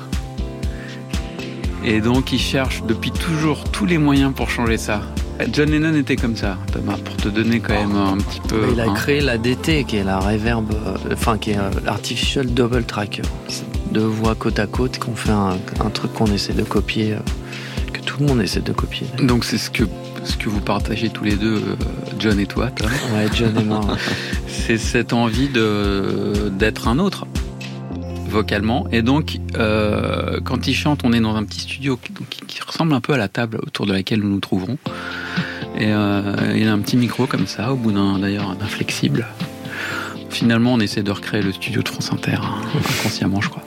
Et 1.89 2.01
donc 2.01 2.31
il 2.31 2.39
cherche 2.39 2.83
depuis 2.87 3.09
toujours 3.09 3.63
tous 3.63 3.87
les 3.87 3.97
moyens 3.97 4.31
pour 4.31 4.51
changer 4.51 4.77
ça. 4.77 5.01
John 5.51 5.71
Lennon 5.71 5.95
était 5.95 6.17
comme 6.17 6.35
ça, 6.35 6.59
Thomas, 6.71 6.97
pour 7.03 7.17
te 7.17 7.29
donner 7.29 7.59
quand 7.61 7.73
même 7.73 7.95
un 7.95 8.17
petit 8.17 8.41
peu. 8.47 8.67
il 8.71 8.79
a 8.79 8.83
hein. 8.83 8.93
créé 8.93 9.21
la 9.21 9.39
DT, 9.39 9.85
qui 9.85 9.95
est 9.95 10.03
la 10.03 10.19
reverb, 10.19 10.71
euh, 10.71 11.13
enfin 11.13 11.39
qui 11.39 11.51
est 11.51 11.57
euh, 11.57 11.71
l'artificial 11.83 12.45
double 12.45 12.83
track. 12.83 13.21
C'est 13.47 13.63
Deux 13.91 14.05
voix 14.05 14.35
côte 14.35 14.59
à 14.59 14.67
côte 14.67 14.99
qu'on 14.99 15.15
fait 15.15 15.31
un, 15.31 15.57
un 15.83 15.89
truc 15.89 16.13
qu'on 16.13 16.27
essaie 16.27 16.53
de 16.53 16.61
copier, 16.61 17.13
euh, 17.13 17.19
que 17.91 18.01
tout 18.01 18.19
le 18.19 18.27
monde 18.27 18.41
essaie 18.43 18.59
de 18.59 18.71
copier. 18.71 19.07
Donc 19.23 19.43
c'est 19.43 19.57
ce 19.57 19.71
que, 19.71 19.85
ce 20.25 20.37
que 20.37 20.47
vous 20.47 20.61
partagez 20.61 21.09
tous 21.09 21.23
les 21.23 21.37
deux, 21.37 21.55
euh, 21.55 21.75
John 22.19 22.39
et 22.39 22.45
toi, 22.45 22.69
Tom. 22.69 22.91
Ouais, 23.15 23.27
John 23.33 23.57
et 23.57 23.63
moi. 23.63 23.81
c'est 24.47 24.77
cette 24.77 25.11
envie 25.13 25.49
de 25.49 26.51
d'être 26.51 26.87
un 26.87 26.99
autre 26.99 27.25
vocalement. 28.29 28.87
Et 28.91 29.01
donc 29.01 29.39
euh, 29.57 30.39
quand 30.43 30.67
il 30.67 30.73
chante 30.73 31.01
on 31.03 31.11
est 31.11 31.19
dans 31.19 31.35
un 31.35 31.43
petit 31.43 31.61
studio 31.61 31.99
qui, 32.47 32.61
ressemble 32.65 32.93
un 32.93 33.01
peu 33.01 33.13
à 33.13 33.17
la 33.17 33.27
table 33.27 33.59
autour 33.65 33.85
de 33.85 33.93
laquelle 33.93 34.19
nous 34.19 34.29
nous 34.29 34.39
trouverons. 34.39 34.77
Et 35.77 35.87
euh, 35.87 36.55
il 36.55 36.67
a 36.67 36.73
un 36.73 36.79
petit 36.79 36.97
micro 36.97 37.25
comme 37.25 37.47
ça 37.47 37.73
au 37.73 37.75
bout 37.75 37.91
d'un 37.91 38.19
d'ailleurs 38.19 38.55
d'un 38.55 38.67
flexible. 38.67 39.27
Finalement 40.29 40.73
on 40.73 40.79
essaie 40.79 41.03
de 41.03 41.11
recréer 41.11 41.41
le 41.41 41.51
studio 41.51 41.81
de 41.81 41.89
France 41.89 42.11
Inter 42.13 42.37
hein, 42.41 42.61
inconsciemment 42.75 43.41
je 43.41 43.49
crois. 43.49 43.63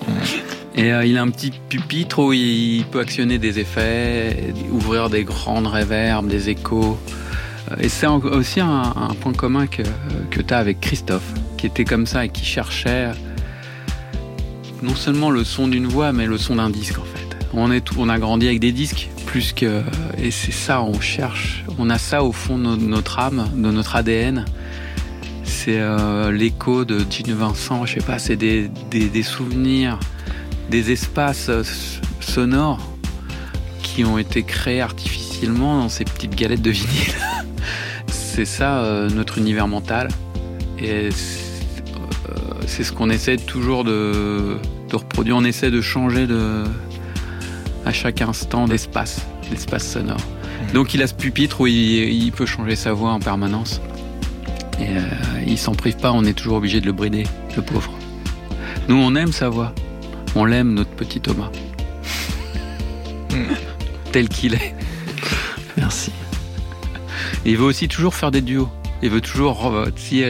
Et 0.75 0.93
euh, 0.93 1.05
il 1.05 1.19
a 1.19 1.23
un 1.23 1.29
petit 1.29 1.53
pupitre 1.69 2.21
où 2.21 2.33
il 2.33 2.85
peut 2.91 3.01
actionner 3.01 3.39
des 3.39 3.59
effets 3.59 4.55
ouvrir 4.71 5.11
des 5.11 5.25
grandes 5.25 5.67
réverbes 5.67 6.29
des 6.29 6.49
échos. 6.49 6.99
Et 7.81 7.89
c'est 7.89 8.07
aussi 8.07 8.61
un, 8.61 8.83
un 8.97 9.15
point 9.15 9.33
commun 9.33 9.67
que, 9.67 9.83
que 10.31 10.43
tu 10.43 10.55
as 10.55 10.59
avec 10.59 10.81
Christophe, 10.81 11.33
qui 11.57 11.67
était 11.67 11.85
comme 11.85 12.07
ça 12.07 12.25
et 12.25 12.29
qui 12.29 12.45
cherchait 12.45 13.13
non 14.83 14.95
seulement 14.95 15.31
le 15.31 15.45
son 15.45 15.69
d'une 15.69 15.87
voix, 15.87 16.13
mais 16.13 16.27
le 16.27 16.39
son 16.39 16.57
d'un 16.57 16.71
disque 16.71 16.99
en 16.99 17.05
fait. 17.05 17.37
On, 17.55 17.71
est 17.71 17.85
on 17.99 18.09
a 18.09 18.19
grandi 18.19 18.47
avec 18.47 18.61
des 18.61 18.73
disques, 18.73 19.11
plus 19.27 19.53
que. 19.53 19.83
Et 20.19 20.31
c'est 20.31 20.53
ça, 20.53 20.83
on 20.83 21.01
cherche. 21.01 21.65
On 21.79 21.91
a 21.91 21.99
ça 21.99 22.25
au 22.25 22.33
fond 22.33 22.57
de 22.59 22.63
no- 22.63 22.77
notre 22.77 23.19
âme, 23.19 23.47
de 23.55 23.71
notre 23.71 23.95
ADN. 23.97 24.45
C'est 25.45 25.79
euh, 25.79 26.33
l'écho 26.33 26.85
de 26.85 26.99
Gene 27.11 27.35
Vincent, 27.35 27.85
je 27.87 27.95
sais 27.95 28.01
pas, 28.07 28.19
c'est 28.19 28.37
des, 28.37 28.69
des- 28.91 29.23
souvenirs, 29.23 30.01
des 30.71 30.91
espaces 30.93 31.49
euh, 31.51 31.63
sonores 32.21 32.81
qui 33.83 34.05
ont 34.05 34.19
été 34.19 34.43
créés 34.43 34.81
artificiellement 34.81 35.79
dans 35.79 35.89
ces 35.89 36.05
petites 36.05 36.35
galettes 36.35 36.63
de 36.63 36.71
vinyle. 36.71 37.15
c'est 38.07 38.47
ça 38.47 38.79
euh, 38.79 39.11
notre 39.11 39.39
univers 39.39 39.69
mental. 39.69 40.09
Et 40.79 41.11
c'est 42.67 42.85
ce 42.85 42.93
qu'on 42.93 43.11
essaie 43.11 43.37
toujours 43.37 43.85
de, 43.85 44.57
de 44.89 44.97
reproduire. 44.97 45.37
On 45.37 45.45
essaie 45.45 45.71
de 45.71 45.81
changer 45.81 46.27
de, 46.27 46.65
à 47.85 47.93
chaque 47.93 48.23
instant 48.23 48.67
d'espace, 48.67 49.27
d'espace 49.51 49.87
sonore. 49.87 50.21
Donc 50.75 50.95
il 50.95 51.03
a 51.03 51.07
ce 51.07 51.15
pupitre 51.15 51.61
où 51.61 51.67
il, 51.67 51.75
il 51.75 52.33
peut 52.33 52.47
changer 52.47 52.77
sa 52.77 52.93
voix 52.93 53.13
en 53.13 53.21
permanence. 53.21 53.81
Et 54.81 54.89
euh, 54.89 55.01
il 55.47 55.59
s'en 55.59 55.75
prive 55.75 55.97
pas, 55.97 56.13
on 56.13 56.25
est 56.25 56.33
toujours 56.33 56.57
obligé 56.57 56.81
de 56.81 56.87
le 56.87 56.93
brider, 56.93 57.25
le 57.57 57.63
pauvre. 57.63 57.93
Nous, 58.89 58.97
on 58.97 59.15
aime 59.15 59.33
sa 59.33 59.49
voix. 59.49 59.73
On 60.35 60.45
l'aime, 60.45 60.75
notre 60.75 60.91
petit 60.91 61.21
Thomas. 61.21 61.51
Tel 64.13 64.29
qu'il 64.29 64.55
est. 64.55 64.75
Merci. 65.77 66.11
Et 67.45 67.51
il 67.51 67.57
veut 67.57 67.65
aussi 67.65 67.87
toujours 67.87 68.15
faire 68.15 68.31
des 68.31 68.41
duos. 68.41 68.69
Il 69.03 69.11
veut 69.11 69.21
toujours, 69.21 69.67
euh, 69.67 69.87
si, 69.97 70.23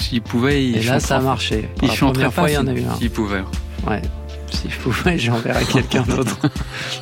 s'il 0.00 0.22
pouvait, 0.22 0.64
il 0.66 0.78
Et 0.78 0.82
là, 0.82 1.00
ça 1.00 1.16
a 1.18 1.20
marché. 1.20 1.68
Pour 1.76 1.88
Il 1.88 1.90
la 1.90 1.96
première 2.12 2.32
fois, 2.32 2.50
il 2.50 2.54
y 2.54 2.56
en 2.58 2.66
a 2.66 2.74
s'il- 2.74 2.78
eu 2.82 2.86
un. 2.88 2.96
s'il 2.96 3.10
pouvait. 3.10 3.42
Ouais. 3.86 4.02
Si 4.50 4.70
je 4.70 4.76
pouvais, 4.78 5.18
j'enverrais 5.18 5.64
quelqu'un 5.64 6.02
d'autre. 6.08 6.38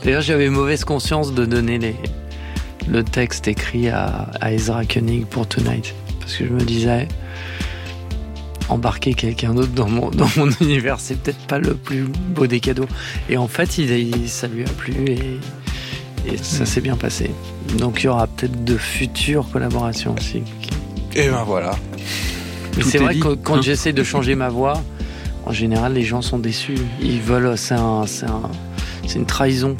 D'ailleurs, 0.02 0.22
j'avais 0.22 0.48
mauvaise 0.48 0.84
conscience 0.84 1.32
de 1.34 1.44
donner 1.44 1.78
les, 1.78 1.94
le 2.88 3.04
texte 3.04 3.46
écrit 3.48 3.88
à, 3.90 4.28
à 4.40 4.52
Ezra 4.52 4.84
Koenig 4.84 5.26
pour 5.26 5.46
Tonight. 5.46 5.94
Parce 6.20 6.34
que 6.36 6.46
je 6.46 6.52
me 6.52 6.60
disais, 6.62 7.06
embarquer 8.68 9.14
quelqu'un 9.14 9.54
d'autre 9.54 9.72
dans 9.72 9.88
mon, 9.88 10.10
dans 10.10 10.28
mon 10.36 10.50
univers, 10.60 10.98
c'est 11.00 11.16
peut-être 11.20 11.46
pas 11.46 11.58
le 11.58 11.74
plus 11.74 12.02
beau 12.04 12.46
des 12.46 12.60
cadeaux. 12.60 12.88
Et 13.28 13.36
en 13.36 13.46
fait, 13.48 13.78
il, 13.78 13.90
il- 13.90 14.28
ça 14.28 14.46
lui 14.48 14.62
a 14.64 14.68
plu 14.70 14.94
et, 15.06 15.38
et 16.32 16.36
ça 16.38 16.64
s'est 16.66 16.80
bien 16.80 16.96
passé. 16.96 17.30
Donc 17.78 18.00
il 18.02 18.06
y 18.06 18.08
aura 18.08 18.26
peut-être 18.26 18.64
de 18.64 18.76
futures 18.76 19.46
collaborations 19.50 20.14
aussi. 20.18 20.42
Et 21.14 21.28
ben 21.28 21.44
voilà. 21.46 21.76
C'est 22.82 22.96
est 22.96 22.98
vrai 22.98 23.14
dit, 23.14 23.20
que 23.20 23.34
quand 23.34 23.56
hein. 23.56 23.62
j'essaie 23.62 23.92
de 23.92 24.02
changer 24.02 24.34
ma 24.34 24.48
voix, 24.48 24.82
en 25.46 25.52
général, 25.52 25.92
les 25.94 26.02
gens 26.02 26.22
sont 26.22 26.38
déçus. 26.38 26.78
Ils 27.00 27.20
veulent, 27.20 27.56
c'est 27.56 27.74
un, 27.74 28.06
c'est 28.06 28.26
un- 28.26 28.50
c'est 29.06 29.18
une 29.18 29.26
trahison. 29.26 29.76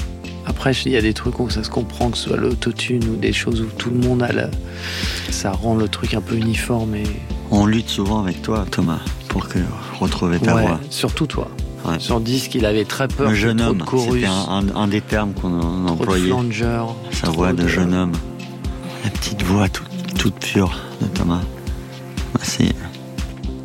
Après, 0.46 0.72
il 0.84 0.92
y 0.92 0.96
a 0.96 1.00
des 1.00 1.14
trucs 1.14 1.40
où 1.40 1.48
ça 1.50 1.64
se 1.64 1.70
comprend, 1.70 2.10
que 2.10 2.18
ce 2.18 2.28
soit 2.28 2.36
l'autotune 2.36 3.02
ou 3.08 3.16
des 3.16 3.32
choses 3.32 3.62
où 3.62 3.66
tout 3.78 3.90
le 3.90 3.96
monde 3.96 4.22
a 4.22 4.30
le- 4.32 4.50
ça 5.30 5.50
rend 5.52 5.74
le 5.74 5.88
truc 5.88 6.14
un 6.14 6.20
peu 6.20 6.36
uniforme 6.36 6.94
et 6.96 7.02
On 7.50 7.64
lutte 7.66 7.88
souvent 7.88 8.22
avec 8.22 8.42
toi, 8.42 8.64
Thomas, 8.70 9.00
pour 9.28 9.48
que 9.48 9.58
retrouver 9.98 10.38
ta 10.38 10.54
ouais, 10.54 10.62
voix. 10.66 10.80
surtout 10.90 11.26
toi. 11.26 11.48
Ouais. 11.86 11.98
Sur 11.98 12.20
disque, 12.20 12.54
il 12.54 12.64
avait 12.66 12.84
très 12.84 13.08
peur 13.08 13.28
Le 13.30 13.34
jeune 13.34 13.58
trop 13.58 13.70
homme, 13.70 13.78
de 13.78 13.82
chorus, 13.84 14.12
c'était 14.14 14.26
un, 14.26 14.48
un- 14.48 14.76
un 14.76 14.88
des 14.88 15.00
termes 15.00 15.32
qu'on 15.32 15.50
de 15.50 15.90
employait. 15.90 16.26
flanger, 16.28 16.82
Sa 17.12 17.30
voix 17.30 17.52
de 17.52 17.66
jeune 17.66 17.92
homme. 17.94 18.12
La 19.02 19.10
petite 19.10 19.42
voix 19.42 19.68
toute, 19.68 19.86
toute 20.24 20.40
pure 20.40 20.74
de 21.02 21.06
Thomas. 21.08 21.42
Bah, 22.32 22.40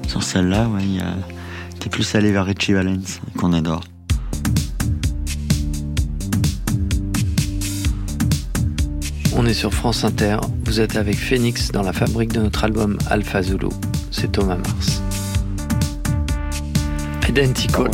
sur 0.09 0.21
celle-là, 0.21 0.67
ouais, 0.67 0.83
il 0.83 1.01
t'es 1.79 1.87
plus 1.87 2.15
allé 2.15 2.33
vers 2.33 2.43
Richie 2.43 2.73
Valens, 2.73 3.21
qu'on 3.37 3.53
adore. 3.53 3.81
On 9.37 9.45
est 9.45 9.53
sur 9.53 9.73
France 9.73 10.03
Inter. 10.03 10.39
Vous 10.65 10.81
êtes 10.81 10.97
avec 10.97 11.15
Phoenix 11.15 11.71
dans 11.71 11.83
la 11.83 11.93
fabrique 11.93 12.33
de 12.33 12.41
notre 12.41 12.65
album 12.65 12.97
Alpha 13.09 13.41
Zulu. 13.41 13.69
C'est 14.11 14.33
Thomas 14.33 14.57
Mars. 14.57 15.01
Identical. 17.29 17.89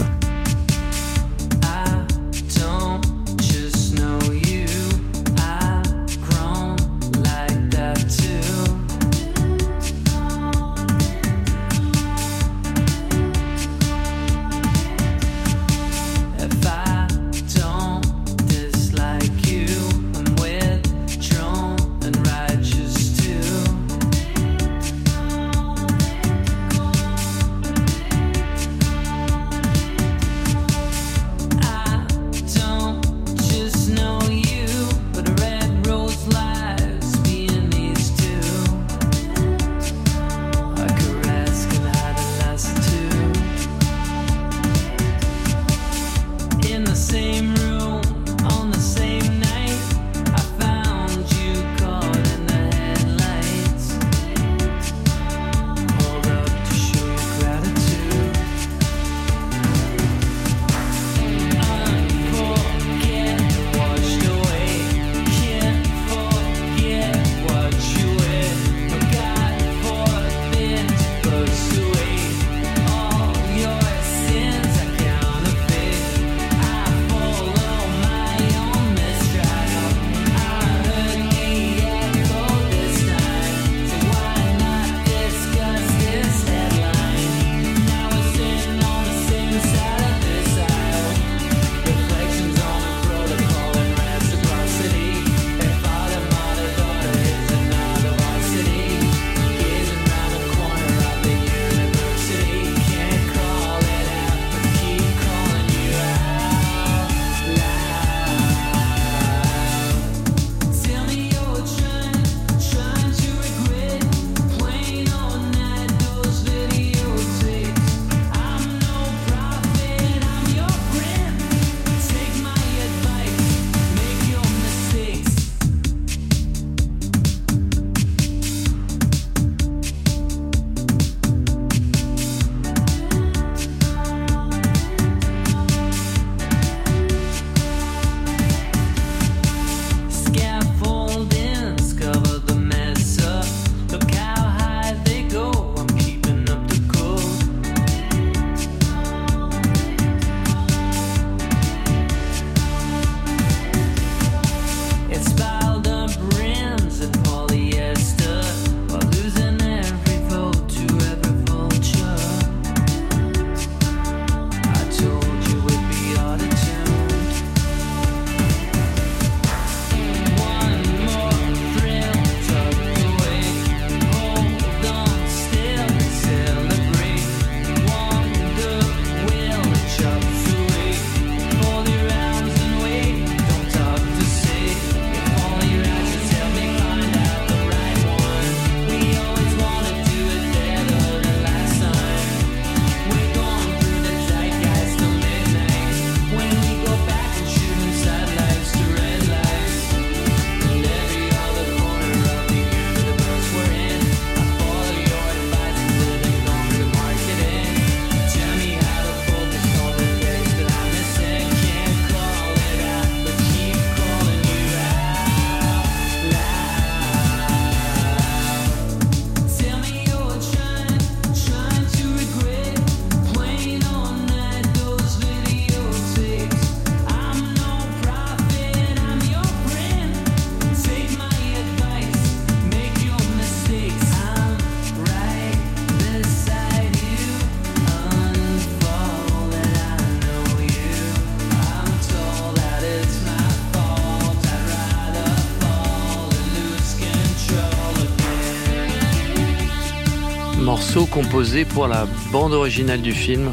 Composé 251.35 251.65
pour 251.65 251.87
la 251.89 252.07
bande 252.31 252.53
originale 252.53 253.01
du 253.01 253.11
film 253.11 253.51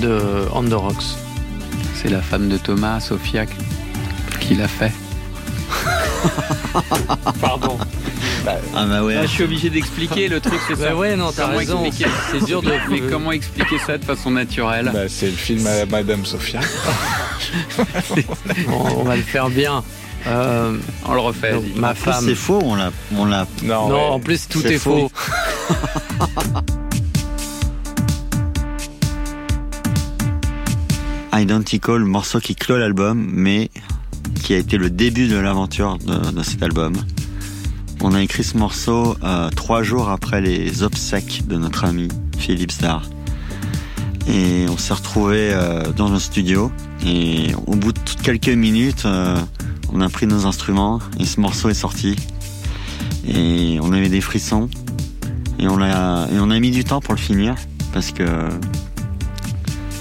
de 0.00 0.18
On 0.54 0.62
the 0.64 0.72
Rocks. 0.72 1.04
C'est 1.94 2.08
la 2.08 2.22
femme 2.22 2.48
de 2.48 2.56
Thomas, 2.56 2.98
Sophia, 3.00 3.44
qui 4.40 4.54
l'a 4.54 4.66
fait. 4.66 4.90
Pardon. 7.42 7.76
Ah 8.74 8.86
bah 8.86 9.02
ouais. 9.02 9.18
je 9.22 9.26
suis 9.26 9.42
obligé 9.42 9.68
d'expliquer 9.68 10.28
le 10.28 10.40
truc, 10.40 10.58
c'est 10.66 10.78
Bah 10.80 10.94
ouais, 10.94 11.14
non, 11.14 11.30
t'as 11.30 11.48
raison. 11.48 11.84
C'est 12.30 12.42
dur 12.46 12.62
de. 12.62 12.72
Mais 12.90 13.00
comment 13.00 13.32
expliquer 13.32 13.78
ça 13.78 13.98
de 13.98 14.04
façon 14.06 14.30
naturelle 14.30 14.90
Bah, 14.94 15.10
c'est 15.10 15.26
le 15.26 15.32
film 15.32 15.66
à 15.66 15.84
Madame 15.84 16.24
Sophia. 16.24 16.60
on, 18.68 19.00
on 19.00 19.04
va 19.04 19.16
le 19.16 19.22
faire 19.22 19.50
bien. 19.50 19.84
Euh, 20.26 20.76
On 21.06 21.14
le 21.14 21.20
refait. 21.20 21.52
donc, 21.52 21.64
ma 21.76 21.94
femme. 21.94 22.24
c'est 22.26 22.34
faux, 22.34 22.58
on 22.62 22.74
l'a, 22.74 22.90
on 23.16 23.26
l'a. 23.26 23.46
Non, 23.62 23.88
Non, 23.88 23.94
ouais. 23.94 24.00
en 24.14 24.20
plus 24.20 24.48
tout 24.48 24.66
est 24.66 24.78
faux. 24.78 25.08
faux. 25.08 25.12
Identical, 31.40 32.04
morceau 32.04 32.40
qui 32.40 32.54
clôt 32.54 32.78
l'album, 32.78 33.28
mais 33.30 33.70
qui 34.42 34.54
a 34.54 34.56
été 34.56 34.78
le 34.78 34.88
début 34.88 35.28
de 35.28 35.36
l'aventure 35.36 35.98
de, 35.98 36.42
cet 36.42 36.62
album. 36.62 36.94
On 38.00 38.14
a 38.14 38.22
écrit 38.22 38.42
ce 38.42 38.56
morceau 38.56 39.16
euh, 39.22 39.50
trois 39.50 39.82
jours 39.82 40.08
après 40.08 40.40
les 40.40 40.82
obsèques 40.82 41.46
de 41.46 41.56
notre 41.56 41.84
ami 41.84 42.08
Philippe 42.38 42.72
Starr. 42.72 43.02
Et 44.28 44.66
on 44.68 44.78
s'est 44.78 44.94
retrouvé 44.94 45.54
dans 45.96 46.08
le 46.08 46.18
studio. 46.18 46.72
Et 47.04 47.54
au 47.66 47.76
bout 47.76 47.92
de 47.92 48.00
quelques 48.22 48.48
minutes, 48.48 49.04
euh, 49.04 49.36
on 49.92 50.00
a 50.00 50.08
pris 50.08 50.26
nos 50.26 50.46
instruments 50.46 51.00
et 51.20 51.26
ce 51.26 51.40
morceau 51.40 51.68
est 51.68 51.74
sorti. 51.74 52.16
Et 53.28 53.78
on 53.82 53.92
avait 53.92 54.08
des 54.08 54.22
frissons. 54.22 54.70
Et 55.58 55.68
on 55.68 55.80
a, 55.82 56.28
et 56.32 56.38
on 56.38 56.50
a 56.50 56.58
mis 56.58 56.70
du 56.70 56.84
temps 56.84 57.00
pour 57.00 57.14
le 57.14 57.20
finir 57.20 57.56
parce 57.92 58.10
que 58.10 58.24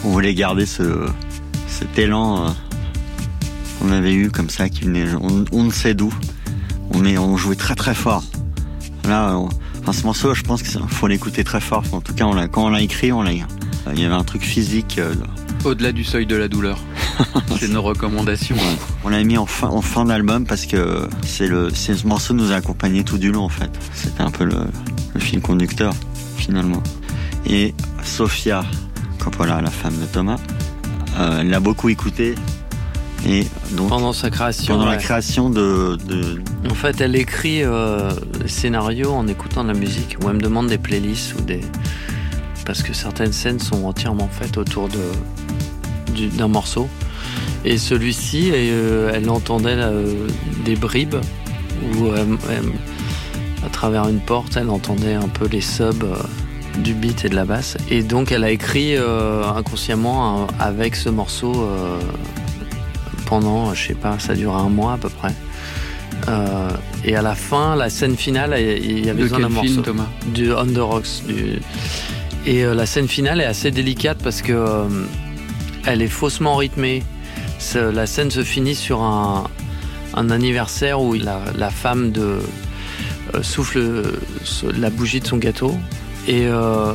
on 0.03 0.09
voulait 0.09 0.35
garder 0.35 0.65
ce, 0.67 1.07
cet 1.79 1.97
élan 1.99 2.45
euh, 2.45 2.49
qu'on 3.79 3.91
avait 3.91 4.13
eu 4.13 4.29
comme 4.29 4.49
ça, 4.49 4.69
qui 4.69 4.81
venait, 4.81 5.05
on, 5.21 5.45
on 5.51 5.63
ne 5.63 5.71
sait 5.71 5.93
d'où. 5.93 6.13
On, 6.91 7.03
est, 7.05 7.17
on 7.17 7.35
jouait 7.37 7.55
très 7.55 7.75
très 7.75 7.95
fort. 7.95 8.23
Là, 9.07 9.35
on- 9.37 9.49
enfin, 9.81 9.91
ce 9.93 10.03
morceau, 10.03 10.33
je 10.33 10.43
pense 10.43 10.63
qu'il 10.63 10.79
faut 10.87 11.07
l'écouter 11.07 11.43
très 11.43 11.61
fort. 11.61 11.83
En 11.91 12.01
tout 12.01 12.13
cas, 12.13 12.25
on 12.25 12.33
l'a, 12.33 12.47
quand 12.47 12.65
on 12.65 12.69
l'a 12.69 12.81
écrit, 12.81 13.11
on 13.11 13.21
l'a. 13.21 13.31
Il 13.31 13.99
y 13.99 14.05
avait 14.05 14.15
un 14.15 14.23
truc 14.23 14.41
physique. 14.43 14.97
euh, 14.97 15.13
Au-delà 15.63 15.91
du 15.91 16.03
seuil 16.03 16.25
de 16.25 16.35
la 16.35 16.47
douleur. 16.47 16.79
c'est 17.59 17.67
nos 17.69 17.81
recommandations. 17.81 18.55
on 19.03 19.09
l'a 19.09 19.23
mis 19.23 19.37
en 19.37 19.45
fin, 19.45 19.67
en 19.69 19.81
fin 19.81 20.05
d'album 20.05 20.45
parce 20.45 20.65
que 20.65 21.07
c'est 21.25 21.47
le, 21.47 21.69
c'est 21.73 21.95
ce 21.95 22.05
morceau 22.07 22.33
nous 22.33 22.51
a 22.51 22.55
accompagné 22.55 23.03
tout 23.03 23.17
du 23.17 23.31
long 23.31 23.43
en 23.45 23.49
fait. 23.49 23.69
C'était 23.93 24.21
un 24.21 24.31
peu 24.31 24.43
le, 24.43 24.57
le 25.13 25.19
fil 25.19 25.39
conducteur 25.41 25.93
finalement. 26.35 26.81
Et 27.47 27.73
Sophia 28.03 28.65
Coppola, 29.19 29.61
la 29.61 29.69
femme 29.71 29.97
de 29.97 30.05
Thomas, 30.05 30.37
euh, 31.17 31.39
elle 31.41 31.49
l'a 31.49 31.59
beaucoup 31.59 31.89
écouté 31.89 32.35
et 33.27 33.45
donc 33.71 33.89
Pendant 33.89 34.13
sa 34.13 34.29
création. 34.29 34.75
pendant 34.75 34.85
la 34.89 34.97
création 34.97 35.49
de, 35.49 35.97
de 36.07 36.41
En 36.69 36.75
fait, 36.75 37.01
elle 37.01 37.15
écrit 37.15 37.63
euh, 37.63 38.11
les 38.41 38.47
scénarios 38.47 39.11
en 39.11 39.27
écoutant 39.27 39.63
de 39.63 39.69
la 39.69 39.73
musique, 39.79 40.17
ou 40.23 40.29
elle 40.29 40.35
me 40.35 40.41
demande 40.41 40.67
des 40.67 40.77
playlists 40.77 41.33
ou 41.37 41.41
des. 41.41 41.61
Parce 42.65 42.83
que 42.83 42.93
certaines 42.93 43.33
scènes 43.33 43.59
sont 43.59 43.85
entièrement 43.85 44.29
faites 44.31 44.57
autour 44.57 44.89
de 44.89 46.13
du- 46.13 46.27
d'un 46.27 46.47
morceau. 46.47 46.87
Et 47.63 47.77
celui-ci, 47.79 48.51
euh, 48.53 49.11
elle 49.13 49.29
entendait 49.29 49.75
euh, 49.75 50.27
des 50.65 50.75
bribes 50.75 51.15
euh, 51.15 52.25
elle- 52.49 53.65
à 53.65 53.69
travers 53.69 54.07
une 54.07 54.19
porte, 54.19 54.55
elle 54.57 54.69
entendait 54.69 55.15
un 55.15 55.27
peu 55.27 55.47
les 55.47 55.61
subs 55.61 56.03
euh, 56.03 56.15
du 56.77 56.93
beat 56.93 57.25
et 57.25 57.29
de 57.29 57.35
la 57.35 57.45
basse. 57.45 57.77
Et 57.89 58.03
donc, 58.03 58.31
elle 58.31 58.43
a 58.43 58.51
écrit 58.51 58.95
euh, 58.97 59.43
inconsciemment 59.47 60.43
un- 60.43 60.47
avec 60.59 60.95
ce 60.95 61.09
morceau 61.09 61.53
euh, 61.53 61.99
pendant, 63.25 63.73
je 63.73 63.87
sais 63.87 63.93
pas, 63.95 64.17
ça 64.19 64.35
dure 64.35 64.55
un 64.55 64.69
mois 64.69 64.93
à 64.93 64.97
peu 64.97 65.09
près. 65.09 65.33
Euh, 66.27 66.69
et 67.03 67.15
à 67.15 67.21
la 67.21 67.35
fin, 67.35 67.75
la 67.75 67.89
scène 67.89 68.15
finale, 68.15 68.55
il 68.59 69.05
y 69.05 69.09
avait 69.09 69.19
De 69.19 69.23
besoin 69.23 69.39
d'un 69.39 69.49
morceau 69.49 69.81
Thomas? 69.81 70.07
Du 70.27 70.51
On 70.53 70.65
the 70.65 70.77
Rocks. 70.77 71.23
du- 71.27 71.59
Et 72.45 72.63
euh, 72.63 72.73
la 72.73 72.85
scène 72.85 73.07
finale 73.07 73.41
est 73.41 73.45
assez 73.45 73.71
délicate 73.71 74.19
parce 74.23 74.41
que 74.41 74.53
euh, 74.53 74.85
elle 75.85 76.01
est 76.01 76.07
faussement 76.07 76.55
rythmée. 76.55 77.03
La 77.75 78.05
scène 78.05 78.29
se 78.31 78.43
finit 78.43 78.75
sur 78.75 79.01
un, 79.01 79.45
un 80.13 80.29
anniversaire 80.29 81.01
où 81.01 81.13
la, 81.13 81.39
la 81.57 81.69
femme 81.71 82.11
de, 82.11 82.37
euh, 83.33 83.41
souffle 83.43 83.79
euh, 83.79 84.03
la 84.77 84.89
bougie 84.91 85.19
de 85.19 85.27
son 85.27 85.37
gâteau 85.37 85.75
et 86.27 86.45
euh, 86.45 86.93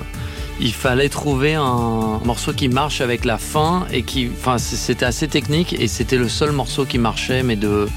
il 0.60 0.72
fallait 0.72 1.08
trouver 1.08 1.54
un 1.54 2.20
morceau 2.24 2.52
qui 2.52 2.68
marche 2.68 3.00
avec 3.00 3.24
la 3.24 3.38
fin 3.38 3.86
et 3.92 4.02
qui, 4.02 4.30
enfin, 4.32 4.58
c'était 4.58 5.06
assez 5.06 5.28
technique 5.28 5.72
et 5.72 5.88
c'était 5.88 6.18
le 6.18 6.28
seul 6.28 6.52
morceau 6.52 6.84
qui 6.84 6.98
marchait, 6.98 7.42
mais 7.42 7.56
de, 7.56 7.88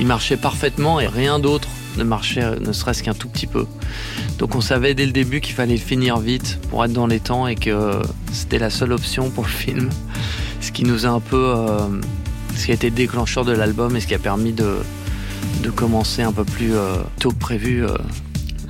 il 0.00 0.06
marchait 0.06 0.36
parfaitement 0.36 1.00
et 1.00 1.06
rien 1.06 1.38
d'autre 1.38 1.68
ne 1.96 2.04
marchait, 2.04 2.58
ne 2.60 2.72
serait-ce 2.72 3.02
qu'un 3.02 3.14
tout 3.14 3.28
petit 3.28 3.46
peu. 3.46 3.66
Donc 4.38 4.54
on 4.54 4.60
savait 4.60 4.94
dès 4.94 5.06
le 5.06 5.12
début 5.12 5.40
qu'il 5.40 5.54
fallait 5.54 5.78
finir 5.78 6.18
vite 6.18 6.58
pour 6.68 6.84
être 6.84 6.92
dans 6.92 7.06
les 7.06 7.20
temps 7.20 7.46
et 7.46 7.54
que 7.54 8.02
c'était 8.32 8.58
la 8.58 8.68
seule 8.68 8.92
option 8.92 9.30
pour 9.30 9.44
le 9.44 9.50
film. 9.50 9.88
Ce 10.60 10.72
qui 10.72 10.84
nous 10.84 11.06
a 11.06 11.10
un 11.10 11.20
peu, 11.20 11.54
euh, 11.56 11.78
ce 12.56 12.66
qui 12.66 12.70
a 12.72 12.74
été 12.74 12.90
déclencheur 12.90 13.44
de 13.44 13.52
l'album 13.52 13.96
et 13.96 14.00
ce 14.00 14.06
qui 14.06 14.14
a 14.14 14.18
permis 14.18 14.52
de 14.52 14.82
commencer 15.74 16.22
un 16.22 16.32
peu 16.32 16.44
plus 16.44 16.74
euh, 16.74 16.96
tôt 17.18 17.30
que 17.30 17.38
prévu. 17.38 17.84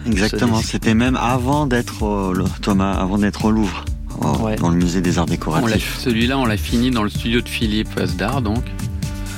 Exactement. 0.07 0.61
C'était 0.63 0.95
même 0.95 1.17
avant 1.17 1.67
d'être 1.67 2.03
au, 2.03 2.33
le- 2.33 2.45
Thomas, 2.63 2.93
avant 2.93 3.19
d'être 3.19 3.45
au 3.47 3.51
Louvre, 3.51 3.85
au- 4.21 4.45
Ouais. 4.45 4.57
dans 4.57 4.69
le 4.71 4.77
musée 4.77 5.01
des 5.01 5.19
arts 5.19 5.27
décoratifs. 5.27 5.97
Celui-là, 5.99 6.39
on 6.39 6.45
l'a 6.47 6.57
fini 6.57 6.91
dans 6.91 7.03
le 7.03 7.09
studio 7.11 7.41
de 7.41 7.49
Philippe 7.49 7.97
Asdar, 7.99 8.43
donc, 8.43 8.65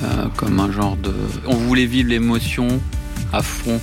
euh, 0.04 0.26
comme 0.36 0.60
un 0.60 0.70
genre 0.70 0.96
de. 0.96 1.12
On 1.46 1.56
voulait 1.56 1.86
vivre 1.86 2.08
l'émotion 2.10 2.68
à 3.32 3.42
fond, 3.42 3.80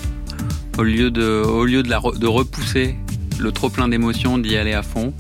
au 0.78 0.84
lieu 0.84 1.12
de, 1.12 1.44
au 1.44 1.66
lieu 1.66 1.84
de, 1.84 1.90
la, 1.90 2.00
de 2.16 2.28
repousser 2.28 2.96
le 3.40 3.52
trop 3.52 3.70
plein 3.70 3.88
d'émotions, 3.88 4.38
d'y 4.38 4.56
aller 4.56 4.74
à 4.74 4.84
fond. 4.84 5.14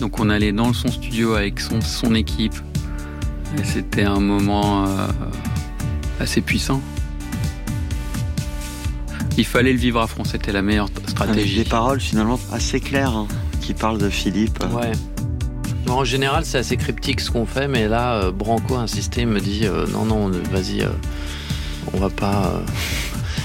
Donc, 0.00 0.20
on 0.20 0.28
allait 0.28 0.52
dans 0.52 0.72
son 0.74 0.88
studio 0.88 1.34
avec 1.34 1.58
son, 1.60 1.80
son 1.80 2.14
équipe, 2.14 2.54
et 3.58 3.64
c'était 3.64 4.04
un 4.04 4.20
moment 4.20 4.84
euh, 4.86 5.06
assez 6.20 6.42
puissant. 6.42 6.82
Il 9.38 9.44
fallait 9.44 9.72
le 9.72 9.78
vivre 9.78 10.00
à 10.00 10.06
fond, 10.06 10.24
c'était 10.24 10.52
la 10.52 10.62
meilleure 10.62 10.88
Avec 10.96 11.10
stratégie. 11.10 11.56
des 11.56 11.64
paroles 11.64 12.00
finalement 12.00 12.38
assez 12.52 12.80
claires 12.80 13.14
hein, 13.14 13.26
qui 13.60 13.74
parlent 13.74 13.98
de 13.98 14.08
Philippe. 14.08 14.58
Ouais. 14.72 14.92
Bon, 15.86 15.94
en 15.94 16.04
général, 16.04 16.44
c'est 16.44 16.58
assez 16.58 16.76
cryptique 16.76 17.20
ce 17.20 17.30
qu'on 17.30 17.46
fait, 17.46 17.68
mais 17.68 17.86
là, 17.86 18.14
euh, 18.14 18.30
Branco 18.32 18.74
a 18.76 18.80
insisté, 18.80 19.22
il 19.22 19.28
me 19.28 19.40
dit 19.40 19.60
euh, 19.64 19.86
non, 19.92 20.04
non, 20.04 20.28
euh, 20.30 20.40
vas-y, 20.50 20.80
euh, 20.82 20.88
on 21.92 21.98
va 21.98 22.08
pas. 22.10 22.52
euh. 22.56 22.60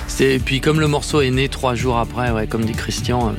C'est- 0.07 0.35
Et 0.35 0.39
puis, 0.39 0.61
comme 0.61 0.79
le 0.79 0.87
morceau 0.87 1.21
est 1.21 1.29
né 1.31 1.49
trois 1.49 1.75
jours 1.75 1.97
après, 1.97 2.31
ouais, 2.31 2.47
comme 2.47 2.63
dit 2.65 2.71
Christian, 2.73 3.29
euh, 3.29 3.31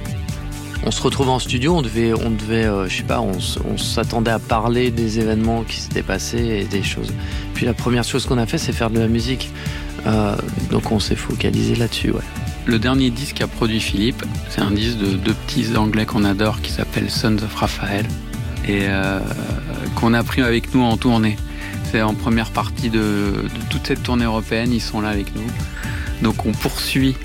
on 0.85 0.91
se 0.91 1.01
retrouve 1.03 1.29
en 1.31 1.39
studio, 1.39 1.75
on 1.77 1.83
devait, 1.83 2.13
on 2.13 2.31
devait 2.31 2.65
euh, 2.67 2.89
je 2.89 2.99
sais 2.99 3.03
pas, 3.03 3.21
on, 3.21 3.35
s- 3.39 3.59
on 3.69 3.79
s'attendait 3.79 4.31
à 4.31 4.39
parler 4.39 4.91
des 4.91 5.19
événements 5.21 5.63
qui 5.65 5.81
s'étaient 5.81 6.03
passés 6.03 6.61
et 6.61 6.65
des 6.65 6.83
choses. 6.83 7.13
Puis 7.55 7.67
la 7.67 7.75
première 7.75 8.05
chose 8.05 8.27
qu'on 8.27 8.39
a 8.39 8.47
fait, 8.47 8.59
c'est 8.59 8.73
faire 8.73 8.91
de 8.91 8.99
la 9.01 9.09
musique. 9.09 9.51
Euh, 10.07 10.37
donc 10.71 10.91
on 10.91 11.01
s'est 11.01 11.17
focalisé 11.17 11.75
là-dessus. 11.75 12.13
Le 12.67 12.79
dernier 12.79 13.11
disque 13.11 13.37
qu'a 13.37 13.47
produit 13.47 13.81
Philippe, 13.81 14.25
c'est 14.49 14.61
un 14.61 14.71
disque 14.71 14.99
de 14.99 15.17
deux 15.17 15.35
petits 15.35 15.77
anglais 15.77 16.07
qu'on 16.07 16.25
adore 16.25 16.61
qui 16.61 16.71
s'appelle 16.71 17.11
Sons 17.11 17.39
of 17.43 17.55
Raphael 17.55 18.07
et 18.67 18.83
euh, 18.83 19.21
qu'on 19.97 20.15
a 20.15 20.23
pris 20.23 20.43
avec 20.43 20.75
nous 20.75 20.83
en 20.83 20.97
tournée. 20.97 21.37
C'est 21.91 22.03
en 22.03 22.15
première 22.15 22.51
partie 22.51 22.89
de, 22.89 23.35
toute 23.69 23.87
cette 23.87 24.03
tournée 24.03 24.25
européenne, 24.25 24.73
ils 24.73 24.81
sont 24.81 25.01
là 25.01 25.09
avec 25.09 25.35
nous. 25.35 25.47
Donc 26.23 26.47
on 26.47 26.53
poursuit 26.53 27.17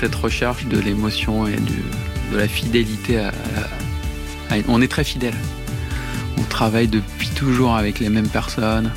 cette 0.00 0.14
recherche 0.14 0.66
de 0.66 0.78
l'émotion 0.78 1.46
et 1.46 1.56
de 1.56 2.36
la 2.36 2.48
fidélité. 2.48 3.28
on 4.68 4.82
est 4.82 4.88
très 4.88 5.04
fidèles. 5.04 5.36
On 6.38 6.42
travaille 6.42 6.88
depuis 6.88 7.28
toujours 7.28 7.76
avec 7.76 8.00
les 8.00 8.08
mêmes 8.08 8.28
personnes. 8.28 8.90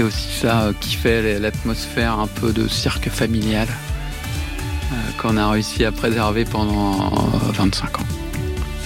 C'est 0.00 0.06
aussi 0.06 0.32
ça 0.32 0.62
euh, 0.62 0.72
qui 0.80 0.94
fait 0.94 1.38
l'atmosphère 1.38 2.18
un 2.18 2.26
peu 2.26 2.54
de 2.54 2.66
cirque 2.68 3.10
familial 3.10 3.68
euh, 3.68 4.94
qu'on 5.18 5.36
a 5.36 5.50
réussi 5.50 5.84
à 5.84 5.92
préserver 5.92 6.46
pendant 6.46 6.94
euh, 6.94 7.52
25 7.52 8.00
ans. 8.00 8.06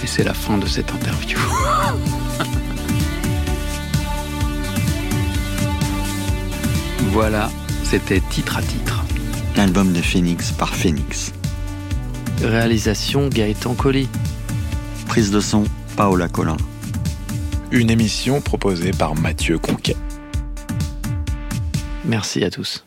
Et 0.03 0.07
c'est 0.07 0.25
la 0.25 0.33
fin 0.33 0.57
de 0.57 0.67
cette 0.67 0.91
interview. 0.91 1.39
voilà, 7.13 7.49
c'était 7.85 8.19
titre 8.19 8.57
à 8.57 8.61
titre. 8.61 9.01
L'album 9.55 9.93
de 9.93 10.01
Phoenix 10.01 10.51
par 10.51 10.75
Phoenix. 10.75 11.31
Réalisation 12.43 13.29
Gaëtan 13.29 13.75
Colli. 13.75 14.09
Prise 15.07 15.31
de 15.31 15.39
son, 15.39 15.63
Paola 15.95 16.27
Colin. 16.27 16.57
Une 17.71 17.89
émission 17.89 18.41
proposée 18.41 18.91
par 18.91 19.15
Mathieu 19.15 19.57
Conquet. 19.57 19.95
Merci 22.07 22.43
à 22.43 22.51
tous. 22.51 22.85